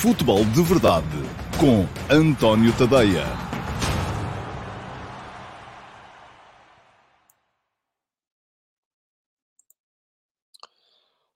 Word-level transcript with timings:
Futebol 0.00 0.42
de 0.46 0.62
Verdade 0.62 1.04
com 1.60 1.84
António 2.10 2.72
Tadeia. 2.72 3.22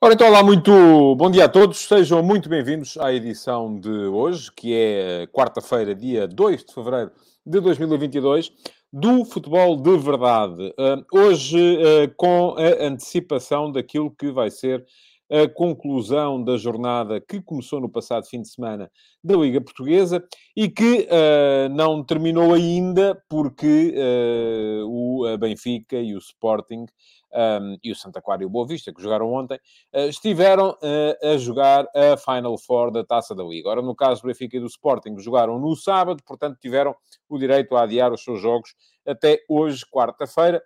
Ora, 0.00 0.14
então, 0.14 0.28
olá, 0.28 0.42
muito 0.42 1.14
bom 1.14 1.30
dia 1.30 1.44
a 1.44 1.48
todos. 1.50 1.76
Sejam 1.80 2.22
muito 2.22 2.48
bem-vindos 2.48 2.96
à 2.96 3.12
edição 3.12 3.78
de 3.78 3.90
hoje, 3.90 4.50
que 4.50 4.72
é 4.72 5.26
quarta-feira, 5.26 5.94
dia 5.94 6.26
2 6.26 6.64
de 6.64 6.72
fevereiro 6.72 7.10
de 7.44 7.60
2022, 7.60 8.50
do 8.90 9.26
Futebol 9.26 9.76
de 9.76 9.98
Verdade. 9.98 10.72
Uh, 10.78 11.04
hoje, 11.12 11.58
uh, 11.58 12.10
com 12.16 12.54
a 12.56 12.86
antecipação 12.86 13.70
daquilo 13.70 14.10
que 14.10 14.32
vai 14.32 14.50
ser 14.50 14.86
a 15.30 15.48
conclusão 15.48 16.42
da 16.42 16.56
jornada 16.56 17.20
que 17.20 17.40
começou 17.40 17.80
no 17.80 17.88
passado 17.88 18.26
fim 18.26 18.42
de 18.42 18.48
semana 18.48 18.90
da 19.22 19.34
Liga 19.36 19.60
Portuguesa 19.60 20.22
e 20.54 20.68
que 20.68 21.08
uh, 21.08 21.68
não 21.70 22.04
terminou 22.04 22.52
ainda 22.52 23.20
porque 23.28 23.94
uh, 23.96 24.86
o 24.86 25.38
Benfica 25.38 25.96
e 25.96 26.14
o 26.14 26.18
Sporting 26.18 26.84
um, 27.32 27.78
e 27.82 27.90
o 27.90 27.96
Santa 27.96 28.20
Clara 28.20 28.42
e 28.42 28.46
o 28.46 28.50
Boa 28.50 28.66
Vista, 28.66 28.92
que 28.92 29.02
jogaram 29.02 29.32
ontem, 29.32 29.58
uh, 29.94 30.08
estiveram 30.08 30.76
a 31.22 31.36
jogar 31.36 31.86
a 31.94 32.16
Final 32.16 32.56
Four 32.58 32.90
da 32.92 33.04
Taça 33.04 33.34
da 33.34 33.42
Liga. 33.42 33.70
Ora, 33.70 33.82
no 33.82 33.94
caso 33.94 34.22
do 34.22 34.28
Benfica 34.28 34.56
e 34.56 34.60
do 34.60 34.66
Sporting, 34.66 35.18
jogaram 35.18 35.58
no 35.58 35.74
sábado, 35.74 36.22
portanto 36.24 36.58
tiveram 36.60 36.94
o 37.28 37.38
direito 37.38 37.74
a 37.76 37.82
adiar 37.82 38.12
os 38.12 38.22
seus 38.22 38.40
jogos 38.40 38.74
até 39.06 39.40
hoje, 39.48 39.84
quarta-feira, 39.90 40.62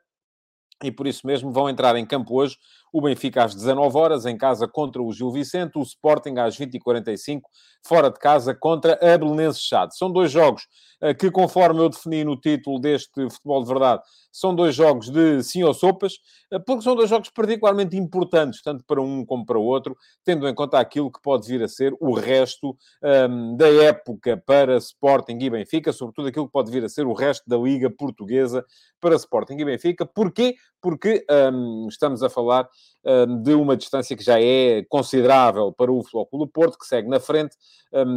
e 0.83 0.93
por 0.93 1.07
isso 1.07 1.27
mesmo 1.27 1.53
vão 1.53 1.69
entrar 1.69 1.97
em 1.97 2.07
campo 2.07 2.35
hoje 2.35 2.57
o 2.93 3.01
Benfica 3.01 3.45
às 3.45 3.55
19 3.55 3.97
horas 3.97 4.27
em 4.27 4.37
casa 4.37 4.67
contra 4.67 5.03
o 5.03 5.13
Gil 5.13 5.31
Vicente, 5.31 5.79
o 5.79 5.83
Sporting 5.83 6.37
às 6.39 6.57
20h45 6.57 7.43
fora 7.87 8.11
de 8.11 8.19
casa 8.19 8.55
contra 8.55 8.95
a 8.95 9.19
Belenenses 9.19 9.63
Chade. 9.63 9.97
São 9.97 10.11
dois 10.11 10.31
jogos 10.31 10.63
uh, 11.03 11.15
que, 11.15 11.31
conforme 11.31 11.81
eu 11.81 11.89
defini 11.89 12.25
no 12.25 12.37
título 12.37 12.81
deste 12.81 13.29
Futebol 13.31 13.63
de 13.63 13.69
Verdade, 13.69 14.03
são 14.39 14.55
dois 14.55 14.75
jogos 14.75 15.11
de 15.11 15.43
sim 15.43 15.65
ou 15.65 15.75
sopas, 15.75 16.15
uh, 16.53 16.61
porque 16.65 16.83
são 16.83 16.95
dois 16.95 17.11
jogos 17.11 17.29
particularmente 17.31 17.97
importantes, 17.97 18.63
tanto 18.63 18.85
para 18.85 19.01
um 19.01 19.25
como 19.25 19.45
para 19.45 19.59
o 19.59 19.65
outro, 19.65 19.97
tendo 20.25 20.47
em 20.49 20.55
conta 20.55 20.79
aquilo 20.79 21.11
que 21.11 21.21
pode 21.21 21.49
vir 21.49 21.63
a 21.63 21.69
ser 21.69 21.93
o 22.01 22.13
resto 22.13 22.71
um, 23.03 23.09
ehm, 23.09 23.57
da 23.57 23.69
época 23.69 24.37
para 24.47 24.77
Sporting 24.77 25.39
e 25.41 25.51
Benfica, 25.51 25.93
sobretudo 25.93 26.29
aquilo 26.29 26.47
que 26.47 26.53
pode 26.53 26.71
vir 26.71 26.85
a 26.85 26.89
ser 26.89 27.07
o 27.07 27.13
resto 27.13 27.49
da 27.49 27.57
Liga 27.57 27.91
Portuguesa 27.91 28.65
para 29.01 29.17
Sporting 29.17 29.57
e 29.59 29.65
Benfica. 29.65 30.07
Porquê? 30.07 30.55
Porque 30.81 31.25
um, 31.29 31.85
ehm, 31.85 31.89
estamos 31.89 32.23
a 32.23 32.31
falar 32.31 32.69
um, 33.05 33.43
de 33.43 33.55
uma 33.55 33.77
distância 33.77 34.17
que 34.17 34.23
já 34.23 34.41
é 34.41 34.85
considerável 34.89 35.73
para 35.73 35.91
o 35.91 36.03
do 36.33 36.47
Porto, 36.47 36.79
que 36.79 36.87
segue 36.87 37.09
na 37.09 37.19
frente 37.19 37.57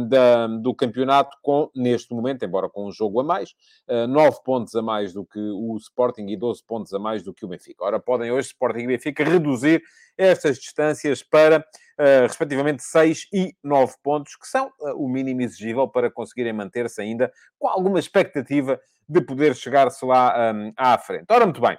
da, 0.08 0.46
do 0.46 0.74
campeonato 0.74 1.36
com, 1.42 1.70
neste 1.74 2.12
momento, 2.14 2.44
embora 2.44 2.68
com 2.68 2.86
um 2.86 2.92
jogo 2.92 3.20
a 3.20 3.24
mais, 3.24 3.50
uh, 3.88 4.06
9 4.06 4.42
pontos 4.44 4.74
a 4.74 4.82
mais 4.82 5.12
do 5.12 5.24
que 5.24 5.38
o 5.38 5.76
Sporting 5.78 6.11
e 6.20 6.36
12 6.36 6.62
pontos 6.64 6.92
a 6.92 6.98
mais 6.98 7.22
do 7.22 7.32
que 7.32 7.44
o 7.44 7.48
Benfica. 7.48 7.84
Ora, 7.84 8.00
podem 8.00 8.30
hoje 8.30 8.48
Sporting 8.48 8.80
e 8.80 8.86
Benfica 8.86 9.24
reduzir 9.24 9.82
estas 10.16 10.58
distâncias 10.58 11.22
para, 11.22 11.60
uh, 11.60 12.22
respectivamente, 12.26 12.82
6 12.82 13.28
e 13.32 13.56
9 13.62 13.94
pontos, 14.02 14.36
que 14.36 14.46
são 14.46 14.68
uh, 14.80 14.96
o 14.96 15.08
mínimo 15.08 15.42
exigível 15.42 15.88
para 15.88 16.10
conseguirem 16.10 16.52
manter-se 16.52 17.00
ainda 17.00 17.32
com 17.58 17.68
alguma 17.68 17.98
expectativa 17.98 18.80
de 19.08 19.20
poder 19.20 19.54
chegar-se 19.54 20.04
lá 20.04 20.52
um, 20.54 20.72
à 20.76 20.96
frente. 20.98 21.26
Ora, 21.30 21.44
muito 21.44 21.60
bem. 21.60 21.76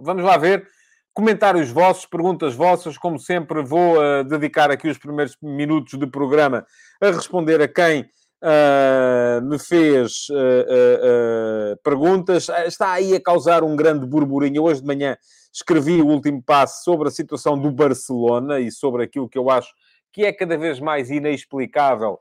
Vamos 0.00 0.24
lá 0.24 0.36
ver 0.36 0.68
Comentários 1.16 1.70
vossos, 1.70 2.04
perguntas 2.04 2.54
vossas, 2.54 2.98
como 2.98 3.18
sempre, 3.18 3.62
vou 3.62 3.96
uh, 3.96 4.22
dedicar 4.22 4.70
aqui 4.70 4.86
os 4.86 4.98
primeiros 4.98 5.34
minutos 5.40 5.98
de 5.98 6.06
programa 6.06 6.66
a 7.00 7.06
responder 7.06 7.58
a 7.62 7.66
quem 7.66 8.06
uh, 8.42 9.42
me 9.44 9.58
fez 9.58 10.26
uh, 10.30 11.76
perguntas. 11.82 12.48
Está 12.66 12.92
aí 12.92 13.14
a 13.14 13.20
causar 13.20 13.62
um 13.62 13.76
grande 13.76 14.06
burburinho. 14.06 14.64
Hoje 14.64 14.80
de 14.80 14.86
manhã 14.86 15.16
escrevi 15.52 16.00
o 16.00 16.06
último 16.06 16.42
passo 16.42 16.84
sobre 16.84 17.08
a 17.08 17.10
situação 17.10 17.58
do 17.58 17.70
Barcelona 17.70 18.60
e 18.60 18.70
sobre 18.70 19.04
aquilo 19.04 19.28
que 19.28 19.38
eu 19.38 19.50
acho 19.50 19.72
que 20.12 20.24
é 20.24 20.32
cada 20.32 20.56
vez 20.56 20.80
mais 20.80 21.10
inexplicável 21.10 22.18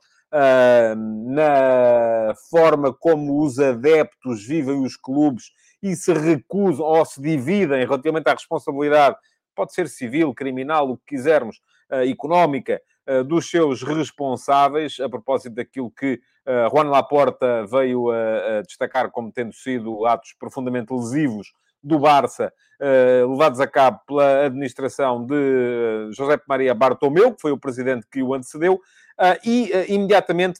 na 1.27 2.33
forma 2.49 2.93
como 2.93 3.41
os 3.41 3.57
adeptos 3.57 4.45
vivem 4.45 4.83
os 4.83 4.97
clubes 4.97 5.45
e 5.81 5.95
se 5.95 6.11
recusam 6.11 6.85
ou 6.85 7.05
se 7.05 7.21
dividem 7.21 7.85
relativamente 7.85 8.27
à 8.27 8.33
responsabilidade, 8.33 9.15
pode 9.55 9.73
ser 9.73 9.87
civil, 9.87 10.33
criminal, 10.33 10.89
o 10.89 10.97
que 10.97 11.15
quisermos, 11.15 11.61
económica, 11.89 12.81
dos 13.27 13.49
seus 13.49 13.83
responsáveis, 13.83 14.99
a 14.99 15.07
propósito 15.07 15.53
daquilo 15.55 15.91
que 15.91 16.19
uh, 16.45 16.69
Juan 16.69 16.89
Laporta 16.89 17.65
veio 17.65 18.09
a, 18.11 18.61
destacar 18.61 19.11
como 19.11 19.31
tendo 19.31 19.53
sido 19.53 20.05
atos 20.05 20.33
profundamente 20.39 20.93
lesivos 20.93 21.53
do 21.83 21.99
Barça, 21.99 22.51
levados 23.29 23.59
a 23.59 23.67
cabo 23.67 23.99
pela 24.07 24.45
administração 24.45 25.23
de 25.23 26.09
José 26.13 26.41
Maria 26.47 26.73
Bartomeu, 26.73 27.31
que 27.31 27.41
foi 27.41 27.51
o 27.51 27.59
presidente 27.59 28.07
que 28.11 28.23
o 28.23 28.33
antecedeu, 28.33 28.81
e 29.45 29.71
imediatamente 29.87 30.59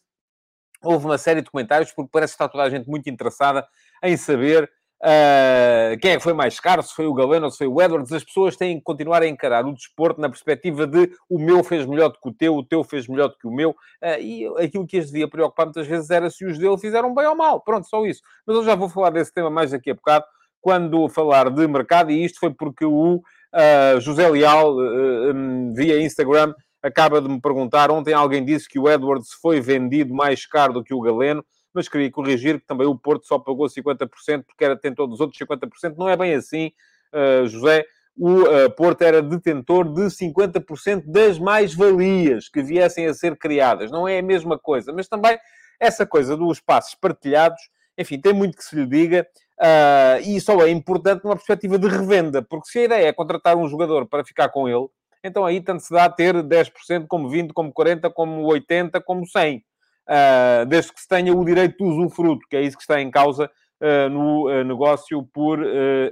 houve 0.84 1.05
uma 1.05 1.17
série 1.17 1.41
de 1.41 1.50
comentários, 1.50 1.91
porque 1.91 2.11
parece 2.11 2.34
que 2.34 2.35
está 2.35 2.47
toda 2.47 2.63
a 2.63 2.69
gente 2.69 2.88
muito 2.88 3.09
interessada 3.09 3.67
em 4.03 4.16
saber 4.16 4.72
Uh, 5.03 5.97
quem 6.01 6.11
é 6.11 6.17
que 6.17 6.23
foi 6.23 6.33
mais 6.33 6.59
caro? 6.59 6.81
Se 6.81 6.94
foi 6.94 7.06
o 7.06 7.13
Galeno 7.13 7.45
ou 7.45 7.51
se 7.51 7.57
foi 7.57 7.67
o 7.67 7.81
Edwards? 7.81 8.11
As 8.11 8.23
pessoas 8.23 8.56
têm 8.56 8.78
que 8.78 8.83
continuar 8.83 9.22
a 9.22 9.28
encarar 9.28 9.66
o 9.66 9.73
desporto 9.73 10.19
na 10.19 10.29
perspectiva 10.29 10.88
de 10.88 11.11
o 11.29 11.38
meu 11.38 11.63
fez 11.63 11.85
melhor 11.85 12.09
do 12.09 12.19
que 12.19 12.29
o 12.29 12.33
teu, 12.33 12.56
o 12.56 12.63
teu 12.63 12.83
fez 12.83 13.07
melhor 13.07 13.28
do 13.28 13.38
que 13.38 13.47
o 13.47 13.51
meu. 13.51 13.72
Uh, 13.72 14.19
e 14.19 14.47
aquilo 14.63 14.88
que 14.88 14.97
as 14.97 15.07
devia 15.07 15.28
preocupar 15.28 15.66
muitas 15.66 15.85
vezes 15.88 16.09
era 16.09 16.29
se 16.29 16.45
os 16.45 16.57
dele 16.57 16.78
fizeram 16.78 17.13
bem 17.13 17.28
ou 17.28 17.35
mal. 17.35 17.61
Pronto, 17.61 17.88
só 17.88 18.05
isso. 18.05 18.22
Mas 18.47 18.55
eu 18.55 18.63
já 18.63 18.75
vou 18.75 18.89
falar 18.89 19.11
desse 19.11 19.34
tema 19.34 19.50
mais 19.50 19.72
daqui 19.72 19.91
a 19.91 19.94
bocado, 19.94 20.25
quando 20.61 21.07
falar 21.09 21.50
de 21.50 21.67
mercado. 21.67 22.11
E 22.11 22.23
isto 22.23 22.39
foi 22.39 22.51
porque 22.51 22.85
o 22.85 23.17
uh, 23.17 24.01
José 24.01 24.28
Leal, 24.28 24.75
um, 24.75 25.73
via 25.73 26.01
Instagram, 26.01 26.53
acaba 26.81 27.22
de 27.22 27.28
me 27.28 27.39
perguntar. 27.41 27.91
Ontem 27.91 28.13
alguém 28.13 28.44
disse 28.44 28.67
que 28.67 28.79
o 28.79 28.89
Edwards 28.89 29.34
foi 29.41 29.59
vendido 29.59 30.13
mais 30.13 30.45
caro 30.45 30.73
do 30.73 30.84
que 30.84 30.94
o 30.94 31.01
Galeno 31.01 31.44
mas 31.75 31.89
queria 31.89 32.09
corrigir 32.09 32.59
que 32.59 32.65
também 32.65 32.87
o 32.87 32.97
Porto 32.97 33.27
só 33.27 33.37
pagou 33.37 33.67
50% 33.67 34.43
porque 34.45 34.63
era 34.63 34.75
detentor 34.75 35.07
dos 35.07 35.19
outros 35.19 35.39
50%. 35.39 35.95
Não 35.97 36.09
é 36.09 36.15
bem 36.15 36.33
assim, 36.33 36.71
uh, 37.13 37.45
José. 37.47 37.85
O 38.17 38.43
uh, 38.43 38.71
Porto 38.71 39.01
era 39.01 39.21
detentor 39.21 39.91
de 39.93 40.03
50% 40.03 41.03
das 41.05 41.37
mais-valias 41.37 42.47
que 42.47 42.63
viessem 42.63 43.07
a 43.07 43.13
ser 43.13 43.35
criadas. 43.37 43.91
Não 43.91 44.07
é 44.07 44.19
a 44.19 44.23
mesma 44.23 44.57
coisa, 44.57 44.93
mas 44.93 45.07
também 45.09 45.37
essa 45.79 46.05
coisa 46.05 46.37
dos 46.37 46.61
passos 46.61 46.95
partilhados, 46.95 47.61
enfim, 47.97 48.19
tem 48.19 48.33
muito 48.33 48.57
que 48.57 48.63
se 48.63 48.75
lhe 48.75 48.85
diga. 48.85 49.27
Uh, 49.59 50.19
e 50.25 50.39
só 50.39 50.61
é 50.61 50.69
importante 50.69 51.23
numa 51.23 51.35
perspectiva 51.35 51.77
de 51.77 51.87
revenda, 51.87 52.41
porque 52.41 52.69
se 52.69 52.79
a 52.79 52.83
ideia 52.83 53.07
é 53.07 53.13
contratar 53.13 53.55
um 53.55 53.67
jogador 53.67 54.05
para 54.05 54.23
ficar 54.23 54.49
com 54.49 54.67
ele, 54.67 54.87
então 55.23 55.45
aí 55.45 55.61
tanto 55.61 55.81
se 55.81 55.93
dá 55.93 56.09
ter 56.09 56.35
10%, 56.35 57.05
como 57.07 57.29
20%, 57.29 57.51
como 57.53 57.73
40%, 57.73 58.11
como 58.13 58.47
80%, 58.47 59.01
como 59.03 59.23
100% 59.23 59.61
uh, 60.09 60.66
desde 60.66 60.93
que 60.93 61.01
se 61.01 61.07
tenha 61.07 61.33
o 61.33 61.45
direito 61.45 61.77
de 61.77 61.83
usufruto, 61.83 62.47
que 62.49 62.55
é 62.55 62.61
isso 62.61 62.77
que 62.77 62.83
está 62.83 63.01
em 63.01 63.11
causa 63.11 63.49
uh, 63.81 64.09
no 64.09 64.49
uh, 64.49 64.63
negócio 64.63 65.23
por 65.33 65.59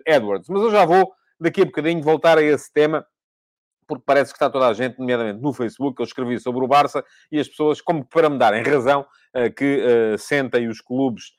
Edwards. 0.06 0.50
Mas 0.50 0.62
eu 0.62 0.72
já 0.72 0.86
vou, 0.86 1.12
daqui 1.40 1.62
a 1.62 1.66
bocadinho, 1.66 2.02
voltar 2.02 2.38
a 2.38 2.44
esse 2.44 2.72
tema, 2.72 3.06
porque 3.88 4.04
parece 4.06 4.32
que 4.32 4.38
está 4.38 4.50
toda 4.50 4.68
a 4.68 4.74
gente, 4.74 4.98
nomeadamente 4.98 5.42
no 5.42 5.54
Facebook, 5.54 6.00
eu 6.00 6.06
escrevi 6.06 6.40
sobre 6.40 6.64
o 6.64 6.68
Barça, 6.68 7.04
e 7.32 7.40
as 7.40 7.48
pessoas, 7.48 7.82
como 7.82 8.06
para 8.06 8.30
me 8.30 8.38
darem 8.38 8.64
razão, 8.64 9.06
que 9.58 10.16
sentem 10.18 10.70
os 10.70 10.80
clubes 10.80 11.34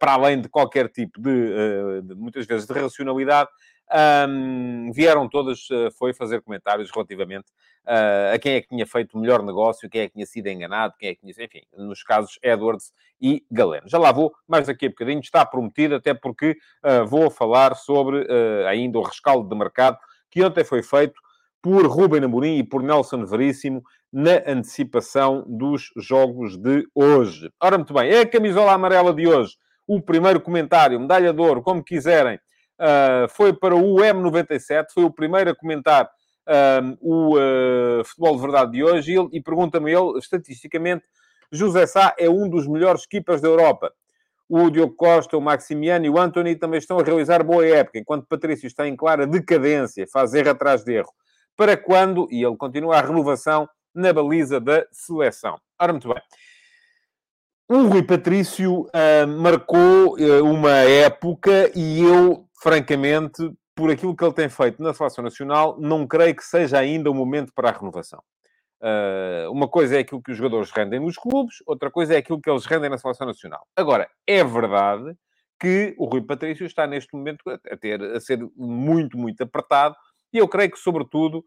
para 0.00 0.14
além 0.14 0.40
de 0.40 0.48
qualquer 0.48 0.88
tipo 0.88 1.20
de, 1.20 2.02
de, 2.02 2.14
muitas 2.16 2.44
vezes, 2.44 2.66
de 2.66 2.72
racionalidade, 2.72 3.48
um, 4.28 4.90
vieram 4.92 5.28
todas, 5.28 5.68
uh, 5.70 5.90
foi 5.98 6.14
fazer 6.14 6.42
comentários 6.42 6.90
relativamente 6.90 7.46
uh, 7.86 8.34
a 8.34 8.38
quem 8.38 8.54
é 8.54 8.60
que 8.60 8.68
tinha 8.68 8.86
feito 8.86 9.16
o 9.16 9.20
melhor 9.20 9.42
negócio, 9.42 9.88
quem 9.88 10.02
é 10.02 10.06
que 10.06 10.14
tinha 10.14 10.26
sido 10.26 10.46
enganado, 10.46 10.94
quem 10.98 11.10
é 11.10 11.14
que 11.14 11.20
tinha... 11.20 11.32
Enfim, 11.44 11.62
nos 11.76 12.02
casos 12.02 12.38
Edwards 12.42 12.92
e 13.20 13.44
Galeno. 13.50 13.88
Já 13.88 13.98
lá 13.98 14.12
vou, 14.12 14.32
mais 14.48 14.66
daqui 14.66 14.86
a 14.86 14.88
bocadinho, 14.88 15.20
está 15.20 15.44
prometido, 15.44 15.94
até 15.94 16.14
porque 16.14 16.56
uh, 16.84 17.06
vou 17.06 17.30
falar 17.30 17.74
sobre 17.74 18.26
ainda 18.68 18.98
o 18.98 19.02
rescaldo 19.02 19.48
de 19.48 19.56
mercado 19.56 19.98
que 20.30 20.42
ontem 20.42 20.64
foi 20.64 20.82
feito 20.82 21.20
por 21.62 21.86
Ruben 21.86 22.24
Amorim 22.24 22.58
e 22.58 22.62
por 22.62 22.82
Nelson 22.82 23.24
Veríssimo 23.24 23.82
na 24.12 24.42
antecipação 24.46 25.44
dos 25.46 25.90
jogos 25.96 26.56
de 26.56 26.86
hoje. 26.94 27.50
Ora, 27.60 27.78
muito 27.78 27.94
bem, 27.94 28.10
é 28.10 28.20
a 28.20 28.28
camisola 28.28 28.72
amarela 28.72 29.14
de 29.14 29.26
hoje. 29.26 29.56
O 29.86 30.00
primeiro 30.00 30.40
comentário, 30.40 31.00
medalha 31.00 31.32
de 31.32 31.40
ouro, 31.40 31.62
como 31.62 31.82
quiserem, 31.82 32.38
uh, 32.80 33.28
foi 33.28 33.52
para 33.52 33.74
o 33.74 33.96
M97, 33.96 34.86
foi 34.92 35.04
o 35.04 35.10
primeiro 35.10 35.50
a 35.50 35.54
comentar 35.54 36.10
o 37.00 37.38
uh, 37.38 38.04
futebol 38.04 38.36
de 38.36 38.42
verdade 38.42 38.72
de 38.72 38.84
hoje 38.84 39.14
e, 39.14 39.38
e 39.38 39.40
pergunta-me 39.40 39.90
ele, 39.90 40.18
estatisticamente, 40.18 41.04
José 41.50 41.86
Sá 41.86 42.14
é 42.18 42.28
um 42.28 42.48
dos 42.48 42.66
melhores 42.66 43.06
keepers 43.06 43.40
da 43.40 43.48
Europa. 43.48 43.92
O 44.48 44.68
Diogo 44.70 44.94
Costa, 44.94 45.38
o 45.38 45.40
Maximiano 45.40 46.04
e 46.04 46.10
o 46.10 46.18
Anthony 46.18 46.54
também 46.54 46.78
estão 46.78 46.98
a 46.98 47.02
realizar 47.02 47.42
boa 47.42 47.66
época, 47.66 47.98
enquanto 47.98 48.26
Patrício 48.26 48.66
está 48.66 48.86
em 48.86 48.94
clara 48.94 49.26
decadência, 49.26 50.06
faz 50.12 50.34
erro 50.34 50.50
atrás 50.50 50.84
de 50.84 50.92
erro. 50.92 51.12
Para 51.56 51.76
quando, 51.76 52.28
e 52.30 52.44
ele 52.44 52.56
continua 52.56 52.98
a 52.98 53.00
renovação 53.00 53.68
na 53.94 54.12
baliza 54.12 54.60
da 54.60 54.84
seleção. 54.92 55.58
Ora, 55.80 55.92
muito 55.92 56.08
bem. 56.08 56.22
O 57.66 57.86
Rui 57.86 58.02
Patrício 58.02 58.82
uh, 58.82 59.26
marcou 59.26 60.18
uh, 60.18 60.44
uma 60.44 60.76
época 60.76 61.70
e 61.74 62.02
eu, 62.02 62.46
francamente, 62.64 63.52
por 63.74 63.90
aquilo 63.90 64.16
que 64.16 64.24
ele 64.24 64.32
tem 64.32 64.48
feito 64.48 64.82
na 64.82 64.94
Seleção 64.94 65.22
Nacional, 65.22 65.78
não 65.78 66.06
creio 66.06 66.34
que 66.34 66.42
seja 66.42 66.78
ainda 66.78 67.10
o 67.10 67.14
momento 67.14 67.52
para 67.54 67.68
a 67.68 67.72
renovação. 67.72 68.22
Uh, 68.80 69.52
uma 69.52 69.68
coisa 69.68 69.96
é 69.96 69.98
aquilo 69.98 70.22
que 70.22 70.32
os 70.32 70.38
jogadores 70.38 70.70
rendem 70.70 70.98
nos 70.98 71.16
clubes, 71.16 71.56
outra 71.66 71.90
coisa 71.90 72.14
é 72.14 72.16
aquilo 72.16 72.40
que 72.40 72.48
eles 72.48 72.64
rendem 72.64 72.88
na 72.88 72.96
Seleção 72.96 73.26
Nacional. 73.26 73.66
Agora, 73.76 74.08
é 74.26 74.42
verdade 74.42 75.14
que 75.60 75.94
o 75.98 76.06
Rui 76.06 76.22
Patrício 76.22 76.64
está 76.64 76.86
neste 76.86 77.14
momento 77.14 77.42
a, 77.50 77.76
ter, 77.76 78.02
a 78.02 78.18
ser 78.18 78.38
muito, 78.56 79.18
muito 79.18 79.42
apertado 79.42 79.94
e 80.32 80.38
eu 80.38 80.48
creio 80.48 80.70
que, 80.70 80.78
sobretudo, 80.78 81.44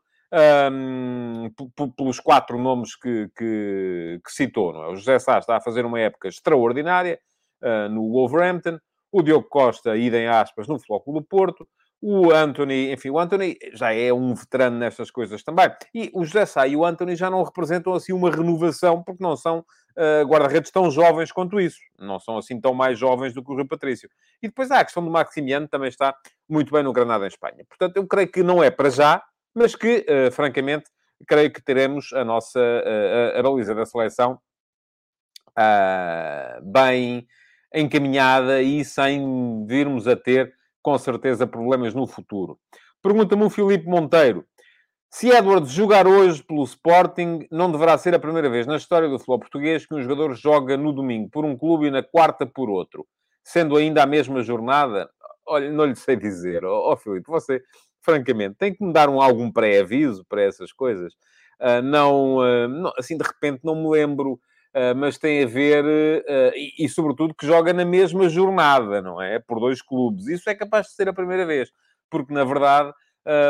um, 0.72 1.50
pelos 1.98 2.19
quatro 2.19 2.60
nomes 2.60 2.96
que, 2.96 3.28
que, 3.36 4.22
que, 4.24 4.31
citou. 4.31 4.84
É? 4.84 4.90
O 4.90 4.96
José 4.96 5.18
Sá 5.18 5.40
está 5.40 5.58
a 5.58 5.62
fazer 5.62 5.84
uma 5.84 6.00
época 6.00 6.28
extraordinária 6.28 7.19
uh, 7.64 7.90
no 7.90 8.12
Wolverhampton, 8.12 8.78
o 9.12 9.21
Diogo 9.21 9.48
Costa, 9.48 9.95
idem 9.95 10.27
aspas, 10.27 10.68
no 10.68 10.80
Flóculo 10.80 11.19
do 11.19 11.25
Porto, 11.25 11.68
o 12.00 12.31
Anthony, 12.31 12.92
enfim, 12.94 13.09
o 13.09 13.18
Anthony 13.18 13.57
já 13.74 13.92
é 13.92 14.13
um 14.13 14.36
veterano 14.36 14.77
nestas 14.77 15.09
coisas 15.09 15.44
também. 15.44 15.69
E 15.94 16.12
o 16.13 16.24
José 16.24 16.45
Sá 16.45 16.68
e 16.68 16.75
o 16.75 16.86
Anthony 16.86 17.15
já 17.15 17.30
não 17.30 17.42
representam 17.42 17.94
assim 17.94 18.13
uma 18.13 18.30
renovação, 18.30 19.01
porque 19.01 19.24
não 19.24 19.36
são 19.36 19.59
uh, 19.59 20.27
guarda-redes 20.27 20.69
tão 20.69 20.92
jovens 20.92 21.31
quanto 21.31 21.59
isso. 21.59 21.80
Não 21.98 22.19
são 22.19 22.38
assim 22.38 22.62
tão 22.62 22.74
mais 22.74 23.00
jovens 23.00 23.33
do 23.33 23.44
que 23.44 23.51
o 23.51 23.56
Rui 23.56 23.65
Patrício. 23.65 24.09
E 24.44 24.48
depois 24.48 24.69
há 24.69 24.80
a 24.80 24.86
questão 24.86 25.04
do 25.04 25.09
Maximiano, 25.09 25.68
também 25.68 25.89
está 25.89 26.15
muito 26.48 26.71
bem 26.71 26.83
no 26.83 26.94
Granada 26.94 27.25
em 27.25 27.30
Espanha. 27.30 27.65
Portanto, 27.68 27.98
eu 27.98 28.06
creio 28.06 28.31
que 28.31 28.44
não 28.44 28.63
é 28.63 28.69
para 28.69 28.92
já, 28.92 29.24
mas 29.56 29.75
que, 29.75 30.06
uh, 30.07 30.31
francamente, 30.31 30.86
creio 31.27 31.51
que 31.51 31.63
teremos 31.63 32.13
a 32.13 32.24
nossa 32.24 32.59
uh, 32.59 33.39
a, 33.39 33.42
baliza 33.42 33.74
da 33.74 33.88
seleção 33.88 34.39
uh, 35.57 36.62
bem 36.63 37.27
encaminhada 37.80 38.62
e 38.62 38.84
sem 38.84 39.66
virmos 39.66 40.08
a 40.08 40.16
ter, 40.16 40.54
com 40.82 40.98
certeza, 40.98 41.46
problemas 41.46 41.94
no 41.94 42.08
futuro. 42.08 42.60
Pergunta-me 43.02 43.44
o 43.44 43.50
Filipe 43.50 43.88
Monteiro. 43.88 44.46
Se 45.10 45.30
Edwards 45.30 45.72
jogar 45.72 46.06
hoje 46.06 46.44
pelo 46.44 46.64
Sporting, 46.64 47.48
não 47.50 47.72
deverá 47.72 47.98
ser 47.98 48.14
a 48.14 48.20
primeira 48.20 48.50
vez 48.50 48.68
na 48.68 48.76
história 48.76 49.08
do 49.08 49.18
futebol 49.18 49.40
português 49.40 49.86
que 49.86 49.96
um 49.96 50.02
jogador 50.02 50.36
joga 50.36 50.76
no 50.76 50.92
domingo 50.92 51.30
por 51.30 51.46
um 51.46 51.58
clube 51.58 51.88
e 51.88 51.92
na 51.92 52.04
quarta 52.04 52.46
por 52.46 52.70
outro, 52.70 53.08
sendo 53.44 53.78
ainda 53.78 54.04
a 54.04 54.06
mesma 54.06 54.44
jornada? 54.44 55.10
Olha, 55.46 55.72
não 55.72 55.86
lhe 55.86 55.96
sei 55.96 56.18
dizer. 56.18 56.66
Ó 56.66 56.90
oh, 56.90 56.94
oh, 56.94 56.98
Filipe, 56.98 57.26
você 57.28 57.62
francamente, 58.08 58.56
tem 58.58 58.74
que 58.74 58.82
me 58.82 58.94
dar 58.94 59.10
um, 59.10 59.22
algum 59.22 59.52
pré-aviso 59.52 60.26
para 60.30 60.42
essas 60.42 60.72
coisas. 60.72 61.14
Uh, 61.60 61.82
não, 61.84 62.38
uh, 62.38 62.68
não, 62.70 62.94
assim, 62.98 63.18
de 63.18 63.24
repente 63.24 63.60
não 63.66 63.76
me 63.76 63.90
lembro, 63.90 64.40
mas 64.96 65.18
tem 65.18 65.44
a 65.44 65.48
ver, 65.48 65.86
e, 66.56 66.86
e, 66.86 66.90
sobretudo 66.90 67.34
que 67.34 67.46
joga 67.46 67.74
na 67.74 67.86
mesma 67.86 68.30
jornada, 68.30 69.02
não 69.02 69.22
é? 69.22 69.40
Por 69.40 69.60
dois 69.60 69.82
clubes. 69.82 70.28
Isso 70.28 70.50
é 70.50 70.56
capaz 70.56 70.88
de 70.88 70.94
ser 70.94 71.10
a 71.10 71.14
primeira 71.14 71.46
vez, 71.46 71.72
porque 72.10 72.34
na 72.34 72.44
verdade 72.44 72.94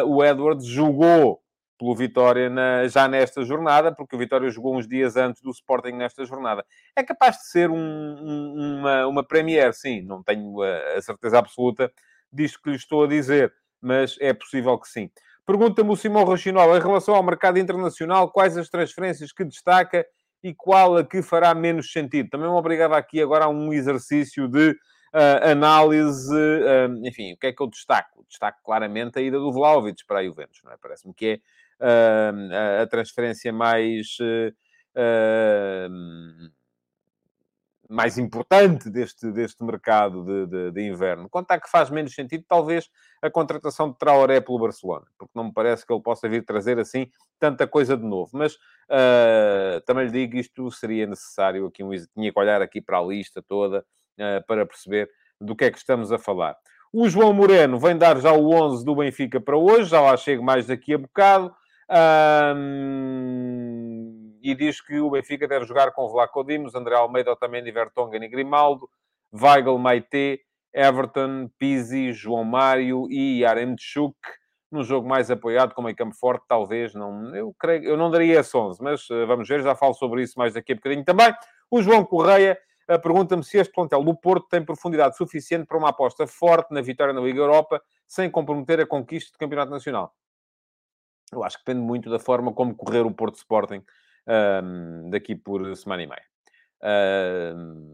o 0.05 0.23
Edwards 0.23 0.65
jogou 0.65 1.39
pelo 1.77 1.95
Vitória 1.95 2.49
na, 2.49 2.87
já 2.87 3.07
nesta 3.07 3.43
jornada, 3.43 3.93
porque 3.93 4.15
o 4.15 4.19
Vitória 4.19 4.49
jogou 4.49 4.75
uns 4.75 4.87
dias 4.87 5.15
antes 5.15 5.41
do 5.41 5.51
Sporting 5.51 5.91
nesta 5.91 6.25
jornada. 6.25 6.65
É 6.95 7.03
capaz 7.03 7.37
de 7.37 7.47
ser 7.47 7.69
um, 7.69 7.77
um, 7.77 8.79
uma, 8.79 9.07
uma 9.07 9.23
Premier, 9.23 9.73
sim, 9.73 10.01
não 10.01 10.23
tenho 10.23 10.61
a, 10.61 10.97
a 10.97 11.01
certeza 11.01 11.37
absoluta 11.37 11.91
disto 12.33 12.59
que 12.61 12.71
lhe 12.71 12.75
estou 12.75 13.03
a 13.03 13.07
dizer 13.07 13.53
mas 13.81 14.17
é 14.19 14.33
possível 14.33 14.77
que 14.77 14.87
sim. 14.87 15.09
Pergunta-me 15.45 15.89
o 15.89 15.95
Simão 15.95 16.25
Rochinol, 16.25 16.75
em 16.75 16.81
relação 16.81 17.15
ao 17.15 17.23
mercado 17.23 17.57
internacional, 17.57 18.29
quais 18.31 18.57
as 18.57 18.69
transferências 18.69 19.31
que 19.31 19.45
destaca 19.45 20.05
e 20.43 20.53
qual 20.53 20.97
a 20.97 21.03
que 21.03 21.21
fará 21.21 21.53
menos 21.53 21.91
sentido? 21.91 22.29
Também 22.29 22.49
me 22.49 22.55
obrigava 22.55 22.97
aqui 22.97 23.21
agora 23.21 23.45
a 23.45 23.49
um 23.49 23.73
exercício 23.73 24.47
de 24.47 24.71
uh, 24.71 25.51
análise, 25.51 26.33
uh, 26.33 27.07
enfim, 27.07 27.33
o 27.33 27.37
que 27.37 27.47
é 27.47 27.53
que 27.53 27.61
eu 27.61 27.67
destaco? 27.67 28.25
Destaco 28.27 28.59
claramente 28.63 29.19
a 29.19 29.21
ida 29.21 29.37
do 29.37 29.51
Vlaovic 29.51 30.05
para 30.05 30.19
a 30.19 30.23
Juventus, 30.23 30.59
não 30.63 30.71
é? 30.71 30.77
Parece-me 30.81 31.13
que 31.13 31.41
é 31.79 32.31
uh, 32.31 32.81
a 32.83 32.87
transferência 32.87 33.51
mais 33.51 34.17
mais 37.89 38.17
importante 38.17 38.89
deste, 38.89 39.31
deste 39.31 39.63
mercado 39.63 40.23
de, 40.23 40.47
de, 40.47 40.71
de, 40.71 40.81
inverno. 40.87 41.29
Quanto 41.29 41.51
a 41.51 41.59
que 41.59 41.69
faz 41.69 41.89
menos 41.89 42.13
sentido, 42.13 42.43
talvez, 42.47 42.89
a 43.21 43.29
contratação 43.29 43.89
de 43.89 43.97
Traoré 43.97 44.41
pelo 44.41 44.59
Barcelona, 44.59 45.05
porque 45.17 45.31
não 45.33 45.45
me 45.45 45.53
parece 45.53 45.85
que 45.85 45.93
ele 45.93 46.01
possa 46.01 46.27
vir 46.27 46.45
trazer, 46.45 46.79
assim, 46.79 47.09
tanta 47.39 47.65
coisa 47.65 47.95
de 47.95 48.03
novo. 48.03 48.31
Mas, 48.33 48.55
uh, 48.55 49.81
também 49.85 50.05
lhe 50.05 50.11
digo, 50.11 50.37
isto 50.37 50.69
seria 50.71 51.07
necessário, 51.07 51.65
aqui 51.65 51.83
um, 51.83 51.91
tinha 52.13 52.31
que 52.31 52.39
olhar 52.39 52.61
aqui 52.61 52.81
para 52.81 52.99
a 52.99 53.03
lista 53.03 53.41
toda, 53.41 53.79
uh, 54.19 54.45
para 54.45 54.65
perceber 54.65 55.09
do 55.39 55.55
que 55.55 55.65
é 55.65 55.71
que 55.71 55.77
estamos 55.77 56.11
a 56.11 56.17
falar. 56.17 56.55
O 56.91 57.07
João 57.07 57.33
Moreno 57.33 57.79
vem 57.79 57.97
dar 57.97 58.19
já 58.19 58.31
o 58.31 58.49
11 58.49 58.83
do 58.83 58.95
Benfica 58.95 59.39
para 59.39 59.57
hoje, 59.57 59.89
já 59.89 60.01
lá 60.01 60.15
chego 60.17 60.43
mais 60.43 60.67
daqui 60.67 60.93
a 60.93 60.97
bocado. 60.97 61.53
Um 62.55 63.66
e 64.41 64.55
diz 64.55 64.81
que 64.81 64.99
o 64.99 65.09
Benfica 65.09 65.47
deve 65.47 65.65
jogar 65.65 65.91
com 65.91 66.07
Vlaco 66.09 66.43
Dimos, 66.43 66.75
André 66.75 66.95
Almeida, 66.95 67.31
Otamendi, 67.31 67.71
Vertonghen 67.71 68.23
e 68.23 68.27
Grimaldo, 68.27 68.89
Weigl, 69.33 69.77
Maite, 69.77 70.41
Everton, 70.73 71.49
Pizzi, 71.57 72.11
João 72.13 72.43
Mário 72.43 73.07
e 73.09 73.39
Yaremchuk, 73.41 74.15
num 74.71 74.83
jogo 74.83 75.07
mais 75.07 75.31
apoiado, 75.31 75.73
com 75.73 75.81
meio 75.81 75.95
campo 75.95 76.15
forte, 76.15 76.45
talvez, 76.47 76.93
não, 76.93 77.35
eu 77.35 77.53
creio, 77.57 77.83
eu 77.83 77.97
não 77.97 78.11
daria 78.11 78.39
esse 78.39 78.55
11, 78.55 78.81
mas 78.83 79.09
uh, 79.09 79.25
vamos 79.25 79.47
ver, 79.47 79.63
já 79.63 79.75
falo 79.75 79.93
sobre 79.93 80.21
isso 80.23 80.37
mais 80.37 80.53
daqui 80.53 80.73
a 80.73 80.75
bocadinho 80.75 81.05
também. 81.05 81.33
O 81.71 81.81
João 81.81 82.03
Correia 82.03 82.59
uh, 82.91 83.01
pergunta-me 83.01 83.43
se 83.43 83.57
este 83.57 83.73
plantel 83.73 84.03
do 84.03 84.15
Porto 84.15 84.47
tem 84.49 84.63
profundidade 84.63 85.15
suficiente 85.15 85.65
para 85.65 85.77
uma 85.77 85.89
aposta 85.89 86.27
forte 86.27 86.73
na 86.73 86.81
vitória 86.81 87.13
na 87.13 87.21
Liga 87.21 87.39
Europa, 87.39 87.81
sem 88.05 88.29
comprometer 88.29 88.79
a 88.81 88.85
conquista 88.85 89.31
do 89.31 89.37
Campeonato 89.37 89.71
Nacional. 89.71 90.13
Eu 91.31 91.43
acho 91.43 91.57
que 91.57 91.65
depende 91.65 91.85
muito 91.85 92.09
da 92.09 92.19
forma 92.19 92.53
como 92.53 92.75
correr 92.75 93.05
o 93.05 93.11
Porto 93.11 93.35
Sporting 93.35 93.83
um, 94.27 95.09
daqui 95.09 95.35
por 95.35 95.75
semana 95.75 96.03
e 96.03 96.07
meia. 96.07 96.23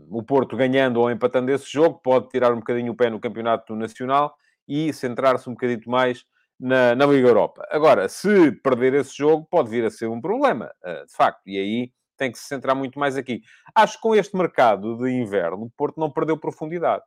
O 0.09 0.23
Porto 0.23 0.57
ganhando 0.57 0.99
ou 0.99 1.09
empatando 1.09 1.51
esse 1.51 1.71
jogo 1.71 1.99
pode 2.03 2.29
tirar 2.29 2.51
um 2.51 2.57
bocadinho 2.57 2.91
o 2.91 2.95
pé 2.95 3.09
no 3.09 3.19
campeonato 3.19 3.75
nacional 3.75 4.35
e 4.67 4.91
centrar-se 4.93 5.49
um 5.49 5.53
bocadinho 5.53 5.81
mais 5.87 6.25
na, 6.59 6.95
na, 6.95 7.05
Liga 7.05 7.27
Europa. 7.27 7.65
Agora, 7.69 8.07
se 8.07 8.51
perder 8.63 8.93
esse 8.93 9.15
jogo, 9.15 9.47
pode 9.49 9.69
vir 9.69 9.85
a 9.85 9.89
ser 9.89 10.07
um 10.07 10.21
problema, 10.21 10.71
uh, 10.83 11.05
de 11.05 11.13
facto, 11.13 11.41
e 11.45 11.57
aí 11.57 11.91
tem 12.17 12.31
que 12.31 12.37
se 12.37 12.45
centrar 12.45 12.75
muito 12.75 12.99
mais 12.99 13.17
aqui. 13.17 13.41
Acho 13.75 13.95
que 13.95 14.01
com 14.01 14.15
este 14.15 14.37
mercado 14.37 14.97
de 14.97 15.11
inverno, 15.11 15.63
o 15.63 15.71
Porto 15.71 15.99
não 15.99 16.11
perdeu 16.11 16.37
profundidade. 16.37 17.03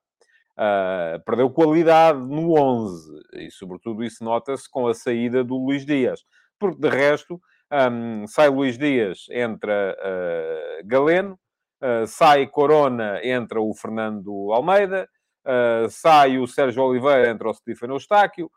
Uh, 0.59 1.23
perdeu 1.25 1.51
qualidade 1.51 2.19
no 2.19 2.59
11, 2.59 3.13
e 3.35 3.51
sobretudo 3.51 4.03
isso 4.03 4.25
nota-se 4.25 4.71
com 4.71 4.87
a 4.87 4.95
saída 4.95 5.45
do 5.45 5.57
Luís 5.57 5.85
Dias, 5.85 6.25
porque 6.59 6.81
de 6.81 6.89
resto 6.89 7.41
um, 7.73 8.27
sai 8.27 8.49
Luís 8.49 8.79
Dias, 8.79 9.27
entra 9.31 9.97
uh, 9.99 10.87
Galeno, 10.87 11.39
uh, 11.83 12.07
sai 12.07 12.47
Corona, 12.47 13.21
entra 13.25 13.61
o 13.61 13.75
Fernando 13.75 14.53
Almeida, 14.53 15.09
uh, 15.45 15.91
sai 15.91 16.39
o 16.39 16.47
Sérgio 16.47 16.83
Oliveira, 16.83 17.31
entra 17.31 17.51
o 17.51 17.55
Stefano 17.55 17.95
Eustáquio, 17.95 18.51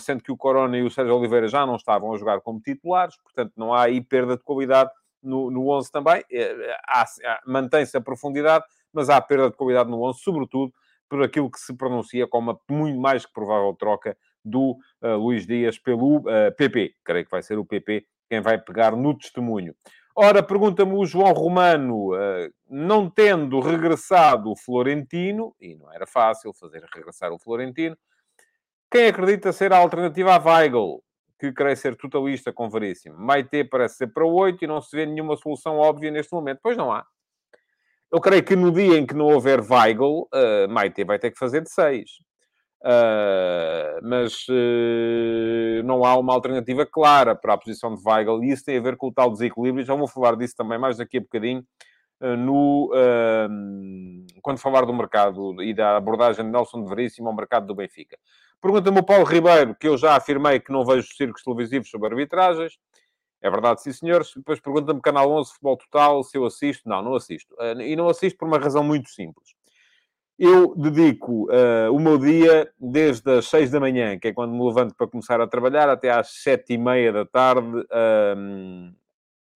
sendo 0.00 0.22
que 0.22 0.32
o 0.32 0.36
Corona 0.36 0.76
e 0.76 0.82
o 0.82 0.90
Sérgio 0.90 1.16
Oliveira 1.16 1.48
já 1.48 1.64
não 1.64 1.76
estavam 1.76 2.12
a 2.12 2.18
jogar 2.18 2.40
como 2.40 2.60
titulares, 2.60 3.16
portanto 3.22 3.52
não 3.56 3.72
há 3.72 3.84
aí 3.84 4.02
perda 4.02 4.36
de 4.36 4.42
qualidade 4.42 4.90
no, 5.22 5.50
no 5.50 5.70
11 5.70 5.90
também. 5.90 6.22
Mantém-se 7.46 7.96
a 7.96 8.00
profundidade, 8.00 8.64
mas 8.92 9.08
há 9.08 9.18
perda 9.20 9.48
de 9.48 9.56
qualidade 9.56 9.88
no 9.88 10.02
11, 10.02 10.18
sobretudo 10.20 10.72
por 11.08 11.22
aquilo 11.22 11.50
que 11.50 11.60
se 11.60 11.74
pronuncia 11.74 12.26
como 12.26 12.50
uma 12.50 12.60
muito 12.68 12.98
mais 12.98 13.24
que 13.24 13.32
provável 13.32 13.74
troca 13.78 14.16
do 14.44 14.78
uh, 15.02 15.16
Luís 15.16 15.46
Dias 15.46 15.78
pelo 15.78 16.18
uh, 16.18 16.54
PP. 16.56 16.94
Creio 17.04 17.24
que 17.24 17.30
vai 17.30 17.42
ser 17.42 17.58
o 17.58 17.64
PP 17.64 18.06
quem 18.32 18.40
vai 18.40 18.56
pegar 18.56 18.96
no 18.96 19.14
testemunho. 19.14 19.74
Ora, 20.16 20.42
pergunta-me 20.42 20.94
o 20.94 21.04
João 21.04 21.34
Romano, 21.34 22.14
uh, 22.14 22.50
não 22.66 23.10
tendo 23.10 23.60
regressado 23.60 24.50
o 24.50 24.56
Florentino, 24.56 25.54
e 25.60 25.76
não 25.76 25.92
era 25.92 26.06
fácil 26.06 26.50
fazer 26.54 26.82
regressar 26.94 27.30
o 27.30 27.38
Florentino, 27.38 27.94
quem 28.90 29.08
acredita 29.08 29.52
ser 29.52 29.70
a 29.70 29.76
alternativa 29.76 30.34
a 30.34 30.38
Weigl, 30.38 31.02
que 31.38 31.52
creio 31.52 31.76
ser 31.76 31.94
totalista 31.94 32.50
com 32.54 32.70
Veríssimo? 32.70 33.18
Maite 33.18 33.64
parece 33.64 33.96
ser 33.96 34.06
para 34.06 34.24
8 34.24 34.64
e 34.64 34.66
não 34.66 34.80
se 34.80 34.96
vê 34.96 35.04
nenhuma 35.04 35.36
solução 35.36 35.76
óbvia 35.76 36.10
neste 36.10 36.32
momento. 36.32 36.60
Pois 36.62 36.74
não 36.74 36.90
há. 36.90 37.04
Eu 38.10 38.18
creio 38.18 38.42
que 38.42 38.56
no 38.56 38.72
dia 38.72 38.96
em 38.96 39.04
que 39.04 39.14
não 39.14 39.26
houver 39.26 39.60
Weigl, 39.60 40.22
uh, 40.32 40.68
Maite 40.70 41.04
vai 41.04 41.18
ter 41.18 41.30
que 41.30 41.38
fazer 41.38 41.60
de 41.60 41.70
6. 41.70 42.10
Uh, 42.84 44.02
mas 44.02 44.48
uh, 44.48 45.84
não 45.84 46.04
há 46.04 46.18
uma 46.18 46.34
alternativa 46.34 46.84
clara 46.84 47.32
para 47.32 47.54
a 47.54 47.58
posição 47.58 47.94
de 47.94 48.02
Weigl 48.04 48.42
e 48.42 48.50
isso 48.50 48.64
tem 48.64 48.76
a 48.76 48.80
ver 48.80 48.96
com 48.96 49.06
o 49.06 49.12
tal 49.12 49.30
desequilíbrio. 49.30 49.84
Já 49.84 49.94
vou 49.94 50.08
falar 50.08 50.34
disso 50.36 50.56
também 50.56 50.78
mais 50.78 50.96
daqui 50.96 51.18
a 51.18 51.20
bocadinho. 51.20 51.64
Uh, 52.20 52.36
no, 52.36 52.90
quando 54.42 54.58
falar 54.58 54.84
do 54.84 54.94
mercado 54.94 55.60
e 55.62 55.74
da 55.74 55.96
abordagem 55.96 56.44
de 56.44 56.50
Nelson 56.52 56.84
de 56.84 56.88
Veríssimo 56.88 57.28
ao 57.28 57.34
mercado 57.34 57.66
do 57.66 57.74
Benfica. 57.74 58.16
Pergunta-me 58.60 59.00
o 59.00 59.02
Paulo 59.02 59.24
Ribeiro, 59.24 59.74
que 59.74 59.88
eu 59.88 59.96
já 59.96 60.14
afirmei 60.14 60.60
que 60.60 60.70
não 60.70 60.84
vejo 60.84 61.06
circos 61.16 61.42
televisivos 61.42 61.88
sobre 61.88 62.08
arbitragens. 62.08 62.78
É 63.40 63.50
verdade, 63.50 63.82
sim, 63.82 63.92
senhores. 63.92 64.32
Depois 64.36 64.60
pergunta-me 64.60 65.00
Canal 65.00 65.30
11, 65.32 65.50
Futebol 65.50 65.76
Total, 65.76 66.22
se 66.22 66.38
eu 66.38 66.44
assisto. 66.44 66.88
Não, 66.88 67.02
não 67.02 67.14
assisto. 67.16 67.56
E 67.80 67.96
não 67.96 68.08
assisto 68.08 68.38
por 68.38 68.46
uma 68.46 68.58
razão 68.58 68.84
muito 68.84 69.10
simples. 69.10 69.54
Eu 70.38 70.74
dedico 70.74 71.50
uh, 71.50 71.92
o 71.92 72.00
meu 72.00 72.18
dia 72.18 72.72
desde 72.80 73.30
as 73.38 73.46
6 73.48 73.70
da 73.70 73.78
manhã, 73.78 74.18
que 74.18 74.28
é 74.28 74.32
quando 74.32 74.52
me 74.52 74.64
levanto 74.64 74.94
para 74.94 75.06
começar 75.06 75.40
a 75.40 75.46
trabalhar, 75.46 75.88
até 75.88 76.10
às 76.10 76.42
7 76.42 76.72
e 76.72 76.78
meia 76.78 77.12
da 77.12 77.26
tarde 77.26 77.78
uh, 77.78 78.94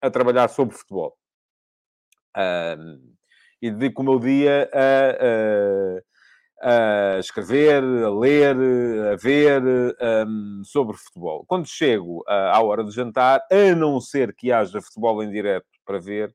a 0.01 0.11
trabalhar 0.11 0.49
sobre 0.49 0.77
futebol. 0.77 1.17
Uh, 2.37 3.17
e 3.61 3.71
dedico 3.71 4.03
o 4.03 4.05
meu 4.05 4.21
dia 4.21 4.71
a, 6.63 7.15
a, 7.15 7.19
escrever, 7.19 7.83
a 7.83 8.11
ler, 8.11 8.55
a 9.13 9.17
ver 9.17 9.63
um, 10.29 10.63
sobre 10.63 10.95
futebol. 10.95 11.45
Quando 11.49 11.67
chego 11.67 12.23
à 12.29 12.63
hora 12.63 12.85
de 12.85 12.91
jantar, 12.91 13.43
a 13.51 13.75
não 13.75 13.99
ser 13.99 14.35
que 14.35 14.53
haja 14.53 14.83
futebol 14.83 15.23
em 15.23 15.31
direto 15.31 15.67
para 15.87 15.99
ver, 15.99 16.35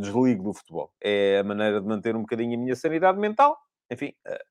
desligo 0.00 0.42
do 0.42 0.52
futebol. 0.52 0.92
É 1.00 1.38
a 1.38 1.44
maneira 1.44 1.80
de 1.80 1.86
manter 1.86 2.16
um 2.16 2.22
bocadinho 2.22 2.58
a 2.58 2.60
minha 2.60 2.74
sanidade 2.74 3.20
mental 3.20 3.56
enfim, 3.90 4.12
eh, 4.26 4.44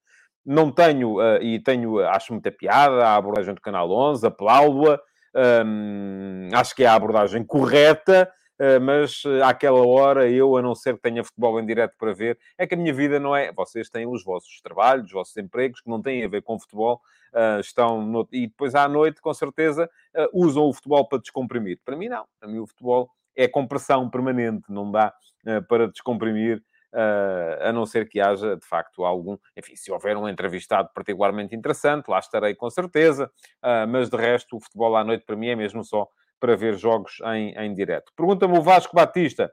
não 0.45 0.71
tenho, 0.71 1.21
eh, 1.21 1.43
e 1.43 1.59
tenho, 1.59 1.99
acho 1.99 2.33
muita 2.33 2.51
piada 2.51 3.05
a 3.05 3.15
abordagem 3.15 3.53
do 3.53 3.61
Canal 3.61 3.91
11, 3.91 4.25
aplaudo-a, 4.25 4.99
hum, 5.65 6.49
acho 6.53 6.75
que 6.75 6.83
é 6.83 6.87
a 6.87 6.95
abordagem 6.95 7.43
correta, 7.43 8.31
eh, 8.59 8.79
mas 8.79 9.23
àquela 9.43 9.85
hora, 9.85 10.29
eu, 10.29 10.57
a 10.57 10.61
não 10.61 10.73
ser 10.73 10.95
que 10.95 11.01
tenha 11.01 11.23
futebol 11.23 11.59
em 11.59 11.65
direto 11.65 11.95
para 11.97 12.13
ver, 12.13 12.39
é 12.57 12.65
que 12.65 12.73
a 12.73 12.77
minha 12.77 12.93
vida 12.93 13.19
não 13.19 13.35
é. 13.35 13.51
Vocês 13.51 13.89
têm 13.89 14.07
os 14.07 14.23
vossos 14.23 14.61
trabalhos, 14.61 15.07
os 15.07 15.11
vossos 15.11 15.37
empregos, 15.37 15.81
que 15.81 15.89
não 15.89 16.01
têm 16.01 16.23
a 16.23 16.27
ver 16.27 16.41
com 16.41 16.59
futebol, 16.59 17.01
estão. 17.59 18.01
No... 18.01 18.27
E 18.31 18.47
depois 18.47 18.73
à 18.73 18.87
noite, 18.87 19.21
com 19.21 19.31
certeza, 19.33 19.87
usam 20.33 20.63
o 20.63 20.73
futebol 20.73 21.07
para 21.07 21.19
descomprimir. 21.19 21.79
Para 21.85 21.95
mim, 21.95 22.09
não. 22.09 22.25
Para 22.39 22.49
mim, 22.49 22.57
o 22.57 22.65
futebol 22.65 23.11
é 23.35 23.47
compressão 23.47 24.09
permanente, 24.09 24.63
não 24.69 24.91
dá 24.91 25.13
para 25.69 25.87
descomprimir 25.87 26.63
a 26.93 27.71
não 27.71 27.85
ser 27.85 28.07
que 28.07 28.19
haja, 28.19 28.55
de 28.55 28.65
facto, 28.65 29.05
algum... 29.05 29.37
Enfim, 29.55 29.75
se 29.75 29.91
houver 29.91 30.17
um 30.17 30.27
entrevistado 30.27 30.89
particularmente 30.93 31.55
interessante, 31.55 32.07
lá 32.07 32.19
estarei 32.19 32.55
com 32.55 32.69
certeza, 32.69 33.31
uh, 33.63 33.87
mas 33.87 34.09
de 34.09 34.17
resto, 34.17 34.57
o 34.57 34.59
futebol 34.59 34.95
à 34.95 35.03
noite 35.03 35.25
para 35.25 35.35
mim 35.35 35.47
é 35.47 35.55
mesmo 35.55 35.83
só 35.83 36.07
para 36.39 36.55
ver 36.55 36.75
jogos 36.75 37.19
em, 37.33 37.53
em 37.57 37.73
direto. 37.73 38.11
Pergunta-me 38.15 38.57
o 38.57 38.61
Vasco 38.61 38.95
Batista. 38.95 39.51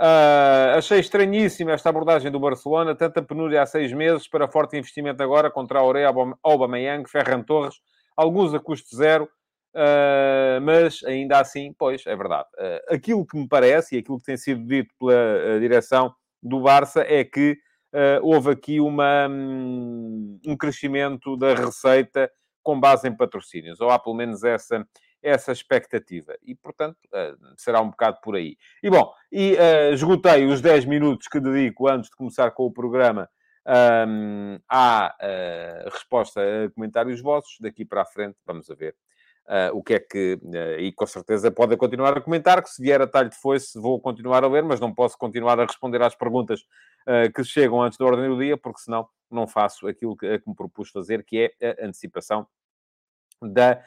Uh, 0.00 0.76
achei 0.76 1.00
estranhíssima 1.00 1.72
esta 1.72 1.88
abordagem 1.88 2.30
do 2.30 2.38
Barcelona, 2.38 2.94
tanta 2.94 3.20
penúria 3.22 3.62
há 3.62 3.66
seis 3.66 3.92
meses 3.92 4.28
para 4.28 4.48
forte 4.48 4.76
investimento 4.76 5.22
agora 5.22 5.50
contra 5.50 5.78
a 5.78 5.82
Aurea, 5.82 6.12
Aubameyang, 6.42 7.08
Ferran 7.08 7.42
Torres, 7.42 7.76
alguns 8.16 8.54
a 8.54 8.60
custo 8.60 8.94
zero, 8.96 9.28
Uh, 9.74 10.60
mas 10.62 11.04
ainda 11.04 11.38
assim, 11.38 11.72
pois, 11.78 12.04
é 12.06 12.16
verdade. 12.16 12.48
Uh, 12.58 12.94
aquilo 12.94 13.24
que 13.24 13.36
me 13.36 13.46
parece 13.46 13.94
e 13.94 13.98
aquilo 13.98 14.18
que 14.18 14.24
tem 14.24 14.36
sido 14.36 14.66
dito 14.66 14.92
pela 14.98 15.60
direção 15.60 16.12
do 16.42 16.60
Barça 16.60 17.02
é 17.06 17.24
que 17.24 17.58
uh, 17.92 18.20
houve 18.22 18.50
aqui 18.50 18.80
uma, 18.80 19.28
um, 19.28 20.40
um 20.46 20.56
crescimento 20.56 21.36
da 21.36 21.54
receita 21.54 22.30
com 22.62 22.78
base 22.78 23.08
em 23.08 23.16
patrocínios, 23.16 23.80
ou 23.80 23.90
há 23.90 23.98
pelo 23.98 24.14
menos 24.14 24.44
essa, 24.44 24.86
essa 25.22 25.52
expectativa. 25.52 26.36
E, 26.42 26.54
portanto, 26.54 26.96
uh, 27.06 27.54
será 27.56 27.80
um 27.80 27.90
bocado 27.90 28.18
por 28.22 28.36
aí. 28.36 28.56
E, 28.82 28.90
bom, 28.90 29.12
e 29.32 29.54
uh, 29.54 29.94
esgotei 29.94 30.46
os 30.46 30.60
10 30.60 30.84
minutos 30.84 31.28
que 31.28 31.40
dedico 31.40 31.88
antes 31.88 32.10
de 32.10 32.16
começar 32.16 32.50
com 32.50 32.64
o 32.64 32.72
programa 32.72 33.28
um, 34.06 34.58
à 34.68 35.14
uh, 35.20 35.90
resposta 35.90 36.40
a 36.40 36.70
comentários 36.70 37.20
vossos. 37.20 37.56
Daqui 37.60 37.84
para 37.84 38.02
a 38.02 38.06
frente, 38.06 38.36
vamos 38.46 38.70
a 38.70 38.74
ver 38.74 38.94
Uh, 39.48 39.74
o 39.74 39.82
que 39.82 39.94
é 39.94 39.98
que. 39.98 40.38
Uh, 40.42 40.78
e 40.78 40.92
com 40.92 41.06
certeza 41.06 41.50
podem 41.50 41.78
continuar 41.78 42.14
a 42.14 42.20
comentar, 42.20 42.62
que 42.62 42.68
se 42.68 42.82
vier 42.82 43.00
a 43.00 43.06
talho 43.06 43.30
de 43.30 43.36
foice 43.36 43.80
vou 43.80 43.98
continuar 43.98 44.44
a 44.44 44.46
ler, 44.46 44.62
mas 44.62 44.78
não 44.78 44.94
posso 44.94 45.16
continuar 45.16 45.58
a 45.58 45.64
responder 45.64 46.02
às 46.02 46.14
perguntas 46.14 46.60
uh, 46.60 47.32
que 47.34 47.42
chegam 47.42 47.80
antes 47.80 47.96
da 47.96 48.04
ordem 48.04 48.28
do 48.28 48.38
dia, 48.38 48.58
porque 48.58 48.80
senão 48.80 49.08
não 49.30 49.46
faço 49.46 49.88
aquilo 49.88 50.14
que, 50.14 50.38
que 50.38 50.46
me 50.46 50.54
propus 50.54 50.90
fazer, 50.90 51.24
que 51.24 51.50
é 51.58 51.66
a 51.66 51.86
antecipação 51.86 52.46
da, 53.40 53.80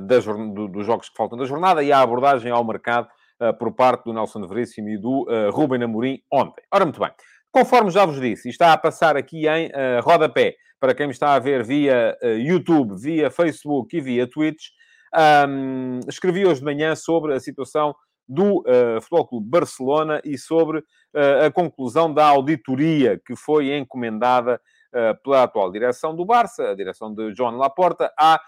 da, 0.00 0.18
do, 0.54 0.68
dos 0.68 0.86
jogos 0.86 1.08
que 1.08 1.16
faltam 1.16 1.36
da 1.36 1.44
jornada 1.44 1.82
e 1.82 1.90
a 1.90 2.00
abordagem 2.00 2.52
ao 2.52 2.62
mercado 2.62 3.08
por 3.58 3.72
parte 3.72 4.04
do 4.04 4.12
Nelson 4.12 4.46
Veríssimo 4.46 4.88
e 4.88 4.98
do 4.98 5.26
Ruben 5.50 5.82
Amorim 5.82 6.22
ontem. 6.30 6.62
Ora, 6.72 6.84
muito 6.84 7.00
bem. 7.00 7.10
Conforme 7.50 7.90
já 7.90 8.04
vos 8.04 8.20
disse, 8.20 8.48
está 8.48 8.72
a 8.72 8.78
passar 8.78 9.16
aqui 9.16 9.48
em 9.48 9.70
rodapé, 10.02 10.54
para 10.80 10.94
quem 10.94 11.06
me 11.06 11.12
está 11.12 11.34
a 11.34 11.38
ver 11.38 11.64
via 11.64 12.16
YouTube, 12.22 12.94
via 13.00 13.30
Facebook 13.30 13.96
e 13.96 14.00
via 14.00 14.26
Twitch, 14.26 14.66
um, 15.48 16.00
escrevi 16.08 16.46
hoje 16.46 16.60
de 16.60 16.64
manhã 16.64 16.94
sobre 16.94 17.34
a 17.34 17.40
situação 17.40 17.94
do 18.28 18.60
uh, 18.60 19.00
Futebol 19.00 19.26
Clube 19.26 19.48
Barcelona 19.48 20.20
e 20.24 20.36
sobre 20.36 20.78
uh, 20.78 21.46
a 21.46 21.50
conclusão 21.50 22.12
da 22.12 22.26
auditoria 22.26 23.18
que 23.24 23.34
foi 23.34 23.74
encomendada 23.74 24.60
uh, 24.92 25.22
pela 25.22 25.44
atual 25.44 25.72
direção 25.72 26.14
do 26.14 26.26
Barça, 26.26 26.70
a 26.70 26.74
direção 26.74 27.14
de 27.14 27.34
João 27.34 27.56
Laporta, 27.56 28.12
à 28.18 28.38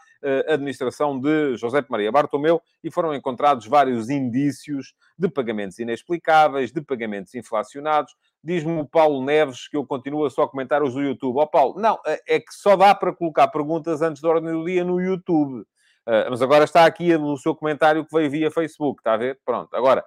administração 0.48 1.18
de 1.18 1.56
José 1.56 1.84
Maria 1.88 2.12
Bartomeu, 2.12 2.60
e 2.82 2.90
foram 2.90 3.14
encontrados 3.14 3.66
vários 3.66 4.10
indícios 4.10 4.94
de 5.18 5.28
pagamentos 5.28 5.78
inexplicáveis, 5.78 6.72
de 6.72 6.80
pagamentos 6.80 7.34
inflacionados. 7.34 8.14
Diz-me 8.42 8.80
o 8.80 8.86
Paulo 8.86 9.24
Neves 9.24 9.68
que 9.68 9.76
eu 9.76 9.86
continuo 9.86 10.24
a 10.24 10.30
só 10.30 10.46
comentar 10.46 10.82
os 10.82 10.94
do 10.94 11.02
YouTube. 11.02 11.38
Ó 11.38 11.42
oh, 11.42 11.46
Paulo, 11.46 11.80
não, 11.80 11.98
é 12.26 12.40
que 12.40 12.52
só 12.52 12.76
dá 12.76 12.94
para 12.94 13.12
colocar 13.12 13.48
perguntas 13.48 14.02
antes 14.02 14.22
da 14.22 14.28
ordem 14.28 14.52
do 14.52 14.64
dia 14.64 14.84
no 14.84 15.00
YouTube. 15.00 15.60
Uh, 16.06 16.30
mas 16.30 16.40
agora 16.40 16.64
está 16.64 16.86
aqui 16.86 17.16
no 17.16 17.36
seu 17.36 17.54
comentário 17.54 18.04
que 18.04 18.14
veio 18.14 18.30
via 18.30 18.50
Facebook, 18.50 19.00
está 19.00 19.12
a 19.12 19.16
ver? 19.16 19.38
Pronto. 19.44 19.74
Agora, 19.74 20.04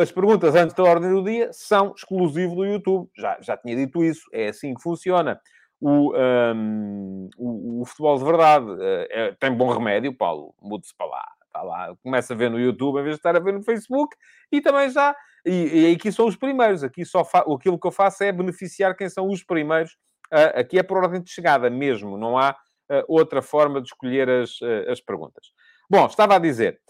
as 0.00 0.10
perguntas 0.10 0.54
antes 0.54 0.74
da 0.74 0.84
ordem 0.84 1.12
do 1.12 1.22
dia 1.22 1.50
são 1.52 1.92
exclusivo 1.94 2.54
do 2.54 2.64
YouTube. 2.64 3.10
Já, 3.16 3.38
já 3.40 3.56
tinha 3.56 3.76
dito 3.76 4.02
isso. 4.02 4.22
É 4.32 4.48
assim 4.48 4.74
que 4.74 4.82
funciona. 4.82 5.40
O, 5.80 6.14
um, 6.14 7.28
o, 7.38 7.82
o 7.82 7.84
futebol 7.86 8.18
de 8.18 8.24
verdade 8.24 8.66
uh, 8.66 9.06
é, 9.10 9.36
tem 9.40 9.54
bom 9.54 9.72
remédio, 9.72 10.14
Paulo. 10.14 10.54
Mude-se 10.60 10.94
para 10.96 11.06
lá. 11.06 11.24
Está 11.46 11.62
lá. 11.62 11.94
Começa 12.02 12.34
a 12.34 12.36
ver 12.36 12.50
no 12.50 12.60
YouTube 12.60 13.00
em 13.00 13.02
vez 13.02 13.16
de 13.16 13.20
estar 13.20 13.34
a 13.34 13.40
ver 13.40 13.52
no 13.52 13.62
Facebook. 13.62 14.14
E 14.52 14.60
também 14.60 14.90
já... 14.90 15.14
E, 15.44 15.90
e 15.90 15.94
aqui 15.94 16.12
são 16.12 16.26
os 16.26 16.36
primeiros. 16.36 16.84
Aqui 16.84 17.04
só 17.04 17.24
fa... 17.24 17.40
aquilo 17.40 17.78
que 17.78 17.86
eu 17.86 17.92
faço 17.92 18.22
é 18.22 18.30
beneficiar 18.30 18.94
quem 18.96 19.08
são 19.08 19.26
os 19.28 19.42
primeiros. 19.42 19.92
Uh, 20.32 20.60
aqui 20.60 20.78
é 20.78 20.82
por 20.82 20.98
ordem 20.98 21.22
de 21.22 21.30
chegada 21.30 21.70
mesmo. 21.70 22.18
Não 22.18 22.38
há 22.38 22.56
outra 23.06 23.40
forma 23.40 23.80
de 23.80 23.88
escolher 23.88 24.28
as, 24.28 24.60
eh, 24.62 24.90
as 24.90 25.00
perguntas. 25.00 25.52
Bom, 25.88 26.06
estava 26.06 26.36
a 26.36 26.38
dizer. 26.38 26.80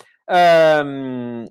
Hum, 0.85 1.45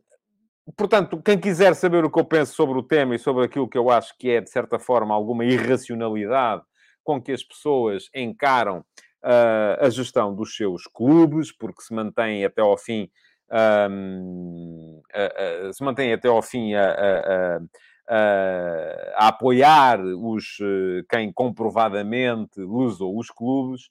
portanto, 0.78 1.22
quem 1.24 1.40
quiser 1.40 1.76
saber 1.76 2.04
o 2.04 2.12
que 2.12 2.20
eu 2.20 2.26
penso 2.26 2.56
sobre 2.56 2.78
o 2.78 2.84
tema 2.84 3.16
e 3.16 3.20
sobre 3.20 3.46
aquilo 3.46 3.70
que 3.70 3.78
eu 3.78 3.90
acho 3.90 4.18
que 4.18 4.30
é, 4.30 4.42
de 4.42 4.50
certa 4.50 4.80
forma, 4.80 5.14
alguma 5.14 5.46
irracionalidade 5.46 6.64
com 7.10 7.20
que 7.20 7.32
as 7.32 7.44
pessoas 7.44 8.08
encaram 8.14 8.86
uh, 9.24 9.84
a 9.84 9.90
gestão 9.90 10.36
dos 10.36 10.56
seus 10.56 10.84
clubes, 10.84 11.52
porque 11.52 11.82
se 11.82 11.92
mantém 11.92 12.46
até 12.46 12.62
ao 12.62 12.78
fim. 12.78 13.10
Um, 13.90 15.02
uh, 15.12 15.70
uh, 15.70 15.74
se 15.74 15.84
mantém 15.84 16.14
até 16.14 16.28
ao 16.28 16.40
fim 16.40 16.76
a, 16.76 16.86
a, 16.86 17.58
a, 18.08 19.26
a 19.26 19.28
apoiar 19.30 20.00
os, 20.00 20.60
quem 21.10 21.34
comprovadamente 21.34 22.62
usou 22.62 23.18
os 23.18 23.32
clubes, 23.32 23.90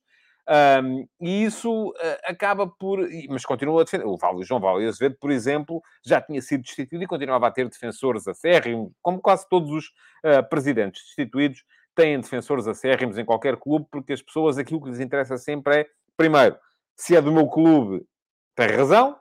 um, 0.83 1.07
e 1.21 1.45
isso 1.45 1.89
uh, 1.89 1.95
acaba 2.25 2.67
por. 2.67 3.01
Mas 3.29 3.45
continua 3.45 3.83
a 3.83 3.85
defender. 3.85 4.07
O 4.07 4.17
João 4.45 4.61
Vale 4.61 4.87
Azevedo, 4.87 5.17
por 5.21 5.31
exemplo, 5.31 5.83
já 6.07 6.21
tinha 6.21 6.41
sido 6.41 6.63
destituído 6.63 7.05
e 7.05 7.07
continuava 7.07 7.49
a 7.49 7.51
ter 7.51 7.69
defensores 7.69 8.27
acérrimos, 8.27 8.93
como 9.03 9.21
quase 9.21 9.47
todos 9.49 9.71
os 9.71 9.87
uh, 10.25 10.49
presidentes 10.49 11.03
destituídos 11.05 11.65
têm 11.99 12.21
defensores 12.21 12.69
acérrimos 12.69 13.19
em 13.19 13.25
qualquer 13.25 13.57
clube, 13.57 13.87
porque 13.91 14.13
as 14.13 14.23
pessoas 14.23 14.57
aquilo 14.57 14.81
que 14.81 14.89
lhes 14.89 15.01
interessa 15.01 15.37
sempre 15.37 15.81
é, 15.81 15.87
primeiro, 16.17 16.57
se 16.95 17.17
é 17.17 17.21
do 17.21 17.33
meu 17.33 17.49
clube, 17.49 18.07
tem 18.55 18.69
razão, 18.69 19.19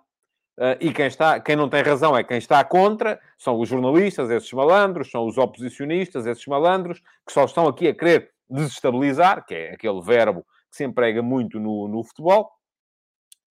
Uh, 0.60 0.74
e 0.80 0.92
quem, 0.92 1.06
está, 1.06 1.40
quem 1.40 1.56
não 1.56 1.70
tem 1.70 1.84
razão 1.84 2.18
é 2.18 2.24
quem 2.24 2.40
está 2.40 2.64
contra, 2.64 3.22
são 3.38 3.60
os 3.60 3.70
jornalistas, 3.70 4.32
esses 4.32 4.52
malandros, 4.52 5.12
são 5.12 5.28
os 5.28 5.38
oposicionistas, 5.38 6.26
esses 6.26 6.48
malandros, 6.48 7.00
que 7.24 7.32
só 7.32 7.46
estão 7.46 7.68
aqui 7.68 7.88
a 7.88 7.94
querer 7.94 8.32
desestabilizar, 8.50 9.46
que 9.46 9.54
é 9.54 9.74
aquele 9.74 10.02
verbo 10.02 10.42
que 10.72 10.78
se 10.78 10.84
emprega 10.84 11.22
muito 11.22 11.60
no, 11.60 11.88
no 11.88 12.04
futebol. 12.04 12.52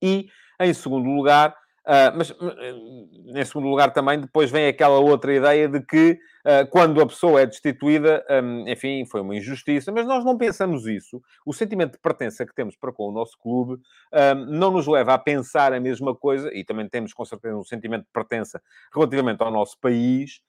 E, 0.02 0.28
em 0.60 0.74
segundo 0.74 1.08
lugar, 1.08 1.56
uh, 1.86 2.16
mas 2.16 2.30
em 2.30 3.44
segundo 3.44 3.68
lugar 3.68 3.92
também 3.92 4.20
depois 4.20 4.50
vem 4.50 4.66
aquela 4.66 4.98
outra 4.98 5.34
ideia 5.34 5.68
de 5.68 5.80
que 5.80 6.18
uh, 6.44 6.68
quando 6.70 7.00
a 7.00 7.06
pessoa 7.06 7.40
é 7.40 7.46
destituída, 7.46 8.24
um, 8.30 8.68
enfim, 8.68 9.04
foi 9.06 9.20
uma 9.20 9.36
injustiça, 9.36 9.92
mas 9.92 10.06
nós 10.06 10.24
não 10.24 10.36
pensamos 10.36 10.86
isso. 10.86 11.22
O 11.44 11.52
sentimento 11.52 11.92
de 11.92 11.98
pertença 11.98 12.44
que 12.44 12.54
temos 12.54 12.76
para 12.76 12.92
com 12.92 13.08
o 13.08 13.12
nosso 13.12 13.38
clube 13.38 13.74
um, 14.12 14.34
não 14.58 14.70
nos 14.70 14.86
leva 14.86 15.14
a 15.14 15.18
pensar 15.18 15.72
a 15.72 15.80
mesma 15.80 16.14
coisa, 16.14 16.50
e 16.52 16.64
também 16.64 16.88
temos 16.88 17.12
com 17.12 17.24
certeza 17.24 17.56
um 17.56 17.64
sentimento 17.64 18.04
de 18.04 18.12
pertença 18.12 18.60
relativamente 18.94 19.42
ao 19.42 19.50
nosso 19.50 19.78
país, 19.80 20.40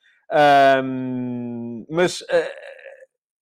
um, 0.83 1.85
mas... 1.89 2.21
Uh, 2.21 2.77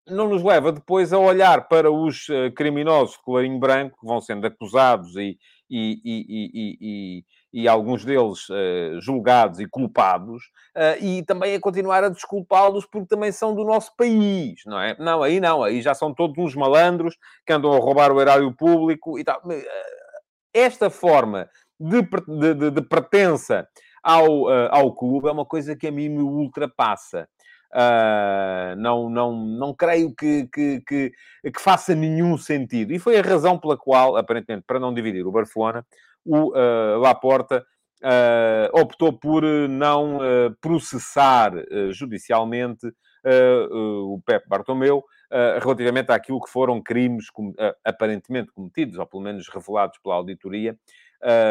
não 0.07 0.29
nos 0.29 0.43
leva 0.43 0.71
depois 0.71 1.11
a 1.11 1.17
olhar 1.17 1.67
para 1.67 1.91
os 1.91 2.27
criminosos 2.55 3.15
de 3.15 3.23
colarinho 3.23 3.57
branco 3.57 3.97
que 3.99 4.05
vão 4.05 4.21
sendo 4.21 4.45
acusados 4.45 5.15
e, 5.15 5.35
e, 5.69 5.99
e, 6.05 6.77
e, 6.79 7.23
e 7.55 7.69
alguns 7.69 8.03
deles 8.03 8.49
uh, 8.49 8.99
julgados 8.99 9.61
e 9.61 9.65
culpados, 9.65 10.43
uh, 10.75 11.01
e 11.01 11.23
também 11.23 11.55
a 11.55 11.59
continuar 11.61 12.03
a 12.03 12.09
desculpá-los 12.09 12.85
porque 12.85 13.07
também 13.07 13.31
são 13.31 13.55
do 13.55 13.63
nosso 13.63 13.95
país, 13.95 14.59
não 14.65 14.77
é? 14.77 14.93
Não, 14.99 15.23
aí 15.23 15.39
não, 15.39 15.63
aí 15.63 15.81
já 15.81 15.93
são 15.93 16.13
todos 16.13 16.37
uns 16.37 16.53
malandros 16.53 17.15
que 17.45 17.53
andam 17.53 17.71
a 17.71 17.77
roubar 17.79 18.11
o 18.11 18.19
erário 18.19 18.53
público 18.53 19.17
e 19.17 19.23
tal. 19.23 19.41
Esta 20.53 20.89
forma 20.89 21.49
de, 21.79 22.01
de, 22.01 22.71
de 22.71 22.81
pertença 22.81 23.65
ao, 24.03 24.49
ao 24.69 24.93
clube 24.93 25.29
é 25.29 25.31
uma 25.31 25.45
coisa 25.45 25.77
que 25.77 25.87
a 25.87 25.91
mim 25.91 26.09
me 26.09 26.23
ultrapassa. 26.23 27.25
Uh, 27.73 28.75
não, 28.77 29.09
não, 29.09 29.35
não 29.35 29.73
creio 29.73 30.13
que, 30.13 30.47
que, 30.47 30.81
que, 30.81 31.11
que, 31.43 31.61
faça 31.61 31.93
nenhum 31.93 32.37
sentido. 32.37 32.93
E 32.93 32.99
foi 32.99 33.17
a 33.17 33.21
razão 33.21 33.59
pela 33.59 33.77
qual, 33.77 34.15
aparentemente, 34.15 34.63
para 34.65 34.79
não 34.79 34.93
dividir 34.93 35.25
o 35.27 35.31
Barcelona, 35.31 35.85
o 36.25 36.49
uh, 36.49 36.99
Laporta 36.99 37.65
uh, 38.03 38.79
optou 38.81 39.13
por 39.13 39.43
não 39.43 40.17
uh, 40.17 40.55
processar 40.59 41.53
judicialmente 41.91 42.91
o 43.71 44.21
Pepe 44.23 44.47
Bartomeu 44.47 45.03
relativamente 45.59 46.11
àquilo 46.11 46.39
que 46.39 46.51
foram 46.51 46.79
crimes 46.79 47.31
com, 47.31 47.55
aparentemente 47.83 48.51
cometidos, 48.51 48.99
ou 48.99 49.05
pelo 49.07 49.23
menos 49.23 49.49
revelados 49.49 49.97
pela 49.97 50.13
auditoria, 50.13 50.77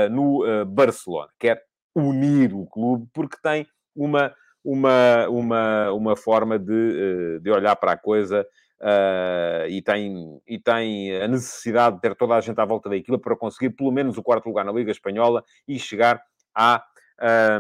no 0.09 0.65
Barcelona. 0.65 1.31
Quer 1.37 1.61
unir 1.93 2.55
o 2.55 2.65
clube 2.65 3.09
porque 3.13 3.37
tem 3.43 3.67
uma 3.93 4.33
uma, 4.65 5.29
uma, 5.29 5.93
uma 5.93 6.17
forma 6.17 6.59
de, 6.59 6.73
eh, 6.73 7.39
de 7.41 7.51
olhar 7.51 7.77
para 7.77 7.93
a 7.93 7.97
coisa 7.99 8.47
uh, 8.85 9.67
e, 9.69 9.81
tem, 9.81 10.41
e 10.47 10.59
tem 10.59 11.17
a 11.17 11.27
necessidade 11.27 11.97
de 11.97 12.03
ter 12.03 12.15
toda 12.15 12.35
a 12.35 12.41
gente 12.41 12.61
à 12.61 12.65
volta 12.65 12.89
da 12.89 12.97
equipa 12.97 13.19
para 13.19 13.37
conseguir 13.37 13.71
pelo 13.71 13.91
menos 13.91 14.19
o 14.19 14.23
quarto 14.23 14.47
lugar 14.47 14.65
na 14.65 14.73
Liga 14.73 14.91
Espanhola 14.91 15.43
e 15.67 15.79
chegar 15.79 16.23
à, 16.55 16.85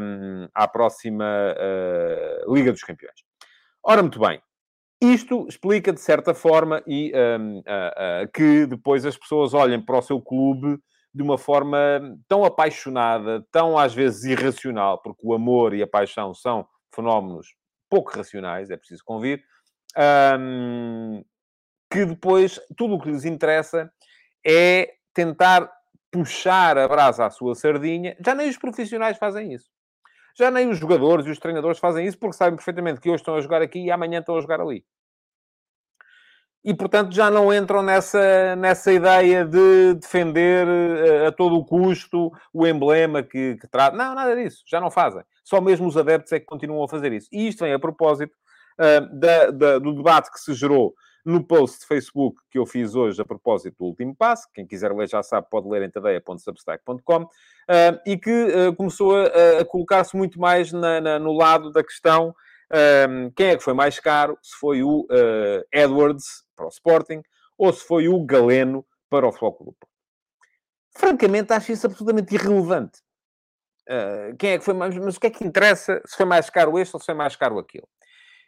um, 0.01 0.49
à 0.55 0.69
próxima 0.69 1.25
uh, 1.25 2.55
Liga 2.55 2.71
dos 2.71 2.83
Campeões. 2.83 3.25
Ora, 3.83 4.03
muito 4.03 4.21
bem. 4.21 4.41
Isto 5.01 5.47
explica, 5.49 5.93
de 5.93 6.01
certa 6.01 6.33
forma, 6.33 6.83
e, 6.87 7.13
um, 7.15 7.59
uh, 7.59 8.33
que 8.33 8.67
depois 8.67 9.05
as 9.05 9.17
pessoas 9.17 9.53
olhem 9.53 9.81
para 9.81 9.99
o 9.99 10.03
seu 10.03 10.21
clube 10.21 10.79
de 11.13 11.23
uma 11.23 11.39
forma 11.39 11.79
tão 12.27 12.45
apaixonada, 12.45 13.47
tão 13.53 13.79
às 13.79 13.95
vezes 13.95 14.25
irracional, 14.25 15.01
porque 15.01 15.21
o 15.23 15.35
amor 15.35 15.75
e 15.75 15.83
a 15.83 15.87
paixão 15.87 16.35
são 16.35 16.67
fenómenos 16.95 17.55
pouco 17.89 18.11
racionais, 18.17 18.71
é 18.71 18.77
preciso 18.77 19.05
convir, 19.05 19.45
um, 20.39 21.25
que 21.91 22.05
depois 22.05 22.61
tudo 22.77 22.95
o 22.95 23.01
que 23.01 23.11
lhes 23.11 23.25
interessa 23.25 23.91
é 24.47 24.95
tentar 25.13 25.71
puxar 26.11 26.77
a 26.79 26.89
brasa 26.89 27.27
à 27.27 27.31
sua 27.31 27.55
sardinha. 27.55 28.17
Já 28.25 28.35
nem 28.35 28.49
os 28.49 28.59
profissionais 28.59 29.19
fazem 29.19 29.53
isso. 29.53 29.71
Já 30.37 30.51
nem 30.51 30.69
os 30.69 30.79
jogadores 30.79 31.27
e 31.27 31.31
os 31.31 31.39
treinadores 31.39 31.79
fazem 31.79 32.07
isso 32.07 32.19
porque 32.19 32.37
sabem 32.37 32.57
perfeitamente 32.57 33.01
que 33.01 33.09
hoje 33.09 33.23
estão 33.23 33.37
a 33.37 33.41
jogar 33.41 33.63
aqui 33.63 33.85
e 33.85 33.91
amanhã 33.91 34.19
estão 34.19 34.37
a 34.37 34.41
jogar 34.41 34.61
ali 34.61 34.85
e, 36.65 36.73
portanto, 36.73 37.13
já 37.13 37.31
não 37.31 37.53
entram 37.53 37.83
nessa, 37.83 38.57
nessa 38.57 38.91
ideia 38.91 39.45
de 39.45 39.95
defender 39.95 40.67
a, 40.67 41.07
eh, 41.07 41.27
a 41.27 41.33
todo 41.33 41.57
o 41.57 41.65
custo 41.65 42.33
o 42.55 42.67
emblema 42.67 43.23
que, 43.23 43.57
que 43.57 43.69
trata. 43.69 43.95
Não, 43.95 44.15
nada 44.15 44.35
disso, 44.35 44.65
já 44.67 44.81
não 44.81 44.91
fazem. 44.91 45.23
Só 45.45 45.61
mesmo 45.61 45.87
os 45.87 45.97
adeptos 45.97 46.33
é 46.33 46.41
que 46.41 46.47
continuam 46.47 46.83
a 46.83 46.89
fazer 46.89 47.13
isso. 47.13 47.29
E 47.31 47.49
isto 47.49 47.65
vem 47.65 47.75
a 47.75 47.79
propósito 47.79 48.35
uh, 48.79 49.19
da, 49.19 49.51
da, 49.51 49.79
do 49.79 49.93
debate 49.95 50.31
que 50.31 50.41
se 50.41 50.55
gerou 50.55 50.95
no 51.25 51.43
post 51.43 51.81
de 51.81 51.87
Facebook 51.87 52.39
que 52.51 52.59
eu 52.59 52.67
fiz 52.67 52.95
hoje 52.95 53.21
a 53.21 53.25
propósito 53.25 53.77
do 53.79 53.87
último 53.87 54.15
passo. 54.15 54.47
Quem 54.53 54.67
quiser 54.67 54.93
ler 54.93 55.09
já 55.09 55.23
sabe, 55.23 55.49
pode 55.51 55.67
ler 55.69 55.83
em 55.83 55.91
tadeia.substack.com. 55.91 57.23
Uh, 57.23 57.29
e 58.05 58.19
que 58.19 58.31
uh, 58.31 58.77
começou 58.77 59.17
a, 59.17 59.61
a 59.61 59.65
colocar-se 59.65 60.15
muito 60.17 60.39
mais 60.39 60.71
na, 60.71 61.01
na, 61.01 61.19
no 61.19 61.33
lado 61.33 61.71
da 61.73 61.83
questão 61.83 62.35
quem 63.37 63.51
é 63.51 63.57
que 63.57 63.63
foi 63.63 63.75
mais 63.75 64.01
caro? 64.01 64.37
Se 64.43 64.57
foi 64.57 64.83
o 64.83 65.03
uh, 65.03 65.65
Edwards 65.71 66.45
para 66.57 66.67
o 66.67 66.69
Sporting 66.69 67.23
ou 67.57 67.73
se 67.73 67.87
foi 67.87 68.09
o 68.09 68.25
Galeno 68.25 68.85
para 69.09 69.29
o 69.29 69.33
Flóculo 69.33 69.73
Porto. 69.79 69.95
Francamente, 70.91 71.53
acho 71.53 71.71
isso 71.71 71.87
absolutamente 71.87 72.35
irrelevante. 72.35 72.99
Quem 74.41 74.53
é 74.53 74.59
que 74.59 74.65
foi 74.65 74.75
mais... 74.75 74.97
Mas 74.97 75.17
o 75.17 75.21
que 75.21 75.29
é 75.29 75.31
que 75.31 75.45
interessa 75.45 76.03
se 76.05 76.17
foi 76.17 76.27
mais 76.27 76.51
caro 76.51 76.77
este 76.77 76.97
ou 76.97 77.01
se 77.01 77.07
foi 77.07 77.15
mais 77.15 77.37
caro 77.37 77.61
aquilo? 77.61 77.87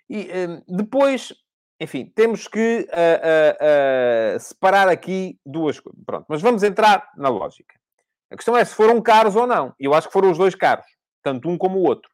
E 0.09 0.29
depois, 0.69 1.33
enfim, 1.81 2.07
temos 2.15 2.47
que 2.47 2.89
uh, 2.89 4.39
separar 4.39 4.89
aqui 4.89 5.39
duas 5.45 5.81
coisas. 5.81 6.01
Pronto, 6.05 6.27
mas 6.29 6.41
vamos 6.41 6.63
entrar 6.63 7.11
na 7.17 7.29
lógica. 7.29 7.75
A 8.31 8.37
questão 8.37 8.57
é 8.57 8.65
se 8.65 8.75
foram 8.75 9.01
caros 9.01 9.37
ou 9.37 9.47
não. 9.47 9.75
Eu 9.79 9.95
acho 9.95 10.09
que 10.09 10.13
foram 10.13 10.31
os 10.31 10.39
dois 10.39 10.55
caros. 10.55 10.87
Tanto 11.23 11.49
um 11.49 11.59
como 11.59 11.79
o 11.79 11.83
outro. 11.83 12.11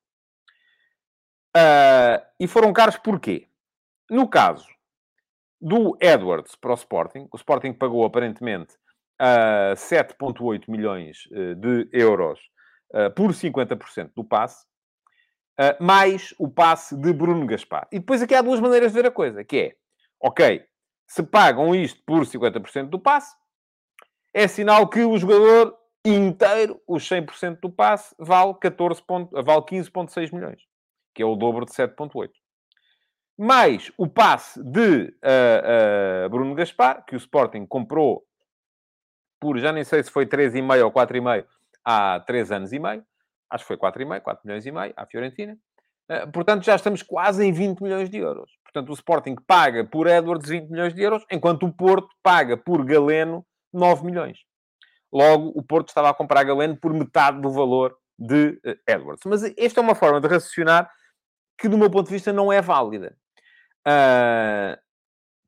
Uh, 1.57 2.25
e 2.41 2.47
foram 2.47 2.73
caros 2.73 2.97
porquê? 2.97 3.47
No 4.11 4.29
caso 4.29 4.67
do 5.61 5.97
Edwards 6.01 6.57
para 6.57 6.73
o 6.73 6.75
Sporting, 6.75 7.29
o 7.31 7.37
Sporting 7.37 7.73
pagou 7.73 8.05
aparentemente 8.05 8.75
uh, 9.21 9.77
7,8 9.77 10.65
milhões 10.69 11.27
uh, 11.27 11.55
de 11.55 11.89
euros 11.93 12.41
uh, 12.95 13.11
por 13.15 13.31
50% 13.31 14.11
do 14.15 14.25
passe, 14.25 14.67
uh, 15.59 15.83
mais 15.83 16.35
o 16.39 16.49
passe 16.49 16.97
de 16.97 17.13
Bruno 17.13 17.47
Gaspar. 17.47 17.87
E 17.93 17.99
depois 17.99 18.23
aqui 18.23 18.35
há 18.35 18.43
duas 18.43 18.61
maneiras 18.61 18.93
de 18.93 19.01
ver 19.01 19.09
a 19.09 19.11
coisa, 19.11 19.45
que 19.45 19.59
é, 19.59 19.77
ok, 20.21 20.65
se 21.07 21.23
pagam 21.23 21.75
isto 21.75 22.03
por 22.07 22.25
50% 22.25 22.89
do 22.89 22.99
passe, 22.99 23.35
é 24.35 24.49
sinal 24.49 24.89
que 24.89 25.05
o 25.05 25.17
jogador 25.19 25.77
inteiro, 26.05 26.81
os 26.87 27.09
100% 27.09 27.61
do 27.61 27.71
passe, 27.71 28.15
vale, 28.19 28.55
14 28.55 29.03
vale 29.33 29.63
15,6 29.63 30.33
milhões 30.33 30.73
que 31.15 31.23
é 31.23 31.27
o 31.27 31.37
dobro 31.37 31.65
de 31.65 31.73
7.8. 31.73 32.31
Mais 33.39 33.93
o 33.97 34.09
passe 34.09 34.63
de 34.63 35.05
uh, 35.05 36.27
uh, 36.27 36.31
Bruno 36.31 36.55
Gaspar, 36.55 37.05
que 37.05 37.15
o 37.15 37.19
Sporting 37.19 37.67
comprou 37.67 38.25
por, 39.41 39.59
já 39.59 39.73
nem 39.73 39.85
sei 39.85 40.03
se 40.03 40.11
foi 40.11 40.27
3,5 40.27 40.85
ou 40.85 40.93
4,5 40.93 41.47
há 41.85 42.21
3 42.21 42.53
anos 42.53 42.73
e 42.73 42.79
meio. 42.79 43.05
Acho 43.53 43.65
que 43.65 43.69
foi 43.69 43.77
4,5, 43.77 44.21
4 44.23 44.47
milhões 44.47 44.65
e 44.65 44.73
meio, 44.73 44.95
à 44.97 45.05
Fiorentina. 45.05 45.59
Uh, 46.11 46.33
portanto, 46.33 46.65
já 46.65 46.75
estamos 46.75 47.03
quase 47.03 47.45
em 47.45 47.53
20 47.53 47.83
milhões 47.83 48.09
de 48.09 48.17
euros. 48.17 48.51
Portanto, 48.65 48.89
o 48.89 48.95
Sporting 48.95 49.37
paga 49.47 49.85
por 49.85 50.07
Edwards 50.07 50.49
20 50.49 50.71
milhões 50.71 50.95
de 50.95 51.03
euros, 51.03 51.23
enquanto 51.31 51.67
o 51.67 51.73
Porto 51.73 52.09
paga 52.23 52.57
por 52.57 52.83
Galeno 52.83 53.45
9 53.71 54.07
milhões. 54.07 54.39
Logo, 55.13 55.53
o 55.55 55.63
Porto 55.63 55.89
estava 55.89 56.09
a 56.09 56.15
comprar 56.15 56.43
Galeno 56.45 56.79
por 56.79 56.95
metade 56.95 57.43
do 57.43 57.51
valor 57.51 57.95
de 58.19 58.59
Edwards. 58.89 59.23
Mas 59.27 59.43
esta 59.59 59.81
é 59.81 59.83
uma 59.83 59.95
forma 59.95 60.19
de 60.19 60.29
raciocinar 60.29 60.91
que, 61.59 61.69
do 61.69 61.77
meu 61.77 61.91
ponto 61.91 62.07
de 62.07 62.15
vista, 62.15 62.33
não 62.33 62.51
é 62.51 62.63
válida. 62.63 63.15
Uh, 63.87 64.81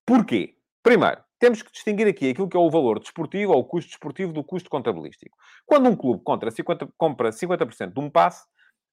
porquê? 0.04 0.58
Primeiro, 0.82 1.24
temos 1.44 1.60
que 1.60 1.70
distinguir 1.70 2.06
aqui 2.06 2.30
aquilo 2.30 2.48
que 2.48 2.56
é 2.56 2.60
o 2.60 2.70
valor 2.70 2.98
desportivo 2.98 3.52
ou 3.52 3.60
o 3.60 3.64
custo 3.64 3.90
desportivo 3.90 4.32
do 4.32 4.42
custo 4.42 4.70
contabilístico. 4.70 5.36
Quando 5.66 5.90
um 5.90 5.94
clube 5.94 6.22
compra 6.24 6.50
50%, 6.50 6.88
compra 6.96 7.30
50 7.30 7.66
de 7.88 8.00
um 8.00 8.08
passe, 8.08 8.46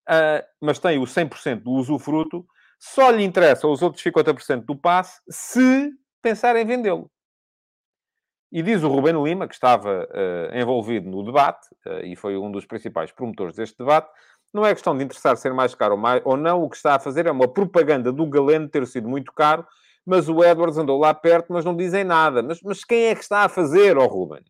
uh, 0.09 0.45
mas 0.59 0.77
tem 0.77 0.99
o 0.99 1.03
100% 1.03 1.63
do 1.63 1.71
usufruto, 1.71 2.45
só 2.77 3.09
lhe 3.09 3.23
interessa 3.23 3.69
os 3.69 3.81
outros 3.81 4.03
50% 4.03 4.65
do 4.65 4.75
passe 4.75 5.21
se 5.29 5.93
pensar 6.21 6.57
em 6.57 6.65
vendê-lo. 6.65 7.09
E 8.51 8.61
diz 8.61 8.83
o 8.83 8.89
Ruben 8.89 9.23
Lima, 9.23 9.47
que 9.47 9.53
estava 9.53 10.05
uh, 10.11 10.57
envolvido 10.57 11.09
no 11.09 11.23
debate, 11.23 11.65
uh, 11.85 12.03
e 12.03 12.17
foi 12.17 12.35
um 12.35 12.51
dos 12.51 12.65
principais 12.65 13.13
promotores 13.13 13.55
deste 13.55 13.77
debate, 13.77 14.11
não 14.53 14.65
é 14.65 14.73
questão 14.73 14.97
de 14.97 15.05
interessar 15.05 15.37
ser 15.37 15.53
mais 15.53 15.73
caro 15.73 15.93
ou, 15.93 16.01
mais, 16.01 16.21
ou 16.25 16.35
não, 16.35 16.63
o 16.63 16.69
que 16.69 16.75
está 16.75 16.95
a 16.95 16.99
fazer 16.99 17.27
é 17.27 17.31
uma 17.31 17.47
propaganda 17.47 18.11
do 18.11 18.27
Galeno 18.27 18.67
ter 18.67 18.85
sido 18.87 19.07
muito 19.07 19.31
caro, 19.31 19.65
mas 20.05 20.27
o 20.27 20.43
Edwards 20.43 20.77
andou 20.77 20.99
lá 20.99 21.13
perto, 21.13 21.53
mas 21.53 21.65
não 21.65 21.75
dizem 21.75 22.03
nada. 22.03 22.41
Mas, 22.41 22.61
mas 22.61 22.83
quem 22.83 23.05
é 23.05 23.15
que 23.15 23.21
está 23.21 23.43
a 23.43 23.49
fazer, 23.49 23.97
ó 23.97 24.05
oh 24.05 24.07
Ruben? 24.07 24.41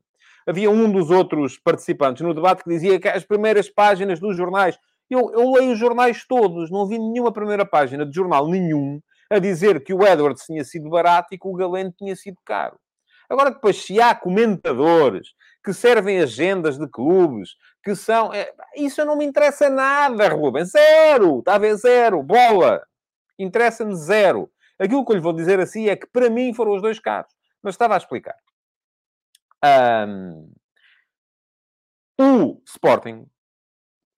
Havia 0.47 0.69
um 0.71 0.91
dos 0.91 1.09
outros 1.09 1.57
participantes 1.57 2.21
no 2.21 2.33
debate 2.33 2.63
que 2.63 2.69
dizia 2.69 2.99
que 2.99 3.07
as 3.07 3.23
primeiras 3.23 3.69
páginas 3.69 4.19
dos 4.19 4.35
jornais... 4.35 4.77
Eu, 5.09 5.29
eu 5.33 5.51
leio 5.51 5.73
os 5.73 5.79
jornais 5.79 6.25
todos, 6.25 6.71
não 6.71 6.87
vi 6.87 6.97
nenhuma 6.97 7.33
primeira 7.33 7.65
página 7.65 8.05
de 8.05 8.15
jornal 8.15 8.47
nenhum 8.47 9.01
a 9.29 9.39
dizer 9.39 9.83
que 9.83 9.93
o 9.93 10.05
Edwards 10.05 10.45
tinha 10.45 10.63
sido 10.63 10.89
barato 10.89 11.33
e 11.33 11.37
que 11.37 11.47
o 11.47 11.53
Galeno 11.53 11.93
tinha 11.97 12.15
sido 12.15 12.37
caro. 12.45 12.77
Agora, 13.29 13.49
depois, 13.49 13.77
se 13.77 13.99
há 14.01 14.13
comentadores 14.13 15.29
que 15.63 15.73
servem 15.73 16.19
agendas 16.19 16.77
de 16.77 16.87
clubes, 16.87 17.51
que 17.83 17.95
são. 17.95 18.33
É, 18.33 18.51
isso 18.75 19.05
não 19.05 19.15
me 19.15 19.25
interessa 19.25 19.69
nada, 19.69 20.27
Ruben. 20.27 20.65
Zero! 20.65 21.39
Está 21.39 21.55
a 21.55 21.57
ver? 21.57 21.75
Zero. 21.75 22.21
Bola! 22.21 22.81
Interessa-me 23.39 23.95
zero. 23.95 24.49
Aquilo 24.81 25.05
que 25.05 25.11
eu 25.11 25.15
lhe 25.15 25.21
vou 25.21 25.31
dizer 25.31 25.59
assim 25.59 25.89
é 25.89 25.95
que 25.95 26.07
para 26.07 26.27
mim 26.27 26.55
foram 26.55 26.73
os 26.73 26.81
dois 26.81 26.99
caros. 26.99 27.31
Mas 27.61 27.75
estava 27.75 27.93
a 27.93 27.97
explicar. 27.97 28.35
Um, 29.63 30.51
o 32.19 32.61
Sporting. 32.65 33.27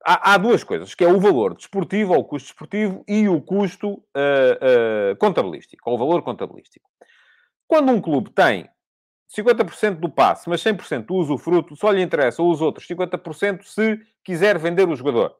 Há, 0.06 0.34
há, 0.34 0.38
duas 0.38 0.64
coisas, 0.64 0.94
que 0.94 1.04
é 1.04 1.08
o 1.08 1.20
valor 1.20 1.54
desportivo, 1.54 2.12
ou 2.12 2.20
o 2.20 2.24
custo 2.24 2.48
desportivo, 2.48 3.04
e 3.08 3.28
o 3.28 3.40
custo 3.40 3.92
uh, 3.92 5.12
uh, 5.12 5.16
contabilístico, 5.18 5.88
ou 5.88 5.96
o 5.96 5.98
valor 5.98 6.22
contabilístico. 6.22 6.86
Quando 7.66 7.90
um 7.90 8.00
clube 8.00 8.30
tem 8.30 8.68
50% 9.34 9.96
do 9.96 10.10
passe, 10.10 10.48
mas 10.48 10.62
100% 10.62 11.06
do 11.06 11.14
usufruto, 11.14 11.74
só 11.74 11.90
lhe 11.90 12.02
interessa 12.02 12.42
os 12.42 12.60
outros 12.60 12.86
50% 12.86 13.62
se 13.64 13.98
quiser 14.22 14.58
vender 14.58 14.88
o 14.88 14.96
jogador. 14.96 15.34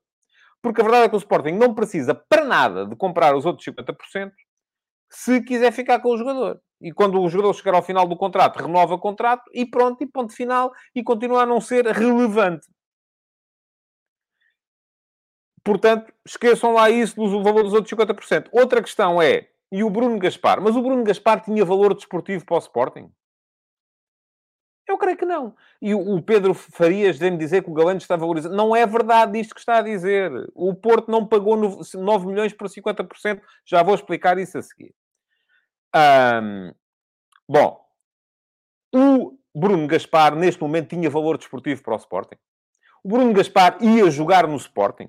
Porque 0.62 0.80
a 0.80 0.84
verdade 0.84 1.04
é 1.04 1.08
que 1.10 1.16
o 1.16 1.18
Sporting 1.18 1.52
não 1.52 1.74
precisa 1.74 2.14
para 2.14 2.44
nada 2.44 2.86
de 2.86 2.96
comprar 2.96 3.36
os 3.36 3.44
outros 3.44 3.66
50% 3.66 4.32
se 5.10 5.42
quiser 5.42 5.72
ficar 5.72 6.00
com 6.00 6.10
o 6.10 6.16
jogador. 6.16 6.60
E 6.80 6.92
quando 6.92 7.20
o 7.20 7.28
jogador 7.28 7.54
chegar 7.54 7.74
ao 7.74 7.82
final 7.82 8.06
do 8.06 8.16
contrato, 8.16 8.58
renova 8.58 8.94
o 8.94 8.98
contrato 8.98 9.50
e 9.52 9.64
pronto, 9.64 10.02
e 10.02 10.06
ponto 10.06 10.32
final, 10.32 10.72
e 10.94 11.02
continua 11.02 11.42
a 11.42 11.46
não 11.46 11.60
ser 11.60 11.86
relevante. 11.86 12.66
Portanto, 15.64 16.12
esqueçam 16.26 16.74
lá 16.74 16.90
isso 16.90 17.16
do 17.16 17.42
valor 17.42 17.62
dos 17.62 17.72
outros 17.72 17.90
50%. 17.90 18.48
Outra 18.52 18.82
questão 18.82 19.20
é, 19.22 19.48
e 19.72 19.82
o 19.82 19.88
Bruno 19.88 20.18
Gaspar? 20.18 20.60
Mas 20.60 20.76
o 20.76 20.82
Bruno 20.82 21.02
Gaspar 21.02 21.40
tinha 21.40 21.64
valor 21.64 21.94
desportivo 21.94 22.44
para 22.44 22.56
o 22.56 22.58
Sporting? 22.58 23.10
Eu 24.86 24.98
creio 24.98 25.16
que 25.16 25.24
não. 25.24 25.54
E 25.80 25.94
o 25.94 26.20
Pedro 26.22 26.52
Farias 26.52 27.16
vem-me 27.18 27.38
dizer 27.38 27.62
que 27.62 27.70
o 27.70 27.74
Galeno 27.74 27.98
está 27.98 28.16
valorizado. 28.16 28.54
Não 28.54 28.76
é 28.76 28.86
verdade 28.86 29.38
isto 29.38 29.54
que 29.54 29.60
está 29.60 29.78
a 29.78 29.82
dizer. 29.82 30.30
O 30.54 30.74
Porto 30.74 31.10
não 31.10 31.26
pagou 31.26 31.56
9 31.56 32.26
milhões 32.26 32.52
por 32.52 32.68
50%. 32.68 33.40
Já 33.64 33.82
vou 33.82 33.94
explicar 33.94 34.38
isso 34.38 34.58
a 34.58 34.62
seguir. 34.62 34.94
Um, 35.96 36.74
bom, 37.48 37.82
o 38.94 39.38
Bruno 39.54 39.86
Gaspar, 39.86 40.36
neste 40.36 40.60
momento, 40.60 40.90
tinha 40.90 41.08
valor 41.08 41.38
desportivo 41.38 41.82
para 41.82 41.94
o 41.94 41.98
Sporting. 41.98 42.36
O 43.02 43.08
Bruno 43.08 43.32
Gaspar 43.32 43.78
ia 43.80 44.10
jogar 44.10 44.46
no 44.46 44.56
Sporting? 44.56 45.08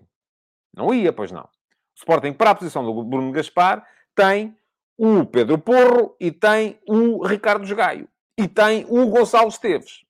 Não 0.73 0.93
ia, 0.93 1.11
pois 1.11 1.31
não. 1.31 1.43
O 1.43 1.97
Sporting, 1.97 2.31
para 2.31 2.51
a 2.51 2.55
posição 2.55 2.85
do 2.85 3.03
Bruno 3.03 3.31
Gaspar, 3.31 3.85
tem 4.15 4.57
o 4.97 5.25
Pedro 5.25 5.57
Porro 5.57 6.15
e 6.19 6.31
tem 6.31 6.79
o 6.87 7.25
Ricardo 7.25 7.67
Gaio 7.75 8.07
e 8.37 8.47
tem 8.47 8.85
o 8.89 9.07
Gonçalo 9.07 9.47
Esteves. 9.47 10.03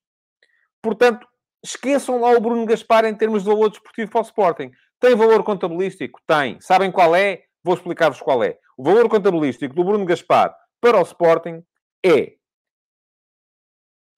Portanto, 0.82 1.28
esqueçam 1.64 2.22
lá 2.22 2.32
o 2.32 2.40
Bruno 2.40 2.66
Gaspar 2.66 3.06
em 3.06 3.16
termos 3.16 3.44
de 3.44 3.50
valor 3.50 3.70
desportivo 3.70 4.12
para 4.12 4.22
o 4.22 4.24
Sporting. 4.24 4.72
Tem 5.00 5.16
valor 5.16 5.44
contabilístico? 5.44 6.22
Tem. 6.26 6.60
Sabem 6.62 6.92
qual 6.92 7.16
é? 7.16 7.44
Vou 7.64 7.74
explicar-vos 7.74 8.22
qual 8.22 8.44
é. 8.44 8.58
O 8.78 8.84
valor 8.84 9.10
contabilístico 9.10 9.74
do 9.74 9.84
Bruno 9.84 10.06
Gaspar 10.06 10.56
para 10.80 11.00
o 11.00 11.04
Sporting 11.04 11.64
é 12.06 12.36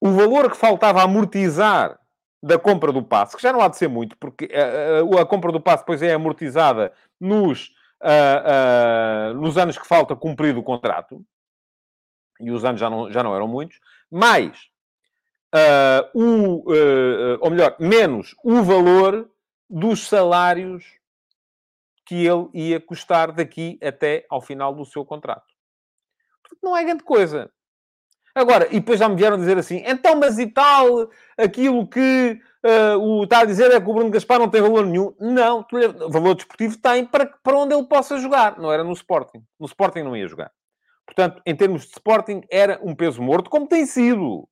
o 0.01 0.11
valor 0.11 0.51
que 0.51 0.57
faltava 0.57 1.01
amortizar 1.01 1.99
da 2.41 2.59
compra 2.59 2.91
do 2.91 3.03
passe, 3.03 3.35
que 3.35 3.41
já 3.41 3.51
não 3.51 3.61
há 3.61 3.67
de 3.67 3.77
ser 3.77 3.87
muito, 3.87 4.15
porque 4.17 4.45
a, 4.45 4.57
eh, 4.57 5.01
a, 5.01 5.17
eh, 5.17 5.21
a 5.21 5.25
compra 5.25 5.51
do 5.51 5.59
passe 5.59 5.83
depois 5.83 6.01
é 6.01 6.13
amortizada 6.13 6.93
nos, 7.19 7.69
uh, 8.01 9.31
uh, 9.31 9.33
nos 9.33 9.57
anos 9.57 9.77
que 9.77 9.87
falta 9.87 10.15
cumprir 10.15 10.55
o 10.55 10.63
contrato, 10.63 11.25
e 12.39 12.51
os 12.51 12.63
anos 12.63 12.79
já 12.79 12.89
não, 12.89 13.11
já 13.11 13.23
não 13.23 13.35
eram 13.35 13.47
muitos, 13.47 13.79
mais 14.11 14.57
uh, 15.53 16.09
o, 16.13 16.71
uh, 16.71 17.37
ou 17.41 17.49
melhor, 17.49 17.75
menos 17.79 18.35
o 18.43 18.61
valor 18.63 19.29
dos 19.69 20.07
salários 20.07 20.85
que 22.05 22.25
ele 22.25 22.49
ia 22.53 22.79
custar 22.79 23.31
daqui 23.31 23.77
até 23.83 24.25
ao 24.29 24.41
final 24.41 24.73
do 24.73 24.85
seu 24.85 25.05
contrato. 25.05 25.53
Não 26.63 26.75
é 26.75 26.83
grande 26.83 27.03
coisa. 27.03 27.51
Agora, 28.33 28.67
e 28.67 28.79
depois 28.79 28.99
já 28.99 29.09
me 29.09 29.15
vieram 29.15 29.35
dizer 29.35 29.57
assim, 29.57 29.83
então, 29.85 30.15
mas 30.15 30.37
e 30.37 30.45
tal, 30.45 31.09
aquilo 31.35 31.87
que 31.87 32.39
uh, 32.63 32.99
o 32.99 33.23
está 33.23 33.39
a 33.39 33.45
dizer 33.45 33.71
é 33.71 33.81
que 33.81 33.89
o 33.89 33.93
Bruno 33.93 34.11
Gaspar 34.11 34.37
não 34.37 34.47
tem 34.47 34.61
valor 34.61 34.85
nenhum. 34.85 35.13
Não, 35.19 35.65
valor 36.09 36.35
desportivo 36.35 36.77
tem 36.77 37.03
para, 37.03 37.25
para 37.25 37.57
onde 37.57 37.73
ele 37.73 37.87
possa 37.87 38.19
jogar. 38.19 38.59
Não 38.59 38.71
era 38.71 38.83
no 38.83 38.93
Sporting. 38.93 39.43
No 39.59 39.65
Sporting 39.65 40.03
não 40.03 40.15
ia 40.15 40.27
jogar. 40.27 40.51
Portanto, 41.07 41.41
em 41.45 41.55
termos 41.55 41.83
de 41.83 41.91
Sporting, 41.93 42.41
era 42.51 42.79
um 42.83 42.93
peso 42.93 43.21
morto, 43.21 43.49
como 43.49 43.65
tem 43.65 43.85
sido 43.85 44.47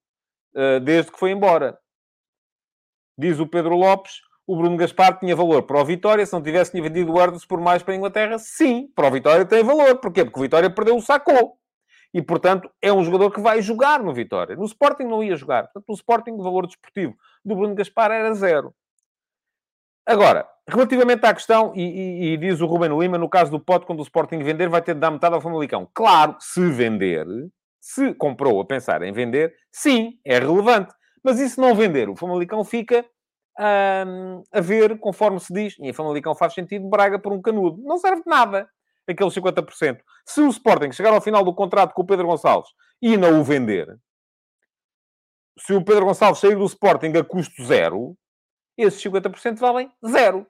uh, 0.55 0.79
desde 0.81 1.11
que 1.11 1.19
foi 1.19 1.31
embora. 1.31 1.77
Diz 3.17 3.39
o 3.39 3.45
Pedro 3.45 3.75
Lopes, 3.75 4.21
o 4.47 4.55
Bruno 4.55 4.77
Gaspar 4.77 5.19
tinha 5.19 5.35
valor 5.35 5.63
para 5.63 5.81
o 5.81 5.85
Vitória, 5.85 6.25
se 6.25 6.31
não 6.31 6.41
tivesse 6.41 6.79
vendido 6.79 7.11
o 7.11 7.21
Erdos 7.21 7.45
por 7.45 7.59
mais 7.59 7.83
para 7.83 7.93
a 7.93 7.97
Inglaterra, 7.97 8.39
sim, 8.39 8.87
para 8.95 9.07
o 9.07 9.11
Vitória 9.11 9.45
tem 9.45 9.63
valor. 9.63 9.97
Porquê? 9.97 10.23
Porque 10.23 10.39
o 10.39 10.43
Vitória 10.43 10.69
perdeu 10.69 10.95
o 10.95 11.01
Sacou. 11.01 11.57
E, 12.13 12.21
portanto, 12.21 12.71
é 12.81 12.93
um 12.93 13.03
jogador 13.03 13.29
que 13.29 13.41
vai 13.41 13.61
jogar 13.61 14.01
no 14.01 14.13
Vitória. 14.13 14.55
No 14.55 14.63
Sporting 14.63 15.03
não 15.03 15.21
ia 15.21 15.35
jogar. 15.35 15.63
Portanto, 15.63 15.85
no 15.89 15.95
Sporting 15.95 16.31
o 16.31 16.43
valor 16.43 16.65
desportivo 16.65 17.13
do 17.43 17.55
Bruno 17.55 17.75
Gaspar 17.75 18.11
era 18.11 18.33
zero. 18.33 18.73
Agora, 20.05 20.47
relativamente 20.67 21.25
à 21.25 21.33
questão, 21.33 21.73
e, 21.75 21.81
e, 21.81 22.33
e, 22.33 22.37
diz 22.37 22.59
o 22.61 22.65
Ruben 22.65 22.97
Lima, 22.97 23.17
no 23.17 23.29
caso 23.29 23.51
do 23.51 23.59
Pote, 23.59 23.85
quando 23.85 23.99
o 23.99 24.03
Sporting 24.03 24.39
vender, 24.39 24.67
vai 24.67 24.81
ter 24.81 24.93
de 24.93 24.99
dar 24.99 25.11
metade 25.11 25.35
ao 25.35 25.41
Famalicão. 25.41 25.87
Claro, 25.93 26.35
se 26.39 26.69
vender, 26.71 27.25
se 27.79 28.13
comprou 28.15 28.59
a 28.59 28.65
pensar 28.65 29.03
em 29.03 29.13
vender, 29.13 29.53
sim, 29.71 30.19
é 30.25 30.39
relevante. 30.39 30.93
Mas 31.23 31.39
e 31.39 31.49
se 31.49 31.59
não 31.59 31.75
vender? 31.75 32.09
O 32.09 32.15
Famalicão 32.15 32.63
fica 32.63 33.05
hum, 34.07 34.43
a 34.51 34.61
ver, 34.61 34.99
conforme 34.99 35.39
se 35.39 35.53
diz, 35.53 35.75
e 35.79 35.89
em 35.89 35.93
Famalicão 35.93 36.35
faz 36.35 36.53
sentido, 36.53 36.89
Braga 36.89 37.19
por 37.19 37.31
um 37.31 37.41
canudo. 37.41 37.81
Não 37.83 37.97
serve 37.97 38.23
de 38.23 38.29
nada, 38.29 38.67
aqueles 39.07 39.33
50%. 39.33 39.99
Se 40.25 40.41
o 40.41 40.49
Sporting 40.49 40.91
chegar 40.91 41.13
ao 41.13 41.21
final 41.21 41.43
do 41.43 41.53
contrato 41.53 41.93
com 41.93 42.01
o 42.01 42.05
Pedro 42.05 42.27
Gonçalves 42.27 42.69
e 43.01 43.17
não 43.17 43.39
o 43.39 43.43
vender, 43.43 43.87
se 45.59 45.73
o 45.73 45.83
Pedro 45.83 46.05
Gonçalves 46.05 46.39
sair 46.39 46.55
do 46.55 46.65
Sporting 46.65 47.13
a 47.17 47.23
custo 47.23 47.63
zero, 47.63 48.15
esses 48.77 49.01
50% 49.03 49.57
valem 49.57 49.91
zero. 50.05 50.45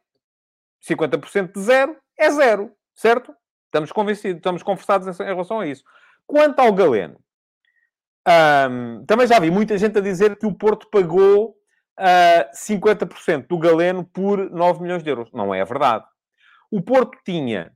50% 0.87 1.53
de 1.53 1.61
zero 1.61 1.97
é 2.17 2.29
zero, 2.31 2.71
certo? 2.93 3.35
Estamos 3.65 3.91
convencidos, 3.91 4.37
estamos 4.37 4.63
conversados 4.63 5.19
em 5.19 5.23
relação 5.23 5.59
a 5.59 5.67
isso. 5.67 5.83
Quanto 6.25 6.59
ao 6.59 6.73
Galeno, 6.73 7.19
também 9.07 9.27
já 9.27 9.39
vi 9.39 9.51
muita 9.51 9.77
gente 9.77 9.97
a 9.97 10.01
dizer 10.01 10.37
que 10.37 10.45
o 10.45 10.53
Porto 10.53 10.87
pagou 10.89 11.49
uh, 11.49 11.55
ah, 11.97 12.49
50% 12.53 13.47
do 13.47 13.57
Galeno 13.57 14.05
por 14.05 14.49
9 14.51 14.81
milhões 14.81 15.03
de 15.03 15.09
euros. 15.09 15.31
Não 15.33 15.53
é 15.53 15.63
verdade. 15.63 16.05
O 16.71 16.81
Porto 16.81 17.17
tinha 17.23 17.71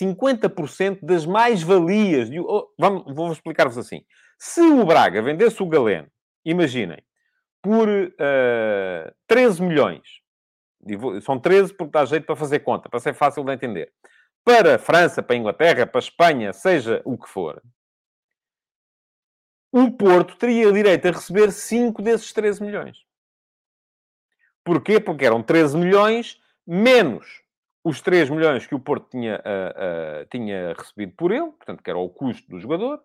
50% 0.00 1.00
das 1.02 1.26
mais-valias. 1.26 2.30
Oh, 2.46 2.68
vamos, 2.78 3.14
vou 3.14 3.32
explicar-vos 3.32 3.76
assim. 3.76 4.04
Se 4.38 4.60
o 4.60 4.84
Braga 4.84 5.22
vendesse 5.22 5.62
o 5.62 5.68
Galeno, 5.68 6.08
imaginem, 6.44 7.02
por 7.62 7.88
uh, 7.88 8.12
eh, 8.18 9.12
13 9.26 9.62
milhões. 9.62 10.23
São 11.22 11.38
13 11.38 11.74
porque 11.74 11.92
dá 11.92 12.04
jeito 12.04 12.26
para 12.26 12.36
fazer 12.36 12.60
conta, 12.60 12.88
para 12.88 13.00
ser 13.00 13.14
fácil 13.14 13.44
de 13.44 13.52
entender. 13.52 13.92
Para 14.44 14.76
a 14.76 14.78
França, 14.78 15.22
para 15.22 15.34
a 15.34 15.38
Inglaterra, 15.38 15.86
para 15.86 15.98
a 15.98 16.02
Espanha, 16.02 16.52
seja 16.52 17.00
o 17.04 17.16
que 17.16 17.28
for, 17.28 17.62
o 19.72 19.90
Porto 19.90 20.36
teria 20.36 20.70
direito 20.72 21.08
a 21.08 21.10
receber 21.10 21.50
5 21.50 22.00
desses 22.02 22.32
13 22.32 22.62
milhões. 22.62 23.04
Porquê? 24.62 25.00
Porque 25.00 25.24
eram 25.24 25.42
13 25.42 25.76
milhões 25.76 26.40
menos 26.66 27.42
os 27.84 28.00
3 28.00 28.30
milhões 28.30 28.66
que 28.66 28.74
o 28.74 28.80
Porto 28.80 29.10
tinha, 29.10 29.36
uh, 29.36 30.22
uh, 30.22 30.26
tinha 30.30 30.72
recebido 30.72 31.12
por 31.12 31.30
ele, 31.30 31.50
portanto, 31.50 31.82
que 31.82 31.90
era 31.90 31.98
o 31.98 32.08
custo 32.08 32.48
do 32.50 32.58
jogador, 32.58 33.02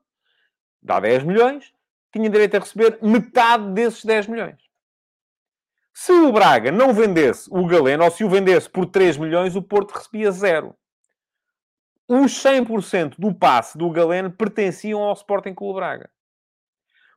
dá 0.82 1.02
10 1.02 1.24
milhões, 1.24 1.74
tinha 2.14 2.30
direito 2.30 2.56
a 2.56 2.60
receber 2.60 2.98
metade 3.02 3.74
desses 3.74 4.06
10 4.06 4.28
milhões. 4.28 4.69
Se 6.02 6.14
o 6.14 6.32
Braga 6.32 6.72
não 6.72 6.94
vendesse 6.94 7.50
o 7.52 7.68
Galeno, 7.68 8.06
ou 8.06 8.10
se 8.10 8.24
o 8.24 8.30
vendesse 8.30 8.70
por 8.70 8.86
3 8.86 9.18
milhões, 9.18 9.58
o 9.58 9.62
Porto 9.62 9.92
recebia 9.92 10.32
zero. 10.32 10.74
Os 12.08 12.42
100% 12.42 13.16
do 13.20 13.36
passe 13.36 13.78
do 13.78 13.92
Galeno 13.92 14.32
pertenciam 14.32 15.02
ao 15.04 15.12
Sporting 15.12 15.54
Clube 15.54 15.78
Braga. 15.78 16.10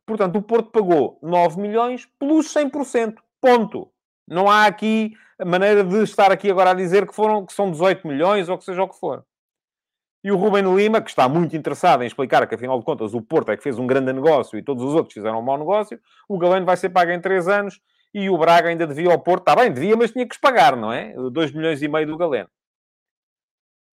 Portanto, 0.04 0.34
o 0.34 0.42
Porto 0.42 0.72
pagou 0.72 1.16
9 1.22 1.60
milhões 1.60 2.06
pelos 2.18 2.52
100%. 2.52 3.18
Ponto. 3.40 3.88
Não 4.26 4.50
há 4.50 4.66
aqui 4.66 5.12
maneira 5.46 5.84
de 5.84 6.02
estar 6.02 6.32
aqui 6.32 6.50
agora 6.50 6.72
a 6.72 6.74
dizer 6.74 7.06
que, 7.06 7.14
foram, 7.14 7.46
que 7.46 7.52
são 7.52 7.70
18 7.70 8.04
milhões 8.04 8.48
ou 8.48 8.58
que 8.58 8.64
seja 8.64 8.82
o 8.82 8.88
que 8.88 8.98
for. 8.98 9.24
E 10.24 10.32
o 10.32 10.36
Ruben 10.36 10.74
Lima, 10.74 11.00
que 11.00 11.10
está 11.10 11.28
muito 11.28 11.56
interessado 11.56 12.02
em 12.02 12.06
explicar 12.08 12.48
que, 12.48 12.56
afinal 12.56 12.80
de 12.80 12.84
contas, 12.84 13.14
o 13.14 13.22
Porto 13.22 13.52
é 13.52 13.56
que 13.56 13.62
fez 13.62 13.78
um 13.78 13.86
grande 13.86 14.12
negócio 14.12 14.58
e 14.58 14.62
todos 14.62 14.82
os 14.82 14.92
outros 14.92 15.14
fizeram 15.14 15.38
um 15.38 15.42
mau 15.42 15.56
negócio, 15.56 16.00
o 16.28 16.36
Galeno 16.36 16.66
vai 16.66 16.76
ser 16.76 16.88
pago 16.88 17.12
em 17.12 17.20
3 17.20 17.46
anos 17.46 17.80
e 18.14 18.28
o 18.28 18.38
Braga 18.38 18.68
ainda 18.68 18.86
devia 18.86 19.10
ao 19.10 19.20
Porto. 19.20 19.42
Está 19.42 19.56
bem, 19.56 19.72
devia, 19.72 19.96
mas 19.96 20.12
tinha 20.12 20.26
que 20.26 20.38
pagar, 20.40 20.76
não 20.76 20.92
é? 20.92 21.14
2 21.14 21.52
milhões 21.52 21.82
e 21.82 21.88
meio 21.88 22.06
do 22.06 22.16
Galeno. 22.16 22.48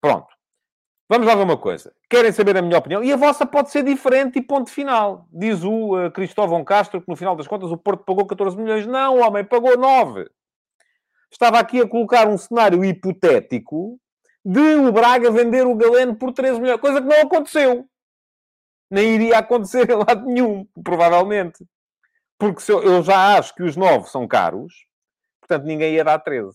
Pronto. 0.02 0.28
Vamos 1.10 1.26
lá 1.26 1.36
ver 1.36 1.44
uma 1.44 1.58
coisa. 1.58 1.92
Querem 2.08 2.32
saber 2.32 2.56
a 2.56 2.62
minha 2.62 2.78
opinião? 2.78 3.04
E 3.04 3.12
a 3.12 3.16
vossa 3.16 3.46
pode 3.46 3.72
ser 3.72 3.84
diferente 3.84 4.38
e 4.38 4.44
ponto 4.44 4.70
final. 4.70 5.28
Diz 5.32 5.64
o 5.64 5.98
uh, 5.98 6.12
Cristóvão 6.12 6.64
Castro 6.64 7.02
que, 7.02 7.10
no 7.10 7.16
final 7.16 7.36
das 7.36 7.48
contas, 7.48 7.72
o 7.72 7.78
Porto 7.78 8.04
pagou 8.06 8.28
14 8.28 8.56
milhões. 8.56 8.86
Não, 8.86 9.18
o 9.18 9.22
homem 9.22 9.44
pagou 9.44 9.76
9. 9.76 10.30
Estava 11.32 11.60
aqui 11.60 11.82
a 11.82 11.88
colocar 11.88 12.28
um 12.28 12.38
cenário 12.38 12.86
hipotético 12.86 14.00
de 14.46 14.60
o 14.60 14.92
Braga 14.92 15.32
vender 15.32 15.66
o 15.66 15.76
Galeno 15.76 16.16
por 16.16 16.32
13 16.32 16.60
milhões, 16.62 16.80
coisa 16.80 17.02
que 17.02 17.08
não 17.08 17.22
aconteceu. 17.22 17.88
Nem 18.90 19.16
iria 19.16 19.40
acontecer 19.40 19.90
em 19.90 19.96
lado 19.96 20.26
nenhum, 20.26 20.66
provavelmente. 20.84 21.66
Porque 22.40 22.72
eu, 22.72 22.82
eu, 22.82 23.04
já 23.04 23.38
acho 23.38 23.54
que 23.54 23.62
os 23.62 23.76
9 23.76 24.10
são 24.10 24.26
caros, 24.26 24.86
portanto 25.42 25.66
ninguém 25.66 25.96
ia 25.96 26.06
dar 26.06 26.18
13. 26.20 26.48
Uh, 26.48 26.54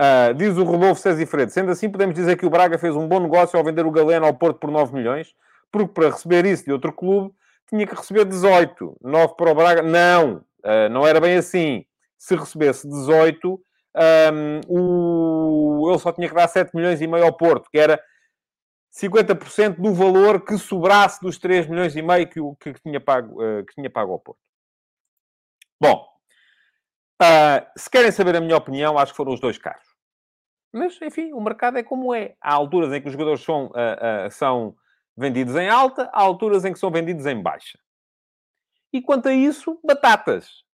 ah, 0.00 0.32
diz 0.32 0.56
o 0.56 0.64
Rodolfo 0.64 1.00
César 1.00 1.24
Freire. 1.26 1.50
Sendo 1.50 1.70
assim, 1.70 1.88
podemos 1.88 2.14
dizer 2.14 2.36
que 2.36 2.44
o 2.44 2.50
Braga 2.50 2.76
fez 2.76 2.96
um 2.96 3.06
bom 3.06 3.20
negócio 3.20 3.56
ao 3.56 3.64
vender 3.64 3.86
o 3.86 3.90
Galeno 3.90 4.26
ao 4.26 4.34
Porto 4.34 4.58
por 4.58 4.70
9 4.70 4.92
milhões, 4.94 5.32
porque 5.70 5.92
para 5.92 6.10
receber 6.10 6.44
isso 6.44 6.64
de 6.64 6.72
outro 6.72 6.92
clube 6.92 7.32
tinha 7.68 7.86
que 7.86 7.94
receber 7.94 8.24
18, 8.24 8.96
9 9.00 9.34
para 9.36 9.52
o 9.52 9.54
Braga. 9.54 9.82
Não, 9.82 10.38
uh, 10.64 10.88
não 10.90 11.06
era 11.06 11.20
bem 11.20 11.36
assim. 11.36 11.84
Se 12.18 12.34
recebesse 12.34 12.88
18, 12.88 13.48
um, 13.52 14.60
o... 14.68 15.90
ele 15.90 15.98
só 16.00 16.10
tinha 16.12 16.28
que 16.28 16.34
dar 16.34 16.48
7 16.48 16.74
milhões 16.74 17.00
e 17.00 17.06
meio 17.06 17.24
ao 17.24 17.32
Porto, 17.32 17.70
que 17.70 17.78
era 17.78 18.00
50% 18.92 19.80
do 19.80 19.94
valor 19.94 20.44
que 20.44 20.58
sobrasse 20.58 21.20
dos 21.20 21.38
3 21.38 21.68
milhões 21.68 21.94
e 21.94 22.02
meio 22.02 22.28
que, 22.28 22.40
que, 22.60 22.74
que 22.74 22.82
tinha, 22.82 23.00
pago, 23.00 23.42
uh, 23.42 23.64
que 23.64 23.74
tinha 23.74 23.88
pago 23.88 24.12
ao 24.12 24.18
Porto. 24.18 24.40
Bom, 25.80 26.06
uh, 27.22 27.66
se 27.74 27.88
querem 27.88 28.10
saber 28.10 28.36
a 28.36 28.40
minha 28.40 28.56
opinião, 28.56 28.98
acho 28.98 29.12
que 29.12 29.16
foram 29.16 29.32
os 29.32 29.40
dois 29.40 29.56
casos. 29.56 29.88
Mas, 30.72 31.00
enfim, 31.00 31.32
o 31.32 31.40
mercado 31.40 31.78
é 31.78 31.82
como 31.82 32.14
é. 32.14 32.34
Há 32.40 32.52
alturas 32.52 32.92
em 32.92 33.00
que 33.00 33.06
os 33.06 33.12
jogadores 33.12 33.42
são, 33.42 33.66
uh, 33.66 34.26
uh, 34.26 34.30
são 34.30 34.76
vendidos 35.16 35.56
em 35.56 35.68
alta, 35.68 36.10
há 36.12 36.20
alturas 36.20 36.64
em 36.64 36.72
que 36.72 36.78
são 36.78 36.90
vendidos 36.90 37.24
em 37.26 37.40
baixa. 37.40 37.78
E 38.92 39.00
quanto 39.00 39.28
a 39.28 39.32
isso, 39.32 39.80
batatas. 39.84 40.64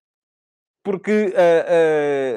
Porque 0.82 1.34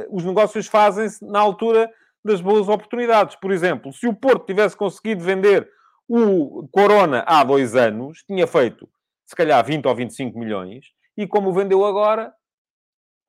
os 0.10 0.26
negócios 0.26 0.66
fazem-se 0.66 1.24
na 1.24 1.40
altura 1.40 1.90
das 2.24 2.42
boas 2.42 2.68
oportunidades. 2.68 3.36
Por 3.36 3.52
exemplo, 3.52 3.94
se 3.94 4.08
o 4.08 4.14
Porto 4.14 4.46
tivesse 4.46 4.76
conseguido 4.76 5.24
vender 5.24 5.70
o 6.08 6.68
Corona 6.70 7.24
há 7.28 7.44
dois 7.44 7.76
anos, 7.76 8.24
tinha 8.24 8.48
feito, 8.48 8.90
se 9.26 9.36
calhar, 9.36 9.64
20 9.64 9.88
ou 9.88 9.96
25 9.96 10.38
milhões, 10.38 10.86
e 11.16 11.28
como 11.28 11.54
vendeu 11.54 11.86
agora, 11.86 12.34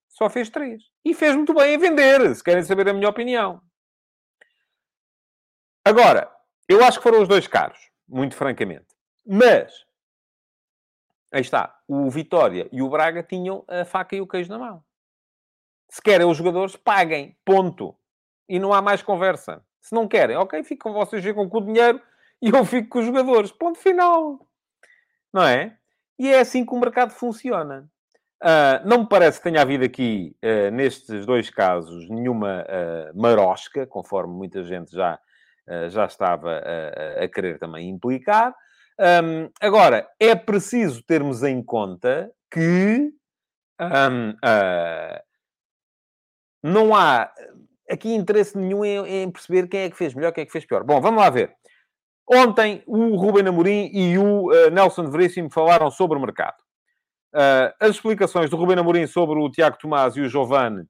só 0.08 0.28
fez 0.30 0.48
três. 0.48 0.82
E 1.04 1.14
fez 1.14 1.34
muito 1.36 1.54
bem 1.54 1.74
em 1.74 1.78
vender, 1.78 2.34
se 2.34 2.42
querem 2.42 2.62
saber 2.62 2.88
a 2.88 2.92
minha 2.92 3.08
opinião. 3.08 3.60
Agora, 5.84 6.30
eu 6.68 6.84
acho 6.84 6.98
que 6.98 7.02
foram 7.02 7.22
os 7.22 7.28
dois 7.28 7.46
caros, 7.46 7.78
muito 8.08 8.34
francamente. 8.34 8.86
Mas, 9.26 9.84
aí 11.32 11.40
está, 11.40 11.78
o 11.86 12.08
Vitória 12.10 12.68
e 12.72 12.82
o 12.82 12.88
Braga 12.88 13.22
tinham 13.22 13.64
a 13.68 13.84
faca 13.84 14.16
e 14.16 14.20
o 14.20 14.26
queijo 14.26 14.50
na 14.50 14.58
mão. 14.58 14.84
Se 15.90 16.00
querem 16.00 16.26
os 16.26 16.36
jogadores, 16.36 16.76
paguem. 16.76 17.36
Ponto. 17.44 17.96
E 18.50 18.58
não 18.58 18.72
há 18.72 18.82
mais 18.82 19.00
conversa. 19.00 19.62
Se 19.80 19.94
não 19.94 20.08
querem, 20.08 20.36
ok, 20.36 20.64
ficam 20.64 20.92
vocês 20.92 21.22
ficam 21.22 21.48
com 21.48 21.58
o 21.58 21.64
dinheiro 21.64 22.02
e 22.42 22.48
eu 22.48 22.64
fico 22.64 22.88
com 22.88 22.98
os 22.98 23.06
jogadores. 23.06 23.52
Ponto 23.52 23.78
final. 23.78 24.44
Não 25.32 25.44
é? 25.44 25.76
E 26.18 26.28
é 26.28 26.40
assim 26.40 26.66
que 26.66 26.74
o 26.74 26.80
mercado 26.80 27.12
funciona. 27.12 27.88
Uh, 28.42 28.88
não 28.88 29.00
me 29.02 29.08
parece 29.08 29.38
que 29.38 29.44
tenha 29.44 29.62
havido 29.62 29.84
aqui, 29.84 30.34
uh, 30.42 30.70
nestes 30.72 31.24
dois 31.24 31.48
casos, 31.48 32.08
nenhuma 32.08 32.64
uh, 32.64 33.20
marosca, 33.20 33.86
conforme 33.86 34.34
muita 34.34 34.64
gente 34.64 34.90
já, 34.92 35.18
já 35.88 36.06
estava 36.06 36.60
a 37.22 37.28
querer 37.28 37.56
também 37.60 37.88
implicar. 37.88 38.52
Um, 38.98 39.48
agora, 39.60 40.08
é 40.18 40.34
preciso 40.34 41.00
termos 41.04 41.44
em 41.44 41.62
conta 41.62 42.32
que 42.50 43.12
um, 43.80 44.34
não 46.60 46.96
há 46.96 47.32
aqui 47.90 48.14
interesse 48.14 48.56
nenhum 48.56 48.84
em, 48.84 49.22
em, 49.22 49.30
perceber 49.30 49.68
quem 49.68 49.80
é 49.80 49.90
que 49.90 49.96
fez 49.96 50.14
melhor, 50.14 50.32
quem 50.32 50.42
é 50.42 50.46
que 50.46 50.52
fez 50.52 50.64
pior. 50.64 50.84
Bom, 50.84 51.00
vamos 51.00 51.20
lá 51.20 51.30
ver. 51.30 51.54
Ontem, 52.26 52.82
o 52.86 53.16
Ruben 53.16 53.48
Amorim 53.48 53.90
e 53.92 54.16
o 54.16 54.50
Nelson 54.70 55.10
Veríssimo 55.10 55.50
falaram 55.50 55.90
sobre 55.90 56.16
o 56.16 56.20
mercado. 56.20 56.56
Uh, 57.32 57.70
as 57.78 57.90
explicações 57.90 58.50
do 58.50 58.56
Ruben 58.56 58.78
Amorim 58.78 59.06
sobre 59.06 59.38
o 59.38 59.48
Tiago 59.50 59.78
Tomás 59.78 60.16
e 60.16 60.20
o 60.20 60.28
Giovane, 60.28 60.82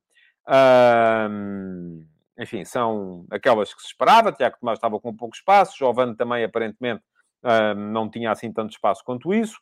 uh, 0.48 2.04
enfim, 2.38 2.64
são 2.64 3.26
aquelas 3.30 3.74
que 3.74 3.82
se 3.82 3.88
esperava. 3.88 4.32
Tiago 4.32 4.56
Tomás 4.58 4.78
estava 4.78 4.98
com 4.98 5.14
pouco 5.14 5.36
espaço, 5.36 5.76
Giovane 5.76 6.16
também, 6.16 6.42
aparentemente, 6.42 7.02
uh, 7.44 7.74
não 7.74 8.10
tinha 8.10 8.30
assim 8.30 8.50
tanto 8.50 8.70
espaço 8.70 9.04
quanto 9.04 9.34
isso. 9.34 9.58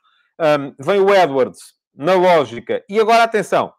vem 0.79 1.01
o 1.01 1.13
Edwards, 1.13 1.75
na 1.95 2.15
lógica. 2.15 2.85
E 2.89 3.01
agora, 3.01 3.25
atenção, 3.25 3.73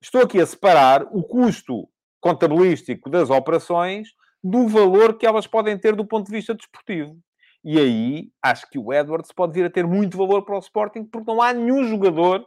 estou 0.00 0.22
aqui 0.22 0.40
a 0.40 0.46
separar 0.46 1.02
o 1.10 1.22
custo 1.22 1.86
contabilístico 2.22 3.10
das 3.10 3.28
operações 3.28 4.08
do 4.42 4.68
valor 4.68 5.18
que 5.18 5.26
elas 5.26 5.46
podem 5.46 5.76
ter 5.76 5.94
do 5.94 6.06
ponto 6.06 6.26
de 6.26 6.32
vista 6.32 6.54
desportivo. 6.54 7.18
E 7.64 7.78
aí 7.78 8.30
acho 8.40 8.68
que 8.70 8.78
o 8.78 8.92
Edwards 8.92 9.32
pode 9.32 9.52
vir 9.52 9.66
a 9.66 9.70
ter 9.70 9.86
muito 9.86 10.16
valor 10.16 10.42
para 10.42 10.56
o 10.56 10.60
Sporting, 10.60 11.04
porque 11.04 11.30
não 11.30 11.42
há 11.42 11.52
nenhum 11.52 11.84
jogador 11.84 12.46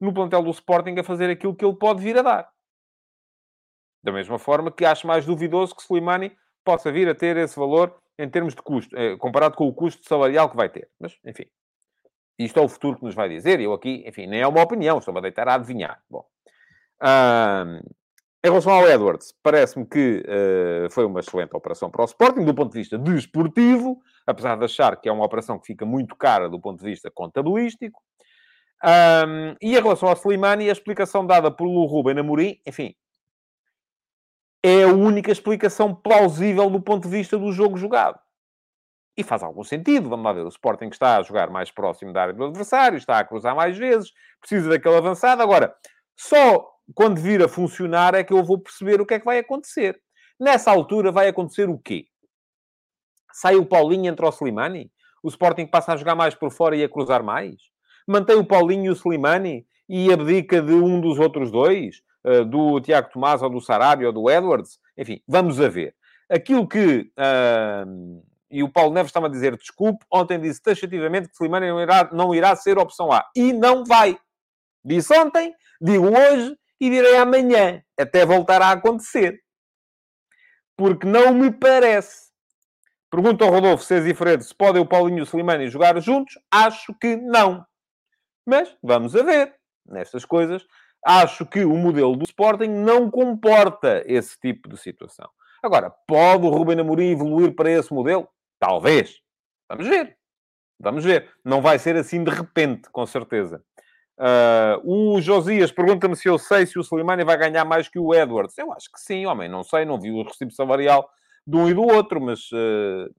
no 0.00 0.12
plantel 0.12 0.42
do 0.42 0.50
Sporting 0.50 0.98
a 0.98 1.04
fazer 1.04 1.30
aquilo 1.30 1.56
que 1.56 1.64
ele 1.64 1.76
pode 1.76 2.02
vir 2.02 2.16
a 2.18 2.22
dar. 2.22 2.50
Da 4.04 4.12
mesma 4.12 4.38
forma 4.38 4.70
que 4.70 4.84
acho 4.84 5.06
mais 5.06 5.24
duvidoso 5.24 5.74
que 5.74 5.82
Slimani 5.82 6.36
possa 6.64 6.92
vir 6.92 7.08
a 7.08 7.14
ter 7.14 7.36
esse 7.36 7.58
valor 7.58 7.96
em 8.18 8.28
termos 8.28 8.54
de 8.54 8.62
custo, 8.62 8.96
eh, 8.96 9.16
comparado 9.16 9.56
com 9.56 9.66
o 9.66 9.74
custo 9.74 10.06
salarial 10.06 10.50
que 10.50 10.56
vai 10.56 10.68
ter. 10.68 10.90
Mas, 10.98 11.16
enfim, 11.24 11.46
isto 12.38 12.58
é 12.58 12.62
o 12.62 12.68
futuro 12.68 12.98
que 12.98 13.04
nos 13.04 13.14
vai 13.14 13.28
dizer. 13.28 13.60
Eu 13.60 13.72
aqui, 13.72 14.04
enfim, 14.06 14.26
nem 14.26 14.40
é 14.40 14.46
uma 14.46 14.62
opinião, 14.62 14.98
estou-me 14.98 15.20
a 15.20 15.22
deitar 15.22 15.48
a 15.48 15.54
adivinhar. 15.54 16.02
Bom, 16.10 16.26
em 18.44 18.48
relação 18.48 18.72
ao 18.72 18.88
Edwards, 18.88 19.32
parece-me 19.40 19.86
que 19.86 20.24
uh, 20.26 20.90
foi 20.90 21.04
uma 21.04 21.20
excelente 21.20 21.54
operação 21.54 21.88
para 21.88 22.02
o 22.02 22.04
Sporting, 22.04 22.44
do 22.44 22.52
ponto 22.52 22.72
de 22.72 22.78
vista 22.78 22.98
desportivo, 22.98 24.02
apesar 24.26 24.56
de 24.56 24.64
achar 24.64 25.00
que 25.00 25.08
é 25.08 25.12
uma 25.12 25.24
operação 25.24 25.60
que 25.60 25.66
fica 25.66 25.86
muito 25.86 26.16
cara 26.16 26.48
do 26.48 26.60
ponto 26.60 26.80
de 26.80 26.84
vista 26.84 27.08
contabilístico. 27.08 28.02
Um, 28.84 29.54
e 29.62 29.76
em 29.76 29.80
relação 29.80 30.08
ao 30.08 30.16
Slimani, 30.16 30.68
a 30.68 30.72
explicação 30.72 31.24
dada 31.24 31.52
pelo 31.52 31.84
Ruben 31.86 32.18
Amorim, 32.18 32.60
enfim, 32.66 32.96
é 34.60 34.82
a 34.82 34.88
única 34.88 35.30
explicação 35.30 35.94
plausível 35.94 36.68
do 36.68 36.80
ponto 36.80 37.04
de 37.04 37.16
vista 37.16 37.38
do 37.38 37.52
jogo 37.52 37.76
jogado. 37.76 38.18
E 39.16 39.22
faz 39.22 39.44
algum 39.44 39.62
sentido, 39.62 40.08
vamos 40.08 40.24
lá 40.24 40.32
ver, 40.32 40.44
o 40.44 40.48
Sporting 40.48 40.88
está 40.88 41.18
a 41.18 41.22
jogar 41.22 41.48
mais 41.48 41.70
próximo 41.70 42.12
da 42.12 42.22
área 42.22 42.34
do 42.34 42.44
adversário, 42.44 42.96
está 42.96 43.18
a 43.20 43.24
cruzar 43.24 43.54
mais 43.54 43.78
vezes, 43.78 44.10
precisa 44.40 44.68
daquele 44.68 44.96
avançado. 44.96 45.42
Agora, 45.42 45.72
só 46.16 46.71
quando 46.94 47.20
vir 47.20 47.42
a 47.42 47.48
funcionar 47.48 48.14
é 48.14 48.24
que 48.24 48.32
eu 48.32 48.42
vou 48.44 48.58
perceber 48.58 49.00
o 49.00 49.06
que 49.06 49.14
é 49.14 49.18
que 49.18 49.24
vai 49.24 49.38
acontecer. 49.38 50.00
Nessa 50.38 50.70
altura 50.70 51.12
vai 51.12 51.28
acontecer 51.28 51.68
o 51.68 51.78
quê? 51.78 52.06
Sai 53.32 53.56
o 53.56 53.64
Paulinho 53.64 54.10
entre 54.10 54.24
o 54.26 54.30
Slimani? 54.30 54.90
O 55.22 55.28
Sporting 55.28 55.66
passa 55.66 55.92
a 55.92 55.96
jogar 55.96 56.14
mais 56.14 56.34
por 56.34 56.50
fora 56.50 56.76
e 56.76 56.82
a 56.82 56.88
cruzar 56.88 57.22
mais? 57.22 57.56
Mantém 58.06 58.36
o 58.36 58.44
Paulinho 58.44 58.86
e 58.86 58.90
o 58.90 58.96
Slimani 58.96 59.66
e 59.88 60.12
abdica 60.12 60.60
de 60.60 60.72
um 60.72 61.00
dos 61.00 61.18
outros 61.18 61.50
dois? 61.50 62.02
Uh, 62.24 62.44
do 62.44 62.80
Tiago 62.80 63.10
Tomás 63.12 63.42
ou 63.42 63.50
do 63.50 63.60
Sarabia 63.60 64.08
ou 64.08 64.12
do 64.12 64.30
Edwards? 64.30 64.78
Enfim, 64.96 65.20
vamos 65.26 65.60
a 65.60 65.68
ver. 65.68 65.94
Aquilo 66.28 66.68
que... 66.68 67.10
Uh, 67.18 68.22
e 68.50 68.62
o 68.62 68.68
Paulo 68.68 68.92
Neves 68.92 69.08
estava 69.08 69.28
a 69.28 69.30
dizer, 69.30 69.56
desculpe, 69.56 70.04
ontem 70.12 70.38
disse 70.38 70.60
taxativamente 70.60 71.28
que 71.28 71.34
Slimani 71.34 71.68
não 71.68 71.80
irá, 71.80 72.10
não 72.12 72.34
irá 72.34 72.54
ser 72.54 72.78
opção 72.78 73.10
A. 73.10 73.24
E 73.34 73.52
não 73.52 73.82
vai. 73.82 74.18
Disse 74.84 75.16
ontem, 75.18 75.54
digo 75.80 76.06
hoje 76.06 76.54
e 76.82 76.90
direi 76.90 77.16
amanhã, 77.16 77.80
até 77.96 78.26
voltar 78.26 78.60
a 78.60 78.72
acontecer. 78.72 79.40
Porque 80.76 81.06
não 81.06 81.32
me 81.32 81.52
parece. 81.52 82.32
Pergunta 83.08 83.44
ao 83.44 83.52
Rodolfo 83.52 83.84
César 83.84 84.08
e 84.08 84.14
Fredo 84.14 84.42
se 84.42 84.52
podem 84.52 84.82
o 84.82 84.86
Paulinho 84.86 85.20
e 85.20 85.22
o 85.22 85.24
Slimani 85.24 85.68
jogar 85.68 86.00
juntos. 86.00 86.36
Acho 86.50 86.92
que 87.00 87.14
não. 87.14 87.64
Mas 88.44 88.76
vamos 88.82 89.14
a 89.14 89.22
ver. 89.22 89.54
Nestas 89.86 90.24
coisas, 90.24 90.66
acho 91.06 91.46
que 91.46 91.64
o 91.64 91.76
modelo 91.76 92.16
do 92.16 92.24
Sporting 92.24 92.70
não 92.70 93.08
comporta 93.08 94.02
esse 94.04 94.36
tipo 94.40 94.68
de 94.68 94.76
situação. 94.76 95.30
Agora, 95.62 95.88
pode 95.88 96.44
o 96.44 96.50
Ruben 96.50 96.80
Amorim 96.80 97.12
evoluir 97.12 97.54
para 97.54 97.70
esse 97.70 97.94
modelo? 97.94 98.28
Talvez. 98.58 99.20
Vamos 99.68 99.86
ver. 99.86 100.18
Vamos 100.80 101.04
ver. 101.04 101.30
Não 101.44 101.62
vai 101.62 101.78
ser 101.78 101.94
assim 101.94 102.24
de 102.24 102.30
repente, 102.32 102.90
com 102.90 103.06
certeza. 103.06 103.64
Uh, 104.18 105.16
o 105.16 105.20
Josias 105.20 105.72
pergunta-me 105.72 106.14
se 106.14 106.28
eu 106.28 106.38
sei 106.38 106.66
se 106.66 106.78
o 106.78 106.82
Slimani 106.82 107.24
vai 107.24 107.36
ganhar 107.36 107.64
mais 107.64 107.88
que 107.88 107.98
o 107.98 108.14
Edwards. 108.14 108.56
Eu 108.58 108.72
acho 108.72 108.90
que 108.92 109.00
sim, 109.00 109.26
homem, 109.26 109.48
não 109.48 109.64
sei, 109.64 109.84
não 109.84 110.00
vi 110.00 110.10
o 110.10 110.22
recibo 110.22 110.52
salarial 110.52 111.08
de 111.46 111.56
um 111.56 111.68
e 111.68 111.74
do 111.74 111.82
outro, 111.82 112.20
mas 112.20 112.50
uh, 112.52 113.12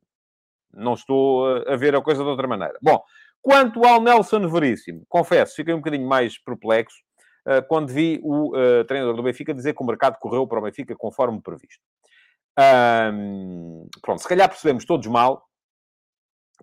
não 0.73 0.93
estou 0.93 1.45
a 1.67 1.75
ver 1.75 1.95
a 1.95 2.01
coisa 2.01 2.23
de 2.23 2.29
outra 2.29 2.47
maneira. 2.47 2.77
Bom, 2.81 3.03
quanto 3.41 3.83
ao 3.83 4.01
Nelson 4.01 4.47
Veríssimo, 4.47 5.03
confesso, 5.09 5.55
fiquei 5.55 5.73
um 5.73 5.77
bocadinho 5.77 6.07
mais 6.07 6.37
perplexo 6.37 6.97
uh, 7.47 7.67
quando 7.67 7.91
vi 7.91 8.21
o 8.23 8.53
treinador 8.87 9.15
do 9.15 9.23
Benfica 9.23 9.53
dizer 9.53 9.73
que 9.73 9.83
o 9.83 9.85
mercado 9.85 10.17
correu 10.19 10.47
para 10.47 10.59
o 10.59 10.61
Benfica 10.61 10.95
conforme 10.95 11.41
previsto. 11.41 11.83
pronto, 14.01 14.21
se 14.21 14.27
calhar 14.27 14.47
percebemos 14.47 14.85
todos 14.85 15.07
mal 15.07 15.43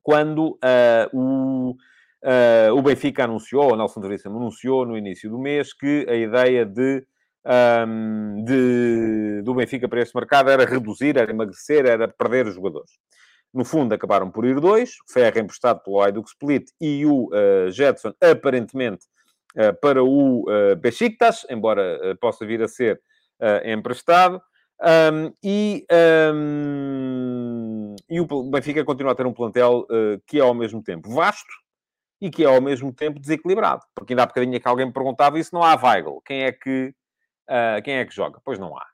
quando 0.02 0.58
o 1.12 1.74
Uh, 2.22 2.74
o 2.76 2.82
Benfica 2.82 3.24
anunciou, 3.24 3.72
o 3.72 3.76
Nelson 3.76 4.00
Veríssimo 4.00 4.36
anunciou 4.36 4.84
no 4.84 4.96
início 4.96 5.30
do 5.30 5.38
mês 5.38 5.72
que 5.72 6.06
a 6.06 6.14
ideia 6.14 6.66
de, 6.66 7.02
um, 7.86 8.44
de, 8.44 9.40
do 9.42 9.54
Benfica 9.54 9.88
para 9.88 10.02
este 10.02 10.14
mercado 10.14 10.50
era 10.50 10.66
reduzir, 10.66 11.16
era 11.16 11.30
emagrecer, 11.30 11.86
era 11.86 12.06
perder 12.06 12.46
os 12.46 12.54
jogadores. 12.54 12.90
No 13.52 13.64
fundo, 13.64 13.94
acabaram 13.94 14.30
por 14.30 14.44
ir 14.44 14.60
dois, 14.60 14.96
Ferro 15.08 15.38
emprestado 15.38 15.82
pelo 15.82 16.00
Ayduk 16.00 16.28
Split 16.28 16.70
e 16.80 17.06
o 17.06 17.28
uh, 17.28 17.70
Jetson, 17.70 18.12
aparentemente, 18.20 19.06
uh, 19.56 19.74
para 19.80 20.04
o 20.04 20.42
uh, 20.42 20.76
Besiktas, 20.76 21.46
embora 21.48 22.16
possa 22.20 22.44
vir 22.46 22.62
a 22.62 22.68
ser 22.68 23.00
emprestado. 23.64 24.40
Um, 24.82 25.32
e, 25.42 25.86
um, 26.34 27.96
e 28.08 28.20
o 28.20 28.26
Benfica 28.50 28.84
continua 28.84 29.12
a 29.12 29.14
ter 29.14 29.26
um 29.26 29.32
plantel 29.32 29.86
que 30.26 30.38
é 30.38 30.42
ao 30.42 30.54
mesmo 30.54 30.82
tempo 30.82 31.10
vasto, 31.10 31.48
e 32.20 32.30
que 32.30 32.44
é 32.44 32.46
ao 32.46 32.60
mesmo 32.60 32.92
tempo 32.92 33.18
desequilibrado. 33.18 33.82
Porque 33.94 34.12
ainda 34.12 34.24
há 34.24 34.26
bocadinho 34.26 34.60
que 34.60 34.68
alguém 34.68 34.86
me 34.86 34.92
perguntava, 34.92 35.38
isso 35.38 35.54
não 35.54 35.62
há 35.62 35.74
Weigl, 35.74 36.20
quem 36.24 36.42
é 36.42 36.52
que, 36.52 36.94
uh, 37.48 37.82
quem 37.82 37.94
é 37.94 38.04
que 38.04 38.14
joga? 38.14 38.40
Pois 38.44 38.58
não 38.58 38.76
há. 38.76 38.86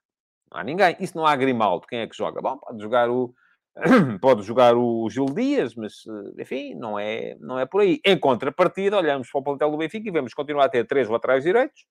Não 0.52 0.60
há 0.60 0.64
ninguém. 0.64 0.96
Isso 1.00 1.16
não 1.16 1.26
há 1.26 1.34
Grimaldo, 1.34 1.86
quem 1.86 2.00
é 2.00 2.06
que 2.06 2.16
joga? 2.16 2.40
Bom, 2.40 2.56
pode 2.58 2.80
jogar 2.80 3.10
o... 3.10 3.34
pode 4.22 4.42
jogar 4.42 4.74
o 4.74 5.08
Gil 5.10 5.26
Dias, 5.26 5.74
mas, 5.74 6.04
eh, 6.06 6.42
enfim, 6.42 6.74
não 6.74 6.98
é, 6.98 7.36
não 7.40 7.58
é 7.58 7.66
por 7.66 7.82
aí. 7.82 8.00
Em 8.04 8.18
contrapartida, 8.18 8.96
olhamos 8.96 9.30
para 9.30 9.40
o 9.40 9.44
plantel 9.44 9.70
do 9.70 9.76
Benfica 9.76 10.08
e 10.08 10.12
vemos 10.12 10.32
continuar 10.32 10.64
a 10.64 10.68
ter 10.68 10.86
três 10.86 11.08
laterais 11.08 11.44
direitos, 11.44 11.84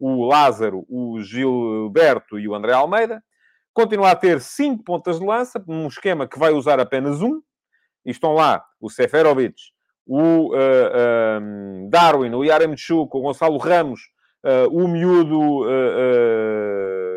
o 0.00 0.24
Lázaro, 0.24 0.84
o 0.88 1.20
Gilberto 1.20 2.38
e 2.38 2.48
o 2.48 2.54
André 2.54 2.72
Almeida. 2.72 3.22
Continua 3.72 4.10
a 4.10 4.16
ter 4.16 4.40
cinco 4.40 4.82
pontas 4.82 5.20
de 5.20 5.24
lança, 5.26 5.62
num 5.66 5.86
esquema 5.86 6.26
que 6.26 6.38
vai 6.38 6.52
usar 6.52 6.80
apenas 6.80 7.22
um. 7.22 7.40
E 8.04 8.10
estão 8.10 8.32
lá 8.32 8.64
o 8.80 8.90
Seferovic, 8.90 9.54
o 10.08 10.54
uh, 10.54 10.56
uh, 10.56 11.90
Darwin, 11.90 12.34
o 12.34 12.42
Yaremchuk, 12.42 13.14
o 13.14 13.20
Gonçalo 13.20 13.58
Ramos, 13.58 14.00
uh, 14.42 14.74
o 14.74 14.88
miúdo 14.88 15.66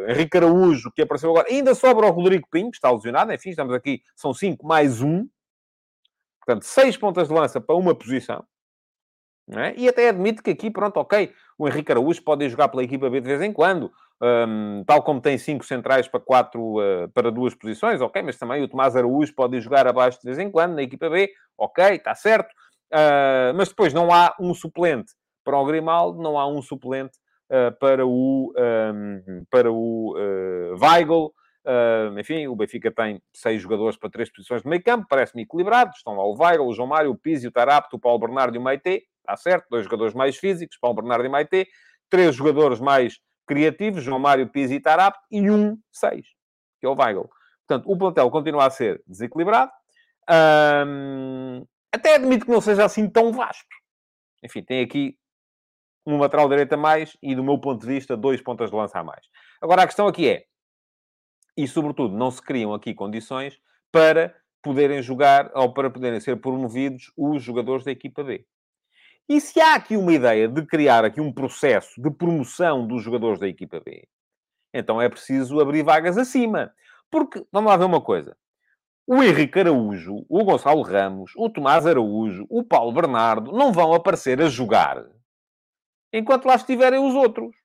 Henrique 0.10 0.36
Araújo, 0.36 0.92
que 0.92 1.02
apareceu 1.02 1.30
agora. 1.30 1.48
Ainda 1.50 1.74
sobra 1.74 2.08
o 2.08 2.12
Rodrigo 2.12 2.48
Pinho, 2.52 2.70
que 2.70 2.76
está 2.76 2.92
lesionado. 2.92 3.32
Enfim, 3.32 3.52
estamos 3.52 3.74
aqui, 3.74 4.02
são 4.14 4.34
cinco 4.34 4.68
mais 4.68 5.02
um. 5.02 5.26
Portanto, 6.46 6.64
seis 6.64 6.98
pontas 6.98 7.30
de 7.30 7.34
lança 7.34 7.62
para 7.62 7.76
uma 7.76 7.96
posição. 7.96 8.44
É? 9.50 9.74
E 9.78 9.88
até 9.88 10.10
admito 10.10 10.44
que 10.44 10.52
aqui, 10.52 10.70
pronto, 10.70 10.98
ok, 10.98 11.34
o 11.58 11.68
Henrique 11.68 11.92
Araújo 11.92 12.22
pode 12.24 12.48
jogar 12.50 12.70
pela 12.70 12.84
equipa 12.84 13.10
B 13.10 13.20
de 13.20 13.28
vez 13.28 13.42
em 13.42 13.52
quando, 13.52 13.92
um, 14.22 14.84
tal 14.86 15.04
como 15.04 15.20
tem 15.20 15.38
cinco 15.38 15.66
centrais 15.66 16.08
para 16.08 16.22
quatro, 16.22 16.78
uh, 16.78 17.10
para 17.14 17.30
duas 17.30 17.54
posições, 17.54 18.00
ok, 18.00 18.22
mas 18.22 18.38
também 18.38 18.64
o 18.64 18.68
Tomás 18.68 18.96
Araújo 18.96 19.34
pode 19.36 19.60
jogar 19.60 19.88
abaixo 19.88 20.20
de 20.20 20.26
vez 20.26 20.40
em 20.40 20.50
quando 20.50 20.76
na 20.76 20.84
equipa 20.84 21.10
B, 21.10 21.30
ok, 21.58 21.96
está 21.96 22.16
certo, 22.16 22.54
uh, 22.94 23.54
mas 23.56 23.70
depois 23.70 23.94
não 23.94 24.12
há 24.12 24.36
um 24.40 24.54
suplente 24.54 25.14
para 25.44 25.58
o 25.58 25.66
Grimaldo, 25.66 26.22
não 26.22 26.38
há 26.38 26.48
um 26.48 26.62
suplente 26.62 27.18
uh, 27.50 27.78
para 27.80 28.06
o, 28.06 28.54
um, 28.58 29.44
para 29.50 29.72
o 29.72 30.16
Weigl, 30.80 31.34
enfim, 32.18 32.48
o 32.48 32.56
Benfica 32.56 32.92
tem 32.92 33.22
seis 33.34 33.62
jogadores 33.62 33.96
para 33.96 34.10
três 34.10 34.32
posições 34.32 34.64
de 34.64 34.68
meio 34.68 34.84
campo, 34.84 35.06
parece-me 35.08 35.44
equilibrado. 35.44 35.92
Estão 35.96 36.16
lá 36.16 36.24
o 36.24 36.36
Weigl, 36.36 36.66
o 36.66 36.74
João 36.74 36.88
Mário, 36.88 37.12
o 37.12 37.16
Pizzi, 37.16 37.48
o 37.48 37.52
Tarapto, 37.52 37.98
o 37.98 38.00
Paulo 38.00 38.20
Bernardo 38.20 38.56
e 38.56 38.58
o 38.58 38.62
Maite. 38.62 39.04
Está 39.20 39.38
certo? 39.38 39.68
Dois 39.70 39.84
jogadores 39.84 40.16
mais 40.16 40.38
físicos, 40.38 40.78
Paulo 40.80 40.96
Bernardo 40.96 41.26
e 41.26 41.30
Maite. 41.30 41.68
Três 42.10 42.36
jogadores 42.36 42.80
mais 42.80 43.20
criativos, 43.48 44.04
João 44.04 44.20
Mário, 44.20 44.50
Pizzi 44.50 44.76
e 44.76 44.80
Tarapto. 44.80 45.22
E 45.30 45.52
um 45.52 45.78
seis, 45.92 46.26
que 46.80 46.88
é 46.88 46.90
o 46.90 46.96
Weigl. 46.96 47.30
Portanto, 47.68 47.92
o 47.92 47.98
plantel 47.98 48.32
continua 48.32 48.66
a 48.66 48.70
ser 48.70 49.02
desequilibrado. 49.08 49.72
Até 51.92 52.16
admito 52.16 52.46
que 52.46 52.52
não 52.52 52.62
seja 52.62 52.86
assim 52.86 53.10
tão 53.10 53.32
vasto. 53.32 53.66
Enfim, 54.44 54.64
tem 54.64 54.84
aqui 54.84 55.18
um 56.06 56.18
lateral 56.18 56.50
direito 56.50 56.74
a 56.74 56.78
mais 56.78 57.16
e, 57.22 57.36
do 57.36 57.44
meu 57.44 57.60
ponto 57.60 57.82
de 57.82 57.88
vista, 57.88 58.18
dois 58.18 58.42
pontas 58.42 58.70
de 58.70 58.76
lança 58.76 59.00
a 59.00 59.04
mais. 59.04 59.26
Agora, 59.62 59.84
a 59.84 59.88
questão 59.88 60.08
aqui 60.08 60.28
é, 60.28 60.46
e, 61.56 61.68
sobretudo, 61.68 62.16
não 62.16 62.32
se 62.32 62.42
criam 62.42 62.74
aqui 62.74 62.94
condições 62.94 63.60
para 63.92 64.36
poderem 64.64 65.02
jogar 65.02 65.52
ou 65.54 65.74
para 65.74 65.90
poderem 65.90 66.20
ser 66.20 66.40
promovidos 66.40 67.12
os 67.18 67.44
jogadores 67.44 67.84
da 67.84 67.92
equipa 67.92 68.24
B. 68.24 68.46
E 69.28 69.40
se 69.40 69.60
há 69.60 69.76
aqui 69.76 69.96
uma 69.96 70.14
ideia 70.14 70.48
de 70.48 70.66
criar 70.66 71.06
aqui 71.06 71.22
um 71.22 71.32
processo 71.32 72.02
de 72.02 72.10
promoção 72.10 72.88
dos 72.88 73.04
jogadores 73.04 73.40
da 73.40 73.48
equipa 73.48 73.80
B, 73.80 74.08
então 74.74 75.02
é 75.02 75.10
preciso 75.10 75.60
abrir 75.60 75.84
vagas 75.84 76.18
acima. 76.18 76.74
Porque, 77.10 77.46
vamos 77.52 77.70
lá 77.70 77.78
ver 77.78 77.86
uma 77.86 78.02
coisa. 78.02 78.38
O 79.08 79.22
Henrique 79.22 79.60
Araújo, 79.60 80.26
o 80.30 80.44
Gonçalo 80.44 80.82
Ramos, 80.82 81.32
o 81.36 81.50
Tomás 81.50 81.86
Araújo, 81.86 82.46
o 82.50 82.64
Paulo 82.64 82.94
Bernardo 82.94 83.52
não 83.52 83.74
vão 83.74 83.94
aparecer 83.94 84.42
a 84.42 84.48
jogar 84.48 85.04
enquanto 86.14 86.46
lá 86.46 86.56
estiverem 86.56 87.00
os 87.00 87.16
outros. 87.16 87.56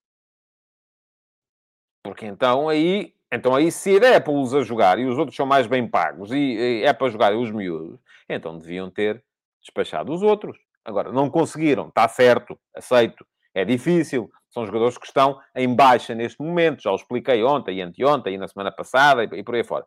Porque 2.02 2.26
então 2.26 2.68
aí 2.68 3.16
então 3.32 3.54
aí, 3.54 3.72
se 3.72 3.96
é 3.96 4.20
para 4.20 4.32
os 4.32 4.54
a 4.54 4.62
jogar 4.62 4.98
e 4.98 5.04
os 5.04 5.18
outros 5.18 5.36
são 5.36 5.44
mais 5.44 5.66
bem 5.66 5.86
pagos 5.88 6.30
e, 6.32 6.82
é 6.84 6.92
para 6.92 7.10
jogar 7.10 7.34
os 7.34 7.50
miúdos, 7.50 7.98
então 8.28 8.56
deviam 8.56 8.90
ter 8.90 9.22
despachado 9.60 10.12
os 10.12 10.22
outros. 10.22 10.56
Agora, 10.84 11.10
não 11.10 11.28
conseguiram, 11.28 11.88
está 11.88 12.06
certo, 12.06 12.56
aceito, 12.74 13.26
é 13.52 13.64
difícil, 13.64 14.30
são 14.48 14.64
jogadores 14.64 14.96
que 14.96 15.06
estão 15.06 15.40
em 15.56 15.74
baixa 15.74 16.14
neste 16.14 16.40
momento, 16.40 16.82
já 16.82 16.92
o 16.92 16.94
expliquei 16.94 17.42
ontem 17.42 17.78
e 17.78 17.82
anteontem 17.82 18.34
e 18.34 18.38
na 18.38 18.46
semana 18.46 18.70
passada 18.70 19.24
e, 19.24 19.42
por 19.42 19.54
aí 19.56 19.64
fora. 19.64 19.84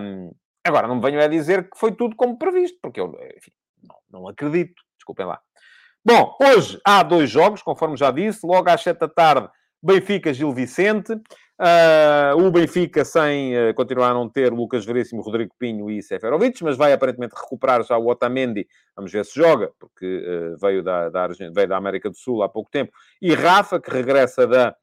Um, 0.00 0.30
agora, 0.64 0.88
não 0.88 0.96
me 0.96 1.02
venham 1.02 1.22
a 1.22 1.28
dizer 1.28 1.68
que 1.70 1.78
foi 1.78 1.92
tudo 1.92 2.16
como 2.16 2.38
previsto, 2.38 2.78
porque 2.80 3.00
eu, 3.00 3.08
enfim, 3.36 3.52
não, 3.82 4.20
não 4.20 4.28
acredito, 4.28 4.82
desculpem 4.96 5.26
lá. 5.26 5.40
Bom, 6.04 6.36
hoje 6.42 6.80
há 6.84 7.02
dois 7.02 7.30
jogos, 7.30 7.62
conforme 7.62 7.96
já 7.96 8.10
disse, 8.10 8.46
logo 8.46 8.68
às 8.68 8.82
sete 8.82 8.98
da 8.98 9.08
tarde, 9.08 9.48
Benfica-Gil 9.82 10.52
Vicente. 10.52 11.12
Uh, 11.60 12.44
o 12.44 12.50
Benfica 12.50 13.04
sem 13.04 13.56
uh, 13.56 13.74
continuar 13.74 14.10
a 14.10 14.14
não 14.14 14.28
ter 14.28 14.52
Lucas 14.52 14.84
Veríssimo, 14.84 15.22
Rodrigo 15.22 15.54
Pinho 15.56 15.88
e 15.88 16.02
Seferovic, 16.02 16.62
mas 16.64 16.76
vai 16.76 16.92
aparentemente 16.92 17.34
recuperar 17.36 17.84
já 17.84 17.96
o 17.96 18.08
Otamendi. 18.08 18.66
Vamos 18.96 19.12
ver 19.12 19.24
se 19.24 19.34
joga, 19.38 19.70
porque 19.78 20.24
uh, 20.26 20.58
veio, 20.58 20.82
da, 20.82 21.08
da, 21.08 21.28
veio 21.28 21.68
da 21.68 21.76
América 21.76 22.10
do 22.10 22.16
Sul 22.16 22.42
há 22.42 22.48
pouco 22.48 22.70
tempo. 22.70 22.92
E 23.20 23.32
Rafa, 23.34 23.80
que 23.80 23.90
regressa 23.90 24.46
da 24.46 24.74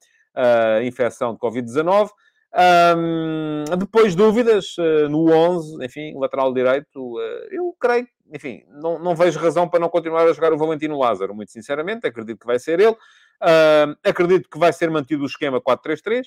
infecção 0.84 1.34
de 1.34 1.40
Covid-19. 1.40 2.08
Um, 2.52 3.64
depois 3.78 4.14
dúvidas 4.14 4.74
no 5.08 5.32
11, 5.32 5.84
enfim, 5.84 6.18
lateral 6.18 6.52
direito, 6.52 7.16
eu 7.50 7.74
creio, 7.78 8.08
enfim, 8.32 8.64
não, 8.68 8.98
não 8.98 9.14
vejo 9.14 9.38
razão 9.38 9.68
para 9.68 9.78
não 9.78 9.88
continuar 9.88 10.26
a 10.26 10.32
jogar 10.32 10.52
o 10.52 10.58
Valentino 10.58 10.98
Lázaro, 10.98 11.34
muito 11.34 11.52
sinceramente, 11.52 12.06
acredito 12.06 12.40
que 12.40 12.46
vai 12.46 12.58
ser 12.58 12.80
ele. 12.80 12.96
acredito 14.04 14.48
que 14.50 14.58
vai 14.58 14.72
ser 14.72 14.90
mantido 14.90 15.22
o 15.22 15.26
esquema 15.26 15.60
4-3-3. 15.60 16.26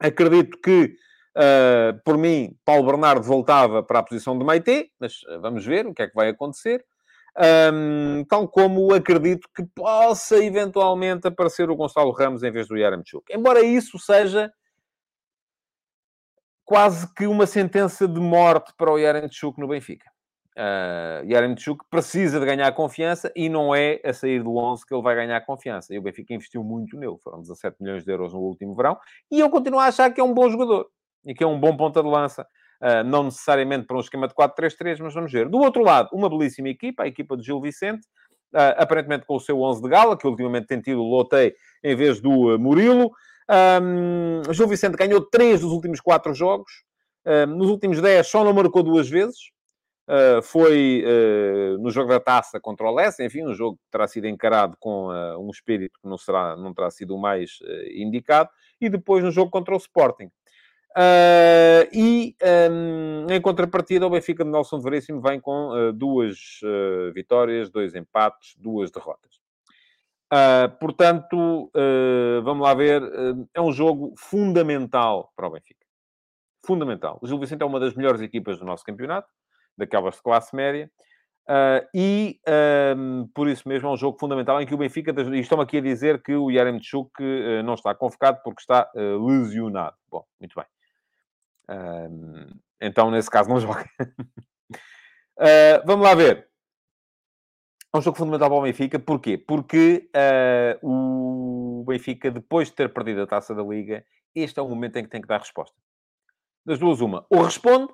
Acredito 0.00 0.58
que, 0.62 0.94
uh, 1.36 2.00
por 2.04 2.16
mim, 2.16 2.56
Paulo 2.64 2.86
Bernardo 2.86 3.22
voltava 3.22 3.82
para 3.82 3.98
a 3.98 4.02
posição 4.02 4.38
de 4.38 4.44
Maite, 4.44 4.92
mas 5.00 5.20
vamos 5.40 5.66
ver 5.66 5.86
o 5.86 5.94
que 5.94 6.02
é 6.02 6.08
que 6.08 6.14
vai 6.14 6.28
acontecer. 6.28 6.84
Um, 7.72 8.24
tal 8.28 8.48
como 8.48 8.92
acredito 8.92 9.48
que 9.54 9.64
possa 9.74 10.42
eventualmente 10.42 11.28
aparecer 11.28 11.70
o 11.70 11.76
Gonçalo 11.76 12.10
Ramos 12.10 12.42
em 12.42 12.50
vez 12.50 12.66
do 12.66 12.76
Yaramchuk. 12.76 13.32
Embora 13.32 13.60
isso 13.60 13.98
seja 13.98 14.52
quase 16.68 17.10
que 17.14 17.26
uma 17.26 17.46
sentença 17.46 18.06
de 18.06 18.20
morte 18.20 18.74
para 18.76 18.92
o 18.92 18.98
Yaramchuk 18.98 19.58
no 19.58 19.68
Benfica. 19.68 20.04
Uh, 20.54 21.24
Yaramchuk 21.24 21.82
precisa 21.88 22.38
de 22.38 22.44
ganhar 22.44 22.70
confiança 22.72 23.32
e 23.34 23.48
não 23.48 23.74
é 23.74 23.98
a 24.04 24.12
sair 24.12 24.42
do 24.42 24.54
11 24.54 24.84
que 24.84 24.94
ele 24.94 25.02
vai 25.02 25.14
ganhar 25.14 25.40
confiança. 25.46 25.94
E 25.94 25.98
o 25.98 26.02
Benfica 26.02 26.34
investiu 26.34 26.62
muito 26.62 26.94
nele, 26.98 27.16
foram 27.24 27.40
17 27.40 27.76
milhões 27.80 28.04
de 28.04 28.12
euros 28.12 28.34
no 28.34 28.40
último 28.40 28.74
verão, 28.74 28.98
e 29.30 29.40
eu 29.40 29.48
continuo 29.48 29.80
a 29.80 29.86
achar 29.86 30.12
que 30.12 30.20
é 30.20 30.24
um 30.24 30.34
bom 30.34 30.50
jogador 30.50 30.90
e 31.24 31.34
que 31.34 31.42
é 31.42 31.46
um 31.46 31.58
bom 31.58 31.74
ponta 31.74 32.02
de 32.02 32.08
lança. 32.08 32.46
Uh, 32.82 33.02
não 33.02 33.24
necessariamente 33.24 33.86
para 33.86 33.96
um 33.96 34.00
esquema 34.00 34.28
de 34.28 34.34
4-3-3, 34.34 34.98
mas 35.00 35.14
vamos 35.14 35.32
ver. 35.32 35.48
Do 35.48 35.56
outro 35.56 35.82
lado, 35.82 36.10
uma 36.12 36.28
belíssima 36.28 36.68
equipa, 36.68 37.04
a 37.04 37.06
equipa 37.06 37.34
de 37.34 37.44
Gil 37.44 37.62
Vicente, 37.62 38.06
uh, 38.52 38.76
aparentemente 38.76 39.24
com 39.24 39.36
o 39.36 39.40
seu 39.40 39.58
11 39.58 39.80
de 39.80 39.88
gala, 39.88 40.18
que 40.18 40.26
ultimamente 40.26 40.66
tem 40.66 40.82
tido 40.82 41.00
o 41.00 41.08
Lotei 41.08 41.54
em 41.82 41.96
vez 41.96 42.20
do 42.20 42.58
Murilo. 42.58 43.10
Um, 43.50 44.52
Gil 44.52 44.68
Vicente 44.68 44.96
ganhou 44.96 45.20
3 45.20 45.60
dos 45.60 45.72
últimos 45.72 46.00
4 46.00 46.34
jogos. 46.34 46.84
nos 47.48 47.68
últimos 47.68 48.00
10 48.00 48.26
só 48.26 48.44
não 48.44 48.52
marcou 48.52 48.82
duas 48.82 49.08
vezes. 49.08 49.50
Uh, 50.08 50.40
foi 50.40 51.04
uh, 51.04 51.76
no 51.82 51.90
jogo 51.90 52.08
da 52.08 52.18
taça 52.18 52.58
contra 52.58 52.86
o 52.86 52.94
Lessa, 52.94 53.22
enfim, 53.22 53.44
um 53.44 53.52
jogo 53.52 53.76
que 53.76 53.90
terá 53.90 54.08
sido 54.08 54.26
encarado 54.26 54.74
com 54.80 55.08
uh, 55.08 55.38
um 55.38 55.50
espírito 55.50 56.00
que 56.00 56.08
não, 56.08 56.16
será, 56.16 56.56
não 56.56 56.72
terá 56.72 56.90
sido 56.90 57.14
o 57.14 57.20
mais 57.20 57.58
indicado, 57.92 58.48
e 58.80 58.88
depois 58.88 59.22
no 59.22 59.30
jogo 59.30 59.50
contra 59.50 59.74
o 59.74 59.76
Sporting. 59.76 60.30
e 61.92 62.34
um, 62.70 63.26
em 63.30 63.40
contrapartida, 63.42 64.06
o 64.06 64.10
Benfica 64.10 64.44
de 64.44 64.50
Nelson 64.50 64.80
Veríssimo 64.80 65.20
vem 65.20 65.38
com 65.38 65.92
duas 65.94 66.38
vitórias, 67.14 67.68
dois 67.68 67.94
empates, 67.94 68.54
duas 68.56 68.90
derrotas. 68.90 69.37
Portanto, 70.78 71.70
vamos 72.44 72.62
lá 72.62 72.74
ver, 72.74 73.02
é 73.54 73.60
um 73.60 73.72
jogo 73.72 74.14
fundamental 74.16 75.32
para 75.36 75.46
o 75.46 75.50
Benfica. 75.50 75.86
Fundamental. 76.66 77.18
O 77.22 77.26
Gil 77.26 77.38
Vicente 77.38 77.62
é 77.62 77.66
uma 77.66 77.80
das 77.80 77.94
melhores 77.94 78.20
equipas 78.20 78.58
do 78.58 78.64
nosso 78.64 78.84
campeonato 78.84 79.28
daquelas 79.76 80.16
de 80.16 80.22
classe 80.22 80.54
média. 80.54 80.90
Uh, 81.48 81.80
e 81.94 82.38
por 83.34 83.48
isso 83.48 83.66
mesmo 83.66 83.88
é 83.88 83.92
um 83.92 83.96
jogo 83.96 84.18
fundamental 84.18 84.60
em 84.60 84.66
que 84.66 84.74
o 84.74 84.76
Benfica, 84.76 85.14
e 85.34 85.40
estão 85.40 85.62
aqui 85.62 85.78
a 85.78 85.80
dizer 85.80 86.22
que 86.22 86.34
o 86.34 86.50
Yaremchuk 86.50 87.10
uh, 87.22 87.62
não 87.62 87.72
está 87.72 87.94
convocado 87.94 88.40
porque 88.44 88.60
está 88.60 88.90
uh, 88.94 89.26
lesionado. 89.26 89.96
Bom, 90.10 90.24
muito 90.38 90.54
bem. 90.54 90.66
então, 92.80 93.10
nesse 93.10 93.30
caso, 93.30 93.48
não 93.48 93.60
joga. 93.60 93.88
vamos 95.86 96.06
lá 96.06 96.14
ver. 96.14 96.46
É 97.94 97.98
um 97.98 98.02
jogo 98.02 98.18
fundamental 98.18 98.48
para 98.48 98.58
o 98.58 98.62
Benfica. 98.62 98.98
Porquê? 98.98 99.38
Porque 99.38 100.10
o 100.82 101.84
Benfica, 101.86 102.30
depois 102.30 102.68
de 102.68 102.74
ter 102.74 102.92
perdido 102.92 103.22
a 103.22 103.26
taça 103.26 103.54
da 103.54 103.62
Liga, 103.62 104.04
este 104.34 104.58
é 104.58 104.62
o 104.62 104.68
momento 104.68 104.96
em 104.96 105.04
que 105.04 105.10
tem 105.10 105.20
que 105.20 105.28
dar 105.28 105.38
resposta. 105.38 105.76
Das 106.64 106.78
duas, 106.78 107.00
uma. 107.00 107.24
Ou 107.30 107.42
responde, 107.42 107.92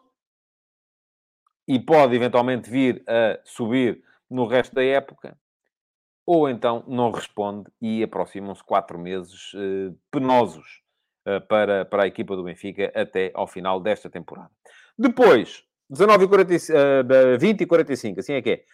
e 1.66 1.78
pode 1.78 2.14
eventualmente 2.14 2.70
vir 2.70 3.03
a 3.09 3.40
subir 3.45 4.03
no 4.30 4.47
resto 4.47 4.74
da 4.74 4.82
época, 4.82 5.38
ou 6.26 6.49
então 6.49 6.84
não 6.86 7.11
responde 7.11 7.70
e 7.80 8.03
aproximam-se 8.03 8.62
quatro 8.62 8.99
meses 8.99 9.53
uh, 9.55 9.97
penosos 10.11 10.82
uh, 11.26 11.40
para, 11.47 11.84
para 11.84 12.05
a 12.05 12.07
equipa 12.07 12.34
do 12.36 12.45
Benfica 12.45 12.92
até 12.95 13.30
ao 13.34 13.47
final 13.47 13.80
desta 13.80 14.09
temporada. 14.09 14.51
Depois, 14.99 15.64
19 15.90 16.24
e 16.24 16.28
40, 16.28 16.55
uh, 16.55 17.38
20 17.38 17.61
e 17.61 17.66
45, 17.66 18.20
assim 18.20 18.32
é 18.34 18.42
que 18.42 18.51
é. 18.51 18.64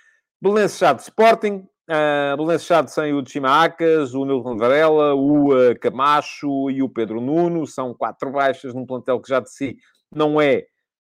Belenenses 0.43 0.79
Chade 0.79 1.03
Sporting, 1.03 1.69
uh, 1.89 2.37
Belenenses 2.37 2.67
Chade 2.67 2.91
sem 2.91 3.13
o 3.13 3.25
Chimaacas, 3.27 4.15
o 4.15 4.25
Nilton 4.25 4.57
Varela, 4.57 5.15
o 5.15 5.53
uh, 5.55 5.79
Camacho 5.79 6.71
e 6.71 6.83
o 6.83 6.89
Pedro 6.89 7.21
Nuno. 7.21 7.67
São 7.67 7.95
quatro 7.95 8.31
baixas 8.31 8.73
num 8.75 8.87
plantel 8.87 9.21
que 9.21 9.29
já 9.29 9.41
de 9.41 9.51
si 9.51 9.77
não 10.11 10.41
é 10.41 10.67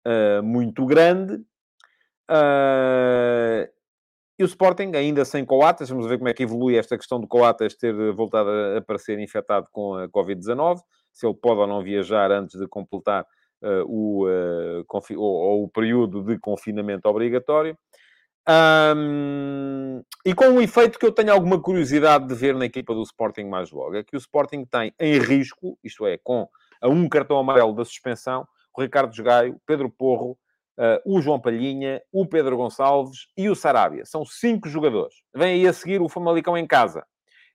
uh, 0.07 0.43
muito 0.43 0.85
grande. 0.85 1.35
Uh, 2.29 3.69
e 4.39 4.43
o 4.43 4.45
Sporting, 4.45 4.91
ainda 4.95 5.23
sem 5.23 5.45
Coates, 5.45 5.89
vamos 5.89 6.07
ver 6.07 6.17
como 6.17 6.29
é 6.29 6.33
que 6.33 6.41
evolui 6.41 6.75
esta 6.75 6.97
questão 6.97 7.19
do 7.19 7.27
Coates 7.27 7.75
ter 7.75 7.93
voltado 8.13 8.49
a 8.49 8.77
aparecer 8.79 9.19
infectado 9.19 9.67
com 9.71 9.93
a 9.95 10.09
Covid-19, 10.09 10.79
se 11.11 11.27
ele 11.27 11.35
pode 11.35 11.59
ou 11.59 11.67
não 11.67 11.83
viajar 11.83 12.31
antes 12.31 12.59
de 12.59 12.67
completar 12.67 13.23
uh, 13.61 13.85
o, 13.85 14.27
uh, 14.27 14.85
ou, 15.15 15.21
ou, 15.21 15.63
o 15.65 15.69
período 15.69 16.23
de 16.23 16.39
confinamento 16.39 17.07
obrigatório. 17.07 17.77
Um, 18.49 20.03
e 20.25 20.33
com 20.33 20.45
um 20.45 20.61
efeito 20.61 20.97
que 20.97 21.05
eu 21.05 21.11
tenho 21.11 21.31
alguma 21.31 21.61
curiosidade 21.61 22.27
de 22.27 22.33
ver 22.33 22.55
na 22.55 22.65
equipa 22.65 22.93
do 22.93 23.03
Sporting 23.03 23.43
mais 23.43 23.71
logo, 23.71 23.95
é 23.95 24.03
que 24.03 24.15
o 24.15 24.17
Sporting 24.17 24.65
tem 24.65 24.93
em 24.99 25.19
risco, 25.19 25.77
isto 25.83 26.05
é, 26.05 26.17
com 26.17 26.47
a 26.81 26.87
um 26.87 27.07
cartão 27.07 27.37
amarelo 27.37 27.73
da 27.73 27.85
suspensão, 27.85 28.47
o 28.75 28.81
Ricardo 28.81 29.15
Gaio, 29.23 29.61
Pedro 29.65 29.89
Porro, 29.89 30.37
uh, 30.77 30.99
o 31.05 31.21
João 31.21 31.39
Palhinha, 31.39 32.01
o 32.11 32.25
Pedro 32.25 32.57
Gonçalves 32.57 33.27
e 33.37 33.49
o 33.49 33.55
Sarabia. 33.55 34.05
São 34.05 34.25
cinco 34.25 34.67
jogadores. 34.67 35.15
Vem 35.35 35.53
aí 35.53 35.67
a 35.67 35.73
seguir 35.73 36.01
o 36.01 36.09
Famalicão 36.09 36.57
em 36.57 36.65
casa. 36.65 37.05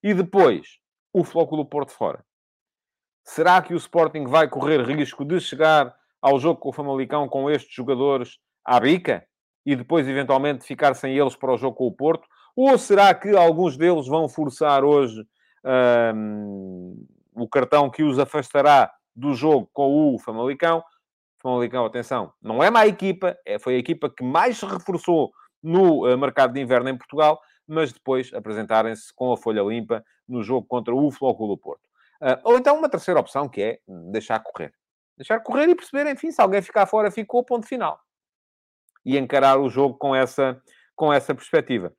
E 0.03 0.15
depois, 0.15 0.79
o 1.13 1.25
Flóculo 1.25 1.65
Porto 1.65 1.93
fora. 1.93 2.25
Será 3.25 3.61
que 3.61 3.75
o 3.75 3.77
Sporting 3.77 4.27
vai 4.27 4.49
correr 4.49 4.83
risco 4.83 5.25
de 5.25 5.41
chegar 5.41 5.97
ao 6.23 6.39
jogo 6.39 6.61
com 6.61 6.69
o 6.69 6.73
Famalicão 6.73 7.29
com 7.29 7.51
estes 7.51 7.75
jogadores 7.75 8.39
à 8.65 8.79
bica? 8.79 9.27
E 9.67 9.75
depois, 9.75 10.09
eventualmente, 10.09 10.65
ficar 10.65 10.95
sem 10.95 11.19
eles 11.19 11.35
para 11.35 11.53
o 11.53 11.59
jogo 11.59 11.77
com 11.77 11.89
o 11.89 11.93
Porto? 11.93 12.29
Ou 12.55 12.79
será 12.79 13.13
que 13.13 13.37
alguns 13.37 13.77
deles 13.77 14.07
vão 14.07 14.29
forçar 14.29 14.85
hoje 14.85 15.27
um, 16.15 17.05
o 17.35 17.49
cartão 17.49 17.91
que 17.91 18.05
os 18.05 18.17
afastará 18.19 18.91
do 19.15 19.35
jogo 19.35 19.69
com 19.73 20.15
o 20.15 20.19
Famalicão? 20.21 20.85
Famalicão, 21.43 21.85
atenção, 21.85 22.33
não 22.41 22.63
é 22.63 22.71
má 22.71 22.87
equipa, 22.87 23.37
é, 23.45 23.59
foi 23.59 23.75
a 23.75 23.79
equipa 23.79 24.09
que 24.09 24.25
mais 24.25 24.57
se 24.57 24.65
reforçou 24.65 25.33
no 25.63 26.07
uh, 26.07 26.17
mercado 26.17 26.53
de 26.55 26.61
inverno 26.61 26.89
em 26.89 26.97
Portugal, 26.97 27.41
mas 27.67 27.93
depois 27.93 28.33
apresentarem-se 28.33 29.13
com 29.15 29.33
a 29.33 29.37
folha 29.37 29.63
limpa 29.63 30.03
no 30.29 30.43
jogo 30.43 30.67
contra 30.67 30.95
o 30.95 31.11
Flóculo 31.11 31.59
Porto. 31.59 31.87
Uh, 32.23 32.39
ou 32.45 32.57
então 32.57 32.79
uma 32.79 32.89
terceira 32.89 33.21
opção, 33.21 33.49
que 33.49 33.63
é 33.63 33.79
deixar 34.11 34.39
correr. 34.41 34.73
Deixar 35.17 35.41
correr 35.41 35.69
e 35.69 35.75
perceber, 35.75 36.11
enfim, 36.11 36.31
se 36.31 36.41
alguém 36.41 36.63
ficar 36.63 36.87
fora, 36.87 37.11
ficou, 37.11 37.45
ponto 37.45 37.67
final. 37.67 38.01
E 39.07 39.17
encarar 39.17 39.59
o 39.59 39.71
jogo 39.71 39.97
com 39.97 40.15
essa, 40.15 40.61
com 40.95 41.11
essa 41.13 41.35
perspectiva. 41.35 41.93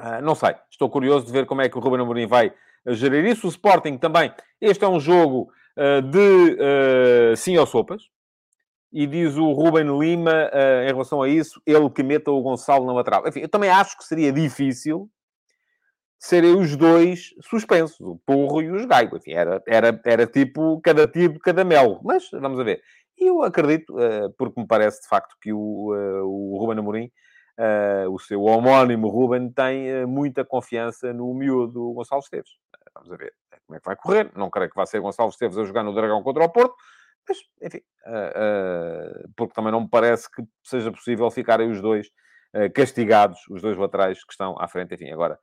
Uh, 0.00 0.22
não 0.22 0.34
sei, 0.34 0.54
estou 0.70 0.88
curioso 0.88 1.26
de 1.26 1.32
ver 1.32 1.46
como 1.46 1.62
é 1.62 1.68
que 1.68 1.76
o 1.76 1.80
Ruben 1.80 2.00
Amorim 2.00 2.26
vai 2.26 2.54
gerir 2.86 3.24
isso. 3.26 3.46
O 3.46 3.50
Sporting 3.50 3.98
também, 3.98 4.32
este 4.60 4.84
é 4.84 4.88
um 4.88 5.00
jogo 5.00 5.50
uh, 5.76 6.00
de 6.00 6.56
uh, 7.32 7.36
sim 7.36 7.58
ou 7.58 7.66
sopas. 7.66 8.04
E 8.92 9.06
diz 9.06 9.36
o 9.36 9.52
Ruben 9.52 9.98
Lima, 9.98 10.48
em 10.84 10.86
relação 10.86 11.20
a 11.20 11.28
isso, 11.28 11.60
ele 11.66 11.90
que 11.90 12.02
meta 12.02 12.30
o 12.30 12.40
Gonçalo 12.40 12.86
na 12.86 12.94
lateral. 12.94 13.28
Enfim, 13.28 13.40
eu 13.40 13.48
também 13.48 13.68
acho 13.68 13.98
que 13.98 14.04
seria 14.04 14.32
difícil 14.32 15.10
serem 16.18 16.54
os 16.54 16.76
dois 16.76 17.34
suspensos, 17.42 18.00
o 18.00 18.16
Porro 18.24 18.62
e 18.62 18.70
o 18.70 18.86
Gaio. 18.86 19.14
Enfim, 19.14 19.32
era, 19.32 19.62
era, 19.66 20.00
era 20.04 20.26
tipo 20.26 20.80
cada 20.80 21.06
tiro, 21.06 21.38
cada 21.40 21.64
mel. 21.64 22.00
Mas 22.02 22.30
vamos 22.30 22.58
a 22.58 22.64
ver. 22.64 22.80
E 23.18 23.26
eu 23.26 23.42
acredito, 23.42 23.94
uh, 23.96 24.32
porque 24.36 24.60
me 24.60 24.66
parece 24.66 25.02
de 25.02 25.08
facto 25.08 25.36
que 25.40 25.52
o, 25.52 25.94
uh, 25.94 26.24
o 26.24 26.58
Ruben 26.58 26.78
Amorim, 26.78 27.10
o 28.10 28.18
seu 28.18 28.42
homónimo 28.42 29.08
Ruben, 29.08 29.50
tem 29.50 30.04
muita 30.04 30.44
confiança 30.44 31.10
no 31.14 31.32
miúdo 31.32 31.94
Gonçalo 31.94 32.20
Esteves. 32.20 32.50
vamos 32.94 33.08
ver 33.08 33.32
como 33.66 33.76
é 33.76 33.80
que 33.80 33.86
vai 33.86 33.96
correr. 33.96 34.30
Não 34.36 34.50
creio 34.50 34.68
que 34.68 34.76
vá 34.76 34.84
ser 34.84 35.00
Gonçalo 35.00 35.30
Esteves 35.30 35.56
a 35.56 35.64
jogar 35.64 35.82
no 35.82 35.94
Dragão 35.94 36.22
contra 36.22 36.44
o 36.44 36.50
Porto 36.50 36.76
mas, 37.28 37.38
enfim, 37.62 37.80
uh, 38.06 39.24
uh, 39.24 39.32
porque 39.36 39.54
também 39.54 39.72
não 39.72 39.82
me 39.82 39.88
parece 39.88 40.30
que 40.30 40.42
seja 40.62 40.92
possível 40.92 41.30
ficarem 41.30 41.70
os 41.70 41.80
dois 41.80 42.06
uh, 42.54 42.72
castigados, 42.72 43.40
os 43.50 43.60
dois 43.60 43.76
laterais 43.76 44.24
que 44.24 44.32
estão 44.32 44.56
à 44.60 44.68
frente. 44.68 44.94
Enfim, 44.94 45.10
agora, 45.10 45.38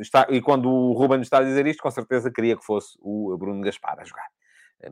está, 0.00 0.26
e 0.30 0.40
quando 0.40 0.70
o 0.70 0.92
Ruben 0.92 1.20
está 1.20 1.38
a 1.38 1.42
dizer 1.42 1.66
isto, 1.66 1.82
com 1.82 1.90
certeza 1.90 2.30
queria 2.30 2.56
que 2.56 2.64
fosse 2.64 2.96
o 3.00 3.36
Bruno 3.36 3.60
Gaspar 3.62 3.98
a 3.98 4.04
jogar. 4.04 4.28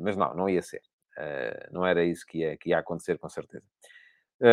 mas 0.01 0.17
não, 0.17 0.35
não 0.35 0.49
ia 0.49 0.63
ser. 0.63 0.81
Não 1.71 1.87
era 1.87 2.05
isso 2.05 2.25
que 2.27 2.39
ia, 2.39 2.57
que 2.57 2.71
ia 2.71 2.79
acontecer, 2.79 3.19
com 3.19 3.29
certeza. 3.29 3.65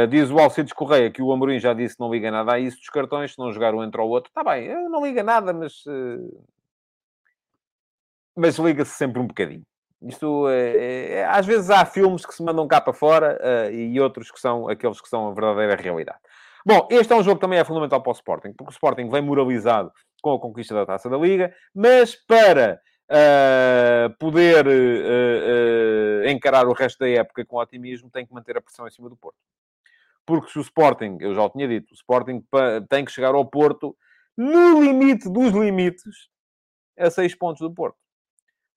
diz 0.09 0.30
o 0.30 0.39
Alcides 0.39 0.74
Correia 0.74 1.12
que 1.12 1.22
o 1.22 1.32
Amorim 1.32 1.59
já 1.59 1.74
disse 1.74 1.99
não 1.99 2.12
liga 2.12 2.32
nada 2.32 2.53
a 2.53 2.59
isso 2.59 2.78
dos 2.78 2.89
cartões, 2.89 3.34
se 3.34 3.39
não 3.39 3.51
jogar 3.51 3.74
um 3.74 3.84
entre 3.84 4.01
o 4.01 4.07
outro. 4.07 4.30
Está 4.30 4.43
bem, 4.43 4.66
eu 4.66 4.89
não 4.89 5.05
liga 5.05 5.24
nada, 5.24 5.53
mas... 5.53 5.84
mas 8.36 8.57
liga-se 8.57 8.91
sempre 8.91 9.20
um 9.20 9.28
bocadinho. 9.28 9.66
Isto 10.01 10.49
é, 10.49 11.14
é, 11.14 11.26
às 11.26 11.45
vezes 11.45 11.70
há 11.70 11.86
filmes 11.86 12.26
que 12.26 12.34
se 12.34 12.43
mandam 12.43 12.68
cá 12.68 12.82
para 12.82 12.93
fora 12.93 13.39
uh, 13.39 13.72
e 13.72 13.99
outros 13.99 14.32
que 14.32 14.39
são 14.39 14.68
aqueles 14.68 14.99
que 14.99 15.07
são 15.07 15.28
a 15.28 15.34
verdadeira 15.34 15.76
realidade. 15.76 16.18
Bom, 16.66 16.88
este 16.89 17.14
é 17.14 17.16
um 17.16 17.24
jogo 17.24 17.36
que 17.38 17.41
também 17.41 17.59
é 17.59 17.64
fundamental 17.64 18.01
para 18.01 18.09
o 18.09 18.14
Sporting, 18.14 18.53
porque 18.53 18.72
o 18.72 18.74
Sporting 18.74 19.09
vem 19.09 19.22
moralizado 19.22 19.91
com 20.22 20.34
a 20.34 20.39
conquista 20.39 20.74
da 20.74 20.86
Taça 20.86 21.09
da 21.09 21.18
Liga, 21.18 21.53
mas 21.74 22.16
para 22.16 22.80
uh, 23.12 24.09
poder 24.18 24.66
uh, 24.66 26.28
encarar 26.28 26.68
o 26.68 26.74
resto 26.74 26.99
da 26.99 27.09
época 27.09 27.45
com 27.45 27.57
otimismo, 27.57 28.09
tem 28.09 28.26
que 28.26 28.34
manter 28.34 28.57
a 28.57 28.62
pressão 28.62 28.88
em 28.88 28.91
cima 28.91 29.09
do 29.09 29.18
Porto. 29.18 29.38
Porque 30.26 30.51
se 30.51 30.57
o 30.57 30.62
Sporting, 30.62 31.18
eu 31.20 31.36
já 31.36 31.43
o 31.43 31.49
tinha 31.49 31.68
dito, 31.68 31.91
o 31.91 31.93
Sporting 31.93 32.43
tem 32.89 33.03
que 33.03 33.12
chegar 33.12 33.34
ao 33.36 33.45
Porto 33.45 33.97
no 34.38 34.82
limite 34.82 35.30
dos 35.30 35.51
limites 35.51 36.30
a 36.97 37.09
seis 37.09 37.36
pontos 37.36 37.62
do 37.62 37.74
Porto. 37.74 37.97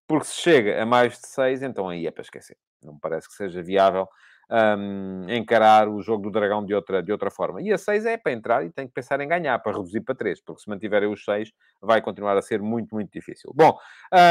Porque 0.06 0.26
se 0.26 0.40
chega 0.40 0.82
a 0.82 0.86
mais 0.86 1.18
de 1.18 1.28
6, 1.28 1.62
então 1.62 1.88
aí 1.88 2.06
é 2.06 2.10
para 2.10 2.22
esquecer. 2.22 2.56
Não 2.82 2.94
me 2.94 3.00
parece 3.00 3.28
que 3.28 3.34
seja 3.34 3.62
viável 3.62 4.08
um, 4.78 5.26
encarar 5.28 5.88
o 5.88 6.00
jogo 6.00 6.22
do 6.22 6.30
Dragão 6.30 6.64
de 6.64 6.74
outra, 6.74 7.02
de 7.02 7.10
outra 7.10 7.30
forma. 7.30 7.60
E 7.60 7.72
a 7.72 7.78
6 7.78 8.06
é 8.06 8.16
para 8.16 8.32
entrar 8.32 8.64
e 8.64 8.70
tem 8.70 8.86
que 8.86 8.92
pensar 8.92 9.20
em 9.20 9.28
ganhar, 9.28 9.58
para 9.58 9.72
reduzir 9.72 10.00
para 10.00 10.14
3, 10.14 10.40
porque 10.42 10.62
se 10.62 10.68
mantiverem 10.68 11.10
os 11.10 11.24
6, 11.24 11.52
vai 11.80 12.00
continuar 12.00 12.36
a 12.36 12.42
ser 12.42 12.62
muito, 12.62 12.94
muito 12.94 13.10
difícil. 13.10 13.52
Bom, 13.54 13.76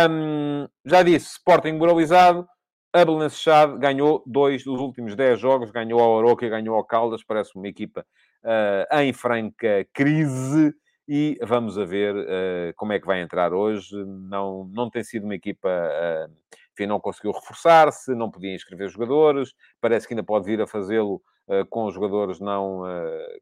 um, 0.10 0.68
já 0.86 1.04
disse, 1.04 1.34
Sporting 1.34 1.74
moralizado, 1.74 2.48
a 2.94 3.04
Belenenses 3.04 3.44
ganhou 3.80 4.24
dois 4.26 4.64
dos 4.64 4.80
últimos 4.80 5.16
10 5.16 5.40
jogos, 5.40 5.72
ganhou 5.72 6.00
ao 6.00 6.20
Aroca 6.20 6.46
e 6.46 6.50
ganhou 6.50 6.76
ao 6.76 6.86
Caldas, 6.86 7.24
parece 7.24 7.56
uma 7.56 7.68
equipa 7.68 8.06
uh, 8.44 9.00
em 9.00 9.12
franca 9.12 9.86
crise 9.92 10.74
e 11.08 11.38
vamos 11.42 11.78
a 11.78 11.86
ver 11.86 12.16
uh, 12.16 12.74
como 12.76 12.94
é 12.94 13.00
que 13.00 13.08
vai 13.08 13.22
entrar 13.22 13.52
hoje. 13.52 13.96
Não, 14.06 14.70
não 14.72 14.90
tem 14.90 15.04
sido 15.04 15.24
uma 15.24 15.36
equipa, 15.36 15.68
uh, 15.68 16.32
enfim, 16.74 16.86
não 16.86 17.00
conseguiu 17.00 17.32
reforçar-se, 17.32 18.14
não 18.14 18.30
podia 18.30 18.54
inscrever 18.54 18.90
jogadores, 18.90 19.54
parece 19.80 20.08
que 20.08 20.14
ainda 20.14 20.24
pode 20.24 20.46
vir 20.46 20.62
a 20.62 20.68
fazê-lo 20.68 21.22
uh, 21.48 21.66
com 21.70 21.90
jogadores 21.92 22.40
não, 22.40 22.84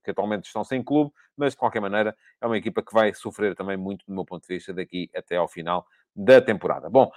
que 0.03 0.11
atualmente 0.11 0.45
estão 0.45 0.63
sem 0.63 0.83
clube, 0.83 1.11
mas 1.35 1.53
de 1.53 1.57
qualquer 1.57 1.79
maneira 1.79 2.15
é 2.39 2.45
uma 2.45 2.57
equipa 2.57 2.83
que 2.83 2.93
vai 2.93 3.13
sofrer 3.13 3.55
também 3.55 3.77
muito, 3.77 4.05
do 4.05 4.13
meu 4.13 4.25
ponto 4.25 4.47
de 4.47 4.53
vista, 4.53 4.73
daqui 4.73 5.09
até 5.15 5.37
ao 5.37 5.47
final 5.47 5.85
da 6.15 6.41
temporada. 6.41 6.89
Bom, 6.89 7.09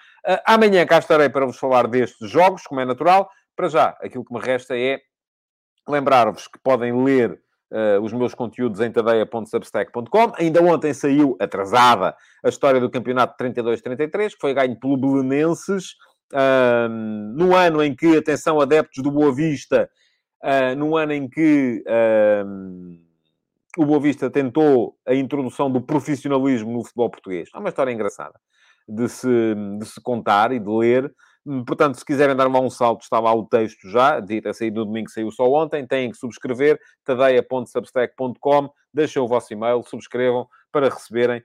amanhã 0.46 0.86
cá 0.86 0.98
estarei 0.98 1.28
para 1.28 1.44
vos 1.44 1.58
falar 1.58 1.88
destes 1.88 2.30
jogos, 2.30 2.62
como 2.62 2.80
é 2.80 2.84
natural. 2.84 3.28
Para 3.56 3.68
já, 3.68 3.88
aquilo 4.00 4.24
que 4.24 4.32
me 4.32 4.40
resta 4.40 4.78
é 4.78 5.00
lembrar-vos 5.88 6.48
que 6.48 6.58
podem 6.60 7.04
ler 7.04 7.40
uh, 7.70 8.00
os 8.02 8.12
meus 8.12 8.34
conteúdos 8.34 8.80
em 8.80 8.90
tadeia.substack.com. 8.90 10.32
Ainda 10.36 10.62
ontem 10.62 10.92
saiu, 10.92 11.36
atrasada, 11.40 12.16
a 12.44 12.48
história 12.48 12.80
do 12.80 12.90
campeonato 12.90 13.42
32-33, 13.42 14.30
que 14.30 14.40
foi 14.40 14.54
ganho 14.54 14.78
pelo 14.78 14.96
Belenenses, 14.96 15.94
no 17.34 17.54
ano 17.54 17.80
em 17.80 17.94
que, 17.94 18.16
atenção, 18.16 18.60
adeptos 18.60 19.02
do 19.04 19.10
Boa 19.10 19.32
Vista, 19.32 19.88
uh, 20.42 20.76
no 20.76 20.96
ano 20.96 21.12
em 21.12 21.28
que 21.28 21.84
o 23.78 23.84
Boa 23.84 24.00
Vista 24.00 24.30
tentou 24.30 24.96
a 25.06 25.14
introdução 25.14 25.70
do 25.70 25.80
profissionalismo 25.80 26.72
no 26.72 26.84
futebol 26.84 27.10
português. 27.10 27.48
É 27.54 27.58
uma 27.58 27.68
história 27.68 27.92
engraçada 27.92 28.34
de 28.88 29.08
se, 29.08 29.54
de 29.78 29.86
se 29.86 30.00
contar 30.00 30.52
e 30.52 30.58
de 30.58 30.68
ler. 30.68 31.12
Portanto, 31.66 31.99
se 31.99 32.05
quiserem 32.05 32.34
dar 32.34 32.49
um 32.49 32.70
salto, 32.70 33.03
está 33.03 33.20
lá 33.20 33.34
o 33.34 33.45
texto 33.45 33.88
já, 33.90 34.20
ter 34.20 34.55
saído 34.55 34.80
no 34.80 34.86
domingo, 34.86 35.11
saiu 35.11 35.30
só 35.30 35.45
ontem, 35.45 35.86
têm 35.86 36.11
que 36.11 36.16
subscrever, 36.16 36.80
tadeia.substack.com, 37.05 38.70
deixem 38.92 39.20
o 39.20 39.28
vosso 39.28 39.53
e-mail, 39.53 39.82
subscrevam, 39.82 40.49
para 40.72 40.88
receberem 40.88 41.42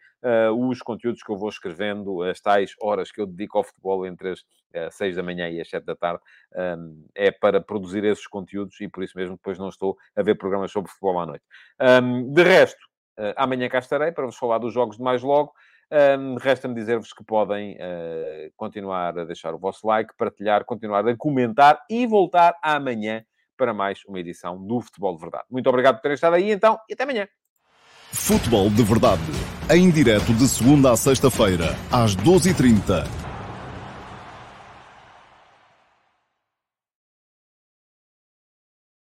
os 0.57 0.81
conteúdos 0.81 1.21
que 1.21 1.31
eu 1.31 1.37
vou 1.37 1.49
escrevendo, 1.49 2.23
as 2.23 2.39
tais 2.39 2.73
horas 2.81 3.11
que 3.11 3.21
eu 3.21 3.27
dedico 3.27 3.59
ao 3.59 3.63
futebol 3.63 4.05
entre 4.05 4.31
as 4.31 4.43
seis 4.91 5.15
da 5.15 5.23
manhã 5.23 5.49
e 5.49 5.59
as 5.61 5.69
sete 5.69 5.85
da 5.85 5.95
tarde, 5.95 6.21
um, 6.55 7.05
é 7.15 7.31
para 7.31 7.61
produzir 7.61 8.03
esses 8.03 8.27
conteúdos 8.27 8.79
e 8.81 8.87
por 8.87 9.03
isso 9.03 9.17
mesmo 9.17 9.35
depois 9.35 9.57
não 9.57 9.69
estou 9.69 9.97
a 10.15 10.21
ver 10.21 10.35
programas 10.35 10.71
sobre 10.71 10.91
futebol 10.91 11.19
à 11.19 11.25
noite. 11.25 11.43
Um, 11.79 12.31
de 12.31 12.43
resto, 12.43 12.79
uh, 13.19 13.33
amanhã 13.35 13.67
cá 13.69 13.79
estarei 13.79 14.11
para 14.11 14.25
vos 14.25 14.37
falar 14.37 14.59
dos 14.59 14.73
jogos 14.73 14.97
de 14.97 15.03
mais 15.03 15.23
logo. 15.23 15.53
Um, 15.91 16.35
Resta-me 16.35 16.75
dizer-vos 16.75 17.11
que 17.13 17.23
podem 17.23 17.73
uh, 17.73 18.51
continuar 18.55 19.17
a 19.17 19.25
deixar 19.25 19.53
o 19.53 19.57
vosso 19.57 19.87
like, 19.87 20.13
partilhar, 20.15 20.63
continuar 20.63 21.07
a 21.07 21.17
comentar 21.17 21.81
e 21.89 22.05
voltar 22.05 22.55
amanhã 22.61 23.23
para 23.57 23.73
mais 23.73 24.01
uma 24.07 24.19
edição 24.19 24.57
do 24.63 24.79
Futebol 24.79 25.15
de 25.15 25.21
Verdade. 25.21 25.45
Muito 25.49 25.67
obrigado 25.67 25.95
por 25.95 26.01
terem 26.01 26.15
estado 26.15 26.35
aí, 26.35 26.51
então, 26.51 26.79
e 26.87 26.93
até 26.93 27.03
amanhã. 27.03 27.27
Futebol 28.11 28.69
de 28.69 28.83
Verdade, 28.83 29.21
em 29.71 29.89
direto 29.89 30.33
de 30.33 30.47
segunda 30.47 30.91
a 30.91 30.97
sexta-feira, 30.97 31.75
às 31.91 32.15
12h30 32.15 33.28